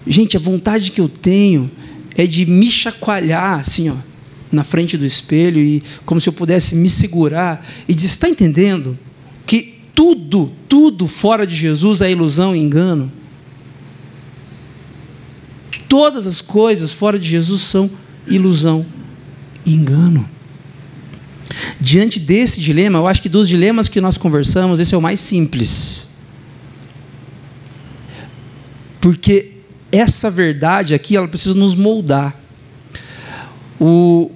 Gente, 0.07 0.35
a 0.35 0.39
vontade 0.39 0.89
que 0.89 0.99
eu 0.99 1.07
tenho 1.07 1.69
é 2.17 2.25
de 2.25 2.47
me 2.47 2.71
chacoalhar 2.71 3.59
assim, 3.59 3.91
ó, 3.91 3.95
na 4.51 4.63
frente 4.63 4.97
do 4.97 5.05
espelho 5.05 5.59
e 5.59 5.83
como 6.03 6.19
se 6.19 6.27
eu 6.27 6.33
pudesse 6.33 6.73
me 6.73 6.89
segurar 6.89 7.63
e 7.87 7.93
dizer: 7.93 8.07
está 8.07 8.27
entendendo 8.27 8.97
que 9.45 9.75
tudo, 9.93 10.51
tudo 10.67 11.07
fora 11.07 11.45
de 11.45 11.55
Jesus 11.55 12.01
é 12.01 12.09
ilusão 12.09 12.55
e 12.55 12.59
engano? 12.59 13.11
Todas 15.87 16.25
as 16.25 16.41
coisas 16.41 16.91
fora 16.91 17.19
de 17.19 17.29
Jesus 17.29 17.61
são 17.61 17.87
ilusão 18.25 18.83
e 19.63 19.75
engano. 19.75 20.27
Diante 21.79 22.19
desse 22.19 22.59
dilema, 22.59 22.99
eu 22.99 23.07
acho 23.07 23.21
que 23.21 23.29
dos 23.29 23.47
dilemas 23.47 23.87
que 23.87 24.01
nós 24.01 24.17
conversamos, 24.17 24.79
esse 24.79 24.93
é 24.93 24.97
o 24.97 25.01
mais 25.01 25.19
simples. 25.19 26.07
Porque 28.99 29.51
essa 29.91 30.31
verdade 30.31 30.93
aqui, 30.93 31.15
ela 31.15 31.27
precisa 31.27 31.53
nos 31.53 31.75
moldar. 31.75 32.35
O, 33.79 34.31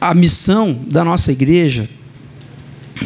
a 0.00 0.14
missão 0.14 0.84
da 0.88 1.04
nossa 1.04 1.30
igreja, 1.30 1.88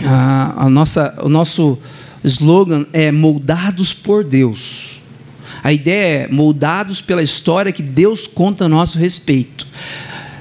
a, 0.04 0.64
a 0.64 0.70
nossa, 0.70 1.18
o 1.22 1.28
nosso 1.28 1.78
slogan 2.22 2.86
é 2.92 3.10
moldados 3.12 3.92
por 3.92 4.24
Deus. 4.24 5.02
A 5.62 5.72
ideia 5.72 6.24
é 6.24 6.28
moldados 6.28 7.00
pela 7.00 7.22
história 7.22 7.72
que 7.72 7.82
Deus 7.82 8.26
conta 8.26 8.66
a 8.66 8.68
nosso 8.68 8.98
respeito. 8.98 9.66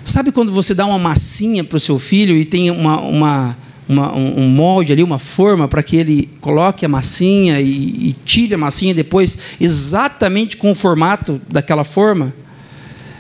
Sabe 0.04 0.32
quando 0.32 0.52
você 0.52 0.74
dá 0.74 0.86
uma 0.86 1.00
massinha 1.00 1.64
para 1.64 1.78
o 1.78 1.80
seu 1.80 1.98
filho 1.98 2.36
e 2.36 2.44
tem 2.44 2.70
uma, 2.70 3.00
uma, 3.00 3.58
uma, 3.88 4.14
um 4.14 4.48
molde 4.50 4.92
ali, 4.92 5.02
uma 5.02 5.20
forma 5.20 5.68
para 5.68 5.82
que 5.82 5.96
ele 5.96 6.30
coloque 6.42 6.86
a 6.86 6.90
massinha 6.90 7.62
e, 7.62 8.10
e 8.10 8.16
tire 8.26 8.54
a 8.54 8.58
massinha 8.58 8.94
depois 8.94 9.38
exatamente 9.60 10.58
com 10.58 10.72
o 10.72 10.76
formato 10.76 11.42
daquela 11.50 11.84
forma? 11.84 12.34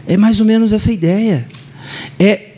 É 0.06 0.18
mais 0.18 0.40
ou 0.40 0.46
menos 0.46 0.74
essa 0.74 0.92
ideia. 0.92 1.48
É 2.20 2.50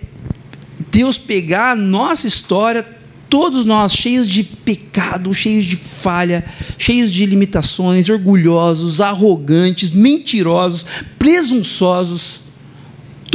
Deus 0.92 1.18
pegar 1.18 1.72
a 1.72 1.76
nossa 1.76 2.26
história, 2.26 2.86
todos 3.30 3.66
nós 3.66 3.94
cheios 3.94 4.30
de 4.30 4.44
pecado, 4.44 5.34
cheios 5.34 5.66
de 5.66 5.76
falha, 5.76 6.44
cheios 6.78 7.12
de 7.12 7.26
limitações, 7.26 8.10
orgulhosos, 8.10 9.02
arrogantes, 9.02 9.92
mentirosos, 9.92 10.86
presunçosos, 11.20 12.45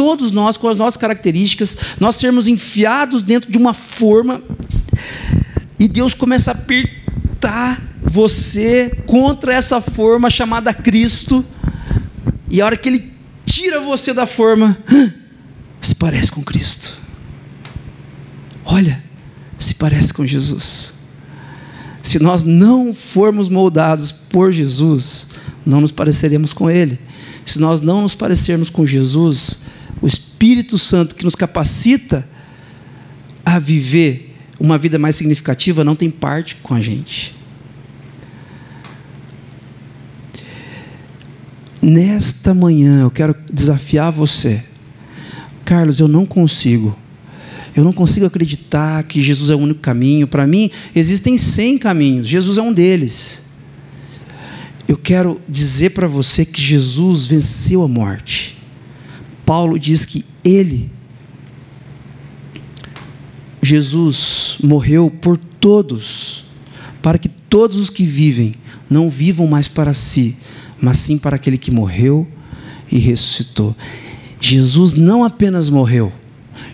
todos 0.01 0.30
nós 0.30 0.57
com 0.57 0.66
as 0.66 0.78
nossas 0.78 0.96
características, 0.96 1.76
nós 2.01 2.16
sermos 2.16 2.48
enfiados 2.48 3.22
dentro 3.22 3.53
de 3.53 3.59
uma 3.59 3.74
forma 3.74 4.42
e 5.78 5.86
Deus 5.86 6.14
começa 6.14 6.53
a 6.53 6.55
apertar 6.55 7.78
você 8.03 8.98
contra 9.05 9.53
essa 9.53 9.78
forma 9.78 10.30
chamada 10.30 10.72
Cristo. 10.72 11.44
E 12.48 12.62
a 12.62 12.64
hora 12.64 12.78
que 12.78 12.88
ele 12.88 13.12
tira 13.44 13.78
você 13.78 14.14
da 14.14 14.26
forma, 14.26 14.74
se 15.82 15.94
parece 15.94 16.32
com 16.32 16.42
Cristo. 16.42 16.96
Olha, 18.64 19.05
se 19.59 19.74
parece 19.74 20.14
com 20.14 20.24
Jesus. 20.24 20.94
Se 22.03 22.18
nós 22.18 22.42
não 22.42 22.94
formos 22.94 23.51
moldados 23.51 24.12
por 24.12 24.51
Jesus, 24.51 25.26
não 25.66 25.82
nos 25.82 25.92
pareceremos 25.92 26.55
com 26.55 26.70
Ele. 26.70 26.98
Se 27.44 27.61
nós 27.61 27.82
não 27.82 28.01
nos 28.01 28.14
parecermos 28.14 28.70
com 28.70 28.86
Jesus, 28.86 29.61
o 30.01 30.07
Espírito 30.07 30.78
Santo 30.78 31.14
que 31.14 31.24
nos 31.24 31.34
capacita 31.34 32.28
a 33.44 33.59
viver 33.59 34.36
uma 34.59 34.76
vida 34.76 34.98
mais 34.98 35.16
significativa 35.16 35.84
não 35.84 35.96
tem 35.96 36.11
parte 36.11 36.57
com 36.57 36.74
a 36.74 36.80
gente. 36.80 37.34
Nesta 41.82 42.53
manhã 42.53 43.03
eu 43.03 43.11
quero 43.11 43.34
desafiar 43.51 44.12
você. 44.12 44.62
Carlos, 45.64 46.01
eu 46.01 46.09
não 46.09 46.26
consigo 46.26 46.96
eu 47.74 47.84
não 47.84 47.92
consigo 47.92 48.26
acreditar 48.26 49.03
que 49.05 49.22
Jesus 49.22 49.51
é 49.51 49.55
o 49.55 49.59
único 49.59 49.80
caminho. 49.80 50.26
Para 50.26 50.46
mim, 50.46 50.70
existem 50.94 51.36
cem 51.36 51.78
caminhos, 51.78 52.26
Jesus 52.26 52.59
é 52.59 52.62
um 52.62 52.72
deles. 52.72 53.44
Eu 54.88 54.96
quero 54.96 55.40
dizer 55.48 55.90
para 55.90 56.09
você 56.09 56.44
que 56.44 56.61
Jesus 56.61 57.26
venceu 57.26 57.82
a 57.82 57.88
morte. 57.88 58.49
Paulo 59.51 59.80
diz 59.80 60.05
que 60.05 60.24
ele, 60.44 60.88
Jesus, 63.61 64.57
morreu 64.62 65.11
por 65.11 65.36
todos, 65.36 66.44
para 67.03 67.18
que 67.18 67.28
todos 67.28 67.76
os 67.76 67.90
que 67.90 68.05
vivem 68.05 68.55
não 68.88 69.11
vivam 69.11 69.48
mais 69.48 69.66
para 69.66 69.92
si, 69.92 70.36
mas 70.80 71.01
sim 71.01 71.18
para 71.18 71.34
aquele 71.34 71.59
que 71.59 71.72
morreu 71.72 72.28
e 72.92 73.01
ressuscitou. 73.01 73.74
Jesus 74.40 74.94
não 74.94 75.24
apenas 75.24 75.68
morreu, 75.68 76.12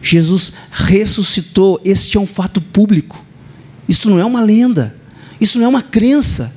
Jesus 0.03 0.53
ressuscitou. 0.71 1.81
Este 1.83 2.19
é 2.19 2.21
um 2.21 2.27
fato 2.27 2.61
público. 2.61 3.25
Isto 3.89 4.11
não 4.11 4.19
é 4.19 4.25
uma 4.27 4.43
lenda. 4.43 4.95
Isso 5.41 5.57
não 5.59 5.65
é 5.65 5.69
uma 5.69 5.83
crença. 5.83 6.55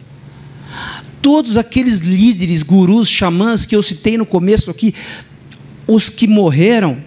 Todos 1.22 1.58
aqueles 1.58 2.00
líderes, 2.00 2.62
gurus, 2.62 3.08
xamãs 3.08 3.66
que 3.66 3.74
eu 3.74 3.82
citei 3.82 4.18
no 4.18 4.26
começo 4.26 4.70
aqui, 4.70 4.94
os 5.90 6.08
que 6.08 6.28
morreram, 6.28 6.98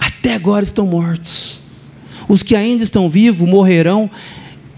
até 0.00 0.34
agora 0.34 0.64
estão 0.64 0.86
mortos. 0.86 1.60
Os 2.26 2.42
que 2.42 2.56
ainda 2.56 2.82
estão 2.82 3.10
vivos 3.10 3.46
morrerão 3.46 4.10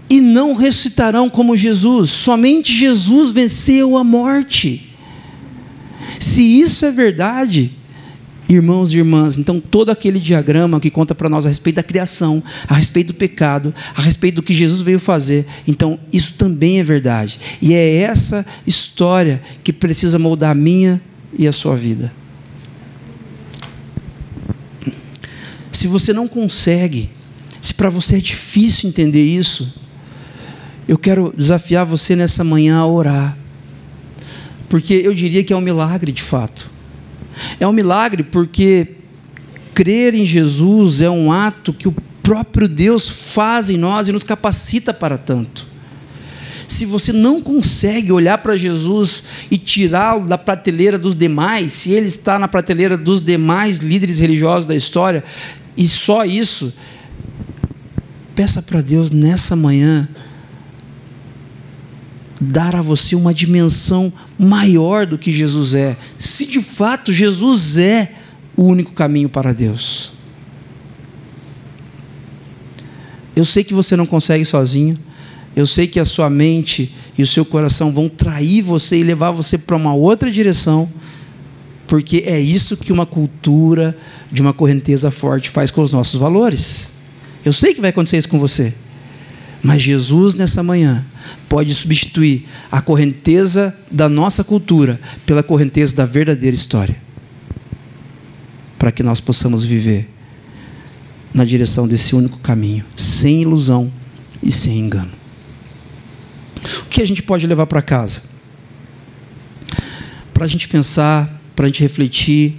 e 0.09 0.19
não 0.19 0.53
ressuscitarão 0.53 1.29
como 1.29 1.55
Jesus. 1.55 2.09
Somente 2.09 2.73
Jesus 2.73 3.31
venceu 3.31 3.95
a 3.95 4.03
morte. 4.03 4.93
Se 6.19 6.43
isso 6.43 6.85
é 6.85 6.91
verdade, 6.91 7.71
Irmãos 8.49 8.93
e 8.93 8.97
irmãs, 8.97 9.37
então 9.37 9.59
todo 9.59 9.89
aquele 9.89 10.21
diagrama 10.21 10.79
que 10.79 10.89
conta 10.89 11.13
para 11.13 11.27
nós 11.27 11.45
a 11.45 11.49
respeito 11.49 11.75
da 11.75 11.83
criação, 11.83 12.41
a 12.65 12.75
respeito 12.75 13.07
do 13.07 13.13
pecado, 13.13 13.73
a 13.93 14.01
respeito 14.01 14.35
do 14.35 14.41
que 14.41 14.53
Jesus 14.53 14.79
veio 14.79 14.99
fazer, 14.99 15.45
então 15.67 15.99
isso 16.13 16.35
também 16.35 16.79
é 16.79 16.83
verdade. 16.83 17.37
E 17.61 17.73
é 17.73 17.97
essa 17.97 18.45
história 18.65 19.41
que 19.65 19.73
precisa 19.73 20.17
moldar 20.17 20.51
a 20.51 20.55
minha 20.55 21.01
e 21.37 21.45
a 21.45 21.51
sua 21.51 21.75
vida. 21.75 22.09
Se 25.71 25.87
você 25.87 26.13
não 26.13 26.27
consegue, 26.27 27.09
se 27.61 27.73
para 27.73 27.89
você 27.89 28.17
é 28.17 28.21
difícil 28.21 28.89
entender 28.89 29.23
isso, 29.23 29.73
eu 30.87 30.97
quero 30.97 31.33
desafiar 31.35 31.85
você 31.85 32.15
nessa 32.15 32.43
manhã 32.43 32.77
a 32.77 32.87
orar. 32.87 33.37
Porque 34.69 34.93
eu 34.93 35.13
diria 35.13 35.43
que 35.43 35.53
é 35.53 35.55
um 35.55 35.61
milagre 35.61 36.11
de 36.11 36.21
fato 36.21 36.77
é 37.59 37.67
um 37.67 37.73
milagre 37.73 38.23
porque 38.23 38.95
crer 39.73 40.13
em 40.13 40.25
Jesus 40.25 41.01
é 41.01 41.09
um 41.09 41.31
ato 41.31 41.73
que 41.73 41.87
o 41.87 41.95
próprio 42.23 42.67
Deus 42.67 43.09
faz 43.09 43.69
em 43.69 43.77
nós 43.77 44.07
e 44.07 44.11
nos 44.11 44.23
capacita 44.23 44.93
para 44.93 45.17
tanto. 45.17 45.65
Se 46.67 46.85
você 46.85 47.13
não 47.13 47.41
consegue 47.41 48.11
olhar 48.11 48.37
para 48.39 48.57
Jesus 48.57 49.23
e 49.49 49.57
tirá-lo 49.57 50.25
da 50.25 50.37
prateleira 50.37 50.97
dos 50.97 51.15
demais, 51.15 51.71
se 51.71 51.91
ele 51.91 52.07
está 52.07 52.37
na 52.37 52.47
prateleira 52.47 52.97
dos 52.97 53.21
demais 53.21 53.77
líderes 53.77 54.19
religiosos 54.19 54.65
da 54.65 54.75
história, 54.75 55.23
e 55.75 55.87
só 55.87 56.25
isso, 56.25 56.73
peça 58.35 58.61
para 58.61 58.81
Deus 58.81 59.11
nessa 59.11 59.55
manhã 59.55 60.09
dar 62.39 62.75
a 62.75 62.81
você 62.81 63.15
uma 63.15 63.33
dimensão 63.33 64.11
maior 64.37 65.05
do 65.05 65.17
que 65.17 65.31
Jesus 65.31 65.73
é. 65.73 65.97
Se 66.19 66.45
de 66.45 66.61
fato 66.61 67.11
Jesus 67.11 67.77
é 67.77 68.11
o 68.55 68.63
único 68.63 68.93
caminho 68.93 69.29
para 69.29 69.53
Deus. 69.53 70.13
Eu 73.35 73.45
sei 73.45 73.63
que 73.63 73.73
você 73.73 73.95
não 73.95 74.05
consegue 74.05 74.43
sozinho. 74.43 74.97
Eu 75.57 75.65
sei 75.65 75.87
que 75.87 75.99
a 75.99 76.05
sua 76.05 76.29
mente 76.29 76.93
e 77.17 77.23
o 77.23 77.25
seu 77.25 77.43
coração 77.43 77.91
vão 77.91 78.07
trair 78.07 78.61
você 78.61 78.99
e 78.99 79.03
levar 79.03 79.31
você 79.31 79.57
para 79.57 79.75
uma 79.75 79.91
outra 79.91 80.29
direção, 80.29 80.87
porque 81.87 82.25
é 82.27 82.39
isso 82.39 82.77
que 82.77 82.93
uma 82.93 83.07
cultura 83.07 83.97
de 84.31 84.39
uma 84.39 84.53
correnteza 84.53 85.09
forte 85.09 85.49
faz 85.49 85.71
com 85.71 85.81
os 85.81 85.91
nossos 85.91 86.19
valores. 86.19 86.91
Eu 87.43 87.51
sei 87.51 87.73
que 87.73 87.81
vai 87.81 87.89
acontecer 87.89 88.17
isso 88.17 88.29
com 88.29 88.37
você. 88.37 88.71
Mas 89.63 89.81
Jesus, 89.81 90.35
nessa 90.35 90.61
manhã, 90.61 91.03
pode 91.49 91.73
substituir 91.73 92.45
a 92.71 92.79
correnteza 92.79 93.75
da 93.89 94.07
nossa 94.07 94.43
cultura 94.43 94.99
pela 95.25 95.41
correnteza 95.41 95.95
da 95.95 96.05
verdadeira 96.05 96.53
história. 96.53 97.01
Para 98.77 98.91
que 98.91 99.01
nós 99.01 99.19
possamos 99.19 99.65
viver 99.65 100.07
na 101.33 101.43
direção 101.43 101.87
desse 101.87 102.15
único 102.15 102.37
caminho, 102.37 102.85
sem 102.95 103.41
ilusão 103.41 103.91
e 104.43 104.51
sem 104.51 104.77
engano. 104.77 105.17
O 106.81 106.85
que 106.89 107.01
a 107.01 107.07
gente 107.07 107.23
pode 107.23 107.45
levar 107.47 107.67
para 107.67 107.81
casa? 107.81 108.23
Para 110.33 110.45
a 110.45 110.47
gente 110.47 110.67
pensar, 110.67 111.41
para 111.55 111.65
a 111.65 111.69
gente 111.69 111.81
refletir 111.81 112.55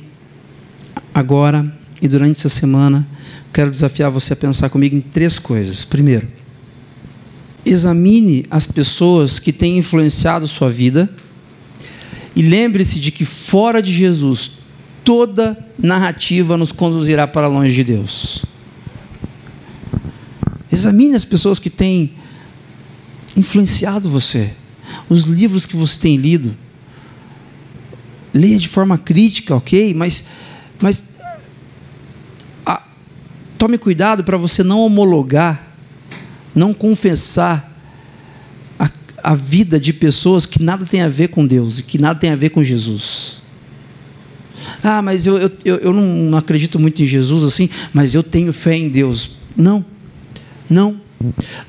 agora 1.15 1.77
e 2.01 2.09
durante 2.09 2.39
essa 2.39 2.49
semana, 2.49 3.07
quero 3.53 3.71
desafiar 3.71 4.11
você 4.11 4.33
a 4.33 4.37
pensar 4.37 4.69
comigo 4.69 4.97
em 4.97 5.01
três 5.01 5.39
coisas. 5.39 5.85
Primeiro, 5.85 6.27
Examine 7.69 8.47
as 8.51 8.67
pessoas 8.67 9.39
que 9.39 9.53
têm 9.53 9.77
influenciado 9.79 10.49
sua 10.49 10.71
vida 10.71 11.11
e 12.35 12.41
lembre-se 12.41 12.99
de 12.99 13.11
que 13.11 13.27
fora 13.27 13.83
de 13.83 13.93
Jesus, 13.93 14.53
toda 15.05 15.59
narrativa 15.79 16.57
nos 16.57 16.73
conduzirá 16.73 17.27
para 17.27 17.47
longe 17.47 17.75
de 17.75 17.85
Deus. 17.85 18.45
Examine 20.73 21.15
as 21.15 21.27
pessoas 21.27 21.59
que 21.59 21.69
têm 21.69 22.13
influenciado 23.39 24.09
você, 24.09 24.53
os 25.09 25.25
livros 25.25 25.67
que 25.67 25.77
você 25.77 25.99
tem 25.99 26.17
lido. 26.17 26.57
Leia 28.35 28.59
de 28.59 28.69
forma 28.69 28.99
crítica, 28.99 29.55
ok? 29.55 29.95
Mas, 29.95 30.25
mas 30.81 31.05
a, 32.67 32.83
tome 33.57 33.79
cuidado 33.79 34.23
para 34.23 34.37
você 34.37 34.63
não 34.63 34.81
homologar 34.81 35.69
não 36.59 36.75
confessar 36.75 37.73
a, 38.79 38.91
a 39.23 39.35
vida 39.35 39.79
de 39.79 39.93
pessoas 39.93 40.45
que 40.45 40.63
nada 40.63 40.85
tem 40.85 41.01
a 41.01 41.09
ver 41.09 41.29
com 41.29 41.47
Deus 41.47 41.79
e 41.79 41.83
que 41.83 41.99
nada 41.99 42.19
tem 42.19 42.31
a 42.31 42.37
ver 42.37 42.51
com 42.51 42.63
Jesus. 42.63 43.41
Ah, 44.83 45.01
mas 45.01 45.27
eu, 45.27 45.39
eu, 45.65 45.77
eu 45.77 45.93
não 45.93 46.37
acredito 46.37 46.79
muito 46.79 47.03
em 47.03 47.07
Jesus 47.07 47.45
assim, 47.45 47.71
mas 47.93 48.15
eu 48.15 48.23
tenho 48.23 48.53
fé 48.53 48.77
em 48.77 48.89
Deus. 48.89 49.37
Não, 49.57 49.85
não. 50.69 51.01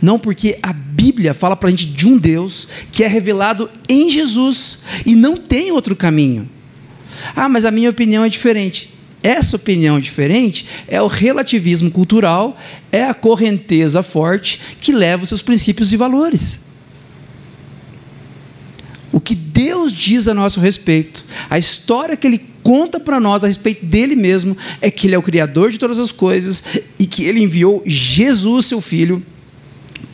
Não, 0.01 0.19
porque 0.19 0.57
a 0.61 0.73
Bíblia 0.99 1.33
fala 1.33 1.55
para 1.55 1.69
a 1.69 1.71
gente 1.71 1.85
de 1.85 2.05
um 2.05 2.17
Deus 2.17 2.67
que 2.91 3.05
é 3.05 3.07
revelado 3.07 3.69
em 3.87 4.09
Jesus 4.09 4.79
e 5.05 5.15
não 5.15 5.37
tem 5.37 5.71
outro 5.71 5.95
caminho. 5.95 6.49
Ah, 7.33 7.47
mas 7.47 7.63
a 7.63 7.71
minha 7.71 7.89
opinião 7.89 8.25
é 8.25 8.27
diferente. 8.27 8.93
Essa 9.23 9.55
opinião 9.55 9.97
diferente 9.97 10.65
é 10.89 11.01
o 11.01 11.07
relativismo 11.07 11.89
cultural, 11.89 12.57
é 12.91 13.05
a 13.05 13.13
correnteza 13.13 14.03
forte 14.03 14.59
que 14.81 14.91
leva 14.91 15.23
os 15.23 15.29
seus 15.29 15.41
princípios 15.41 15.93
e 15.93 15.97
valores. 15.97 16.65
O 19.09 19.21
que 19.21 19.35
Deus 19.35 19.93
diz 19.93 20.27
a 20.27 20.33
nosso 20.33 20.59
respeito, 20.59 21.23
a 21.49 21.57
história 21.57 22.17
que 22.17 22.27
Ele 22.27 22.45
conta 22.61 22.99
para 22.99 23.21
nós 23.21 23.41
a 23.41 23.47
respeito 23.47 23.85
dele 23.85 24.17
mesmo, 24.17 24.55
é 24.81 24.91
que 24.91 25.07
Ele 25.07 25.15
é 25.15 25.17
o 25.17 25.23
Criador 25.23 25.71
de 25.71 25.79
todas 25.79 25.97
as 25.97 26.11
coisas 26.11 26.61
e 26.99 27.07
que 27.07 27.23
Ele 27.23 27.41
enviou 27.41 27.81
Jesus, 27.85 28.65
seu 28.65 28.81
Filho, 28.81 29.25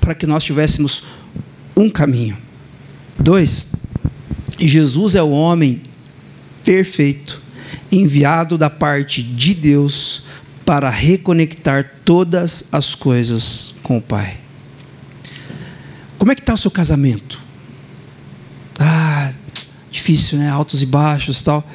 para 0.06 0.14
que 0.14 0.28
nós 0.28 0.44
tivéssemos 0.44 1.02
um 1.76 1.90
caminho. 1.90 2.38
Dois, 3.18 3.72
Jesus 4.60 5.16
é 5.16 5.24
o 5.24 5.32
homem 5.32 5.82
perfeito 6.64 7.42
enviado 7.92 8.56
da 8.56 8.70
parte 8.70 9.24
de 9.24 9.56
Deus 9.56 10.24
para 10.64 10.92
reconectar 10.92 12.02
todas 12.06 12.66
as 12.72 12.94
coisas 12.94 13.74
com 13.82 13.98
o 13.98 14.02
Pai. 14.02 14.38
Como 16.20 16.32
é 16.32 16.36
que 16.36 16.42
está 16.42 16.54
o 16.54 16.58
seu 16.58 16.70
casamento? 16.70 17.40
Ah, 18.78 19.34
difícil, 19.90 20.38
né? 20.38 20.50
Altos 20.50 20.84
e 20.84 20.86
baixos, 20.86 21.42
tal. 21.42 21.68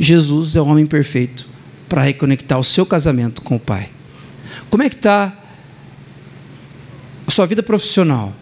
Jesus 0.00 0.56
é 0.56 0.60
o 0.60 0.66
homem 0.66 0.86
perfeito 0.86 1.46
para 1.86 2.00
reconectar 2.00 2.58
o 2.58 2.64
seu 2.64 2.86
casamento 2.86 3.42
com 3.42 3.56
o 3.56 3.60
Pai. 3.60 3.90
Como 4.70 4.82
é 4.82 4.88
que 4.88 4.96
está 4.96 5.43
sua 7.34 7.46
vida 7.46 7.62
profissional? 7.64 8.32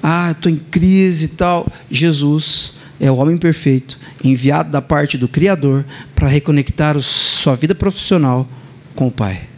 Ah, 0.00 0.30
estou 0.30 0.50
em 0.50 0.56
crise 0.56 1.24
e 1.24 1.28
tal. 1.28 1.66
Jesus 1.90 2.74
é 3.00 3.10
o 3.10 3.16
homem 3.16 3.36
perfeito, 3.36 3.98
enviado 4.22 4.70
da 4.70 4.80
parte 4.80 5.18
do 5.18 5.26
Criador 5.26 5.84
para 6.14 6.28
reconectar 6.28 7.00
sua 7.00 7.56
vida 7.56 7.74
profissional 7.74 8.48
com 8.94 9.08
o 9.08 9.10
Pai. 9.10 9.48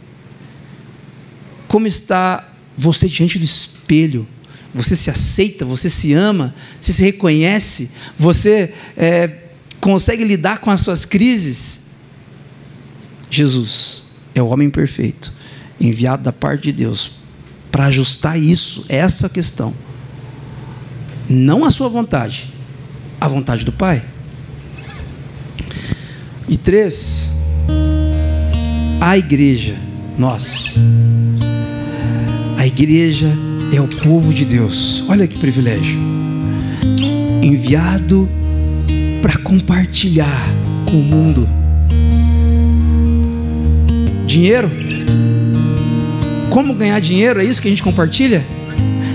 Como 1.67 1.85
está 1.85 2.51
você 2.75 3.07
diante 3.07 3.37
do 3.37 3.45
espelho? 3.45 4.27
Você 4.73 4.95
se 4.95 5.11
aceita, 5.11 5.63
você 5.63 5.89
se 5.89 6.13
ama, 6.13 6.53
você 6.81 6.91
se 6.91 7.03
reconhece, 7.03 7.91
você 8.17 8.73
é, 8.97 9.43
consegue 9.79 10.23
lidar 10.23 10.57
com 10.57 10.71
as 10.71 10.81
suas 10.81 11.05
crises? 11.05 11.81
Jesus 13.29 14.05
é 14.33 14.41
o 14.41 14.47
homem 14.47 14.69
perfeito, 14.69 15.31
enviado 15.79 16.23
da 16.23 16.33
parte 16.33 16.63
de 16.63 16.71
Deus 16.73 17.24
para 17.75 17.87
ajustar 17.87 18.39
isso, 18.39 18.85
essa 18.87 19.27
questão. 19.27 19.73
Não 21.27 21.65
a 21.65 21.69
sua 21.69 21.89
vontade, 21.89 22.53
a 23.19 23.27
vontade 23.27 23.65
do 23.65 23.73
Pai. 23.73 24.01
E 26.47 26.55
três, 26.55 27.29
a 29.01 29.17
igreja, 29.17 29.75
nós. 30.17 30.75
A 32.57 32.65
igreja 32.65 33.27
é 33.73 33.81
o 33.81 33.89
povo 33.89 34.33
de 34.33 34.45
Deus. 34.45 35.03
Olha 35.09 35.27
que 35.27 35.37
privilégio. 35.37 35.99
Enviado 37.43 38.29
para 39.21 39.37
compartilhar 39.39 40.47
com 40.85 40.97
o 40.97 41.03
mundo. 41.03 41.49
Dinheiro? 44.25 44.71
Como 46.55 46.73
ganhar 46.73 47.01
dinheiro? 47.01 47.41
É 47.41 47.43
isso 47.43 47.61
que 47.61 47.67
a 47.67 47.69
gente 47.69 47.83
compartilha? 47.83 48.41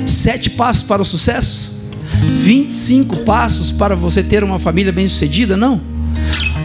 Sete 0.07 0.51
passos 0.51 0.83
para 0.83 1.01
o 1.01 1.07
sucesso? 1.07 1.71
25 2.45 3.23
passos 3.23 3.73
para 3.73 3.97
você 3.97 4.23
ter 4.23 4.45
uma 4.45 4.59
família 4.59 4.93
bem-sucedida, 4.93 5.57
não. 5.57 5.81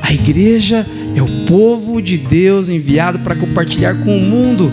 A 0.02 0.12
igreja 0.12 0.86
é 1.16 1.22
o 1.22 1.46
povo 1.48 2.02
de 2.02 2.18
Deus 2.18 2.68
enviado 2.68 3.20
para 3.20 3.38
compartilhar 3.38 3.96
com 4.02 4.18
o 4.18 4.20
mundo 4.20 4.70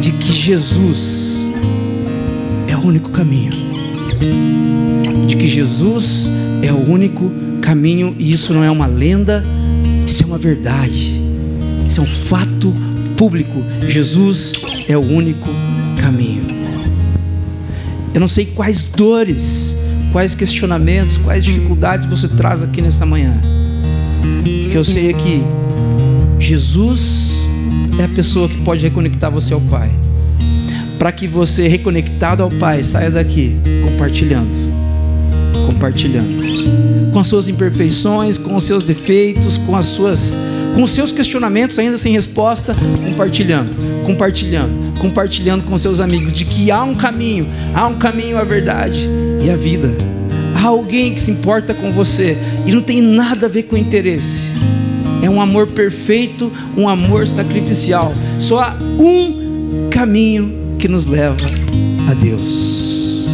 de 0.00 0.10
que 0.10 0.32
Jesus 0.32 1.36
é 2.66 2.74
o 2.74 2.80
único 2.80 3.10
caminho. 3.10 3.52
De 5.28 5.36
que 5.36 5.46
Jesus 5.46 6.24
é 6.62 6.72
o 6.72 6.90
único 6.90 7.30
caminho 7.60 8.16
e 8.18 8.32
isso 8.32 8.54
não 8.54 8.64
é 8.64 8.70
uma 8.70 8.86
lenda, 8.86 9.44
isso 10.06 10.22
é 10.22 10.26
uma 10.26 10.38
verdade. 10.38 11.22
Isso 11.86 12.00
é 12.00 12.02
um 12.02 12.06
fato 12.06 12.72
público. 13.18 13.62
Jesus 13.86 14.54
é 14.88 14.96
o 14.96 15.00
único 15.00 15.48
caminho. 16.00 16.44
Eu 18.12 18.20
não 18.20 18.28
sei 18.28 18.46
quais 18.46 18.84
dores, 18.84 19.76
quais 20.12 20.34
questionamentos, 20.34 21.18
quais 21.18 21.44
dificuldades 21.44 22.06
você 22.06 22.28
traz 22.28 22.62
aqui 22.62 22.80
nessa 22.80 23.04
manhã. 23.04 23.40
O 24.66 24.70
que 24.70 24.76
eu 24.76 24.84
sei 24.84 25.10
é 25.10 25.12
que 25.12 25.42
Jesus 26.38 27.32
é 27.98 28.04
a 28.04 28.08
pessoa 28.08 28.48
que 28.48 28.58
pode 28.58 28.82
reconectar 28.82 29.30
você 29.30 29.54
ao 29.54 29.60
Pai. 29.60 29.90
Para 30.98 31.10
que 31.10 31.26
você, 31.26 31.66
reconectado 31.66 32.42
ao 32.42 32.50
Pai, 32.50 32.84
saia 32.84 33.10
daqui 33.10 33.56
compartilhando. 33.82 34.50
Compartilhando. 35.66 37.10
Com 37.12 37.18
as 37.18 37.28
suas 37.28 37.48
imperfeições, 37.48 38.38
com 38.38 38.54
os 38.54 38.64
seus 38.64 38.82
defeitos, 38.82 39.58
com 39.58 39.76
as 39.76 39.86
suas 39.86 40.36
com 40.74 40.82
os 40.82 40.90
seus 40.90 41.12
questionamentos 41.12 41.78
ainda 41.78 41.96
sem 41.96 42.12
resposta, 42.12 42.74
compartilhando, 43.08 43.70
compartilhando, 44.04 44.98
compartilhando 45.00 45.64
com 45.64 45.76
seus 45.76 45.98
amigos 45.98 46.32
de 46.32 46.44
que 46.44 46.70
há 46.70 46.84
um 46.84 46.94
caminho, 46.94 47.48
há 47.74 47.86
um 47.88 47.98
caminho 47.98 48.38
à 48.38 48.44
verdade 48.44 49.08
e 49.42 49.50
a 49.50 49.56
vida. 49.56 49.90
Há 50.54 50.66
alguém 50.66 51.12
que 51.12 51.20
se 51.20 51.30
importa 51.30 51.74
com 51.74 51.90
você 51.90 52.38
e 52.64 52.72
não 52.72 52.80
tem 52.80 53.02
nada 53.02 53.46
a 53.46 53.48
ver 53.48 53.64
com 53.64 53.76
interesse. 53.76 54.52
É 55.22 55.28
um 55.28 55.40
amor 55.40 55.66
perfeito, 55.66 56.52
um 56.76 56.88
amor 56.88 57.26
sacrificial. 57.26 58.14
Só 58.38 58.60
há 58.60 58.76
um 58.98 59.88
caminho 59.90 60.76
que 60.78 60.86
nos 60.86 61.06
leva 61.06 61.36
a 62.10 62.14
Deus. 62.14 63.26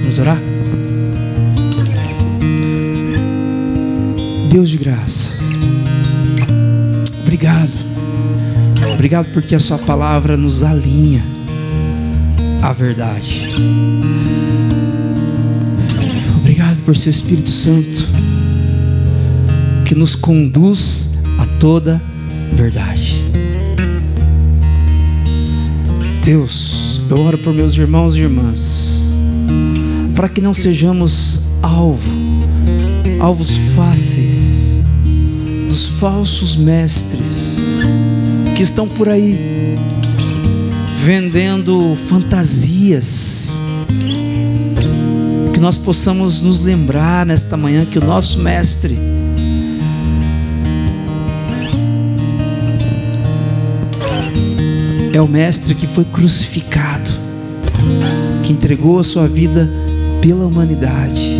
Vamos 0.00 0.18
orar? 0.18 0.38
Deus 4.50 4.68
de 4.68 4.76
graça, 4.76 5.30
obrigado. 7.22 7.81
Obrigado 8.92 9.26
porque 9.32 9.54
a 9.54 9.60
Sua 9.60 9.78
palavra 9.78 10.36
nos 10.36 10.62
alinha 10.62 11.24
à 12.62 12.72
verdade. 12.72 13.48
Obrigado 16.38 16.82
por 16.84 16.96
Seu 16.96 17.10
Espírito 17.10 17.50
Santo 17.50 18.08
que 19.84 19.94
nos 19.94 20.14
conduz 20.14 21.10
a 21.38 21.46
toda 21.58 22.00
verdade. 22.54 23.24
Deus, 26.24 27.00
eu 27.10 27.18
oro 27.18 27.36
por 27.38 27.52
meus 27.52 27.76
irmãos 27.76 28.14
e 28.14 28.20
irmãs, 28.20 29.02
para 30.14 30.28
que 30.28 30.40
não 30.40 30.54
sejamos 30.54 31.40
alvo, 31.60 32.08
alvos 33.18 33.56
fáceis 33.74 34.80
dos 35.68 35.88
falsos 35.88 36.54
mestres 36.54 37.56
que 38.56 38.62
estão 38.62 38.88
por 38.88 39.08
aí 39.08 39.74
vendendo 41.04 41.96
fantasias. 42.08 43.52
Que 45.52 45.60
nós 45.60 45.76
possamos 45.76 46.40
nos 46.40 46.60
lembrar 46.60 47.26
nesta 47.26 47.56
manhã 47.56 47.84
que 47.84 47.98
o 47.98 48.04
nosso 48.04 48.38
mestre 48.38 48.98
é 55.12 55.20
o 55.20 55.28
Mestre 55.28 55.74
que 55.74 55.86
foi 55.86 56.04
crucificado, 56.04 57.10
que 58.42 58.52
entregou 58.52 58.98
a 58.98 59.04
sua 59.04 59.28
vida 59.28 59.68
pela 60.22 60.46
humanidade, 60.46 61.38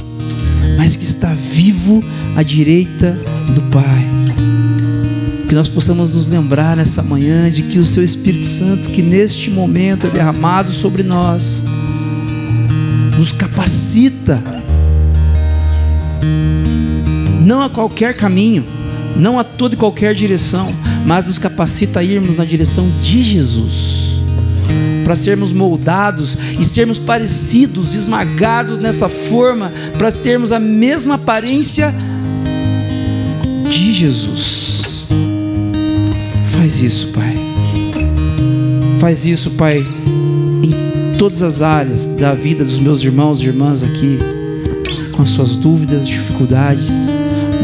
mas 0.77 0.95
que 0.95 1.05
está 1.05 1.33
vivo 1.33 2.05
à 2.37 2.43
direita 2.43 3.19
do 3.55 3.63
Pai. 3.71 4.52
Que 5.53 5.57
nós 5.57 5.69
possamos 5.69 6.11
nos 6.11 6.27
lembrar 6.29 6.75
nessa 6.79 7.03
manhã 7.03 7.51
de 7.51 7.65
que 7.65 7.79
o 7.79 7.85
Seu 7.85 8.03
Espírito 8.03 8.47
Santo, 8.47 8.89
que 8.89 9.03
neste 9.03 9.51
momento 9.51 10.07
é 10.07 10.09
derramado 10.09 10.71
sobre 10.71 11.03
nós, 11.03 11.63
nos 13.19 13.33
capacita, 13.33 14.43
não 17.45 17.61
a 17.61 17.69
qualquer 17.69 18.17
caminho, 18.17 18.65
não 19.15 19.39
a 19.39 19.45
toda 19.45 19.75
e 19.75 19.77
qualquer 19.77 20.15
direção, 20.15 20.75
mas 21.05 21.27
nos 21.27 21.39
capacita 21.39 22.01
a 22.01 22.03
irmos 22.03 22.39
na 22.39 22.47
direção 22.47 22.91
de 23.03 23.23
Jesus, 23.23 24.23
para 25.05 25.15
sermos 25.15 25.53
moldados 25.53 26.35
e 26.59 26.65
sermos 26.65 26.99
parecidos, 26.99 27.95
esmagados 27.95 28.79
nessa 28.79 29.07
forma, 29.07 29.71
para 29.99 30.11
termos 30.11 30.51
a 30.51 30.59
mesma 30.59 31.17
aparência 31.17 31.95
de 33.69 33.93
Jesus. 33.93 34.62
Faz 36.63 36.81
isso, 36.81 37.09
Pai. 37.09 37.35
Faz 39.01 39.27
isso, 39.27 39.51
Pai, 39.51 39.85
em 40.63 41.19
todas 41.19 41.43
as 41.43 41.61
áreas 41.61 42.07
da 42.07 42.35
vida 42.35 42.65
dos 42.65 42.79
meus 42.79 43.03
irmãos 43.03 43.41
e 43.41 43.47
irmãs 43.47 43.83
aqui, 43.83 44.17
com 45.13 45.23
as 45.23 45.31
suas 45.31 45.57
dúvidas, 45.57 46.07
dificuldades. 46.07 47.09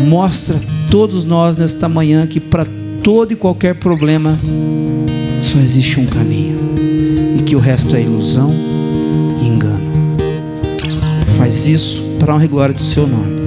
Mostra 0.08 0.56
a 0.56 0.90
todos 0.90 1.22
nós 1.22 1.56
nesta 1.56 1.88
manhã 1.88 2.26
que 2.26 2.40
para 2.40 2.66
todo 3.00 3.32
e 3.32 3.36
qualquer 3.36 3.76
problema, 3.76 4.36
só 5.42 5.60
existe 5.60 6.00
um 6.00 6.06
caminho 6.06 6.58
e 7.38 7.42
que 7.44 7.54
o 7.54 7.60
resto 7.60 7.94
é 7.94 8.02
ilusão 8.02 8.50
e 9.40 9.46
engano. 9.46 10.16
Faz 11.36 11.68
isso 11.68 12.02
para 12.18 12.34
honra 12.34 12.46
e 12.46 12.48
glória 12.48 12.74
do 12.74 12.82
seu 12.82 13.06
nome. 13.06 13.38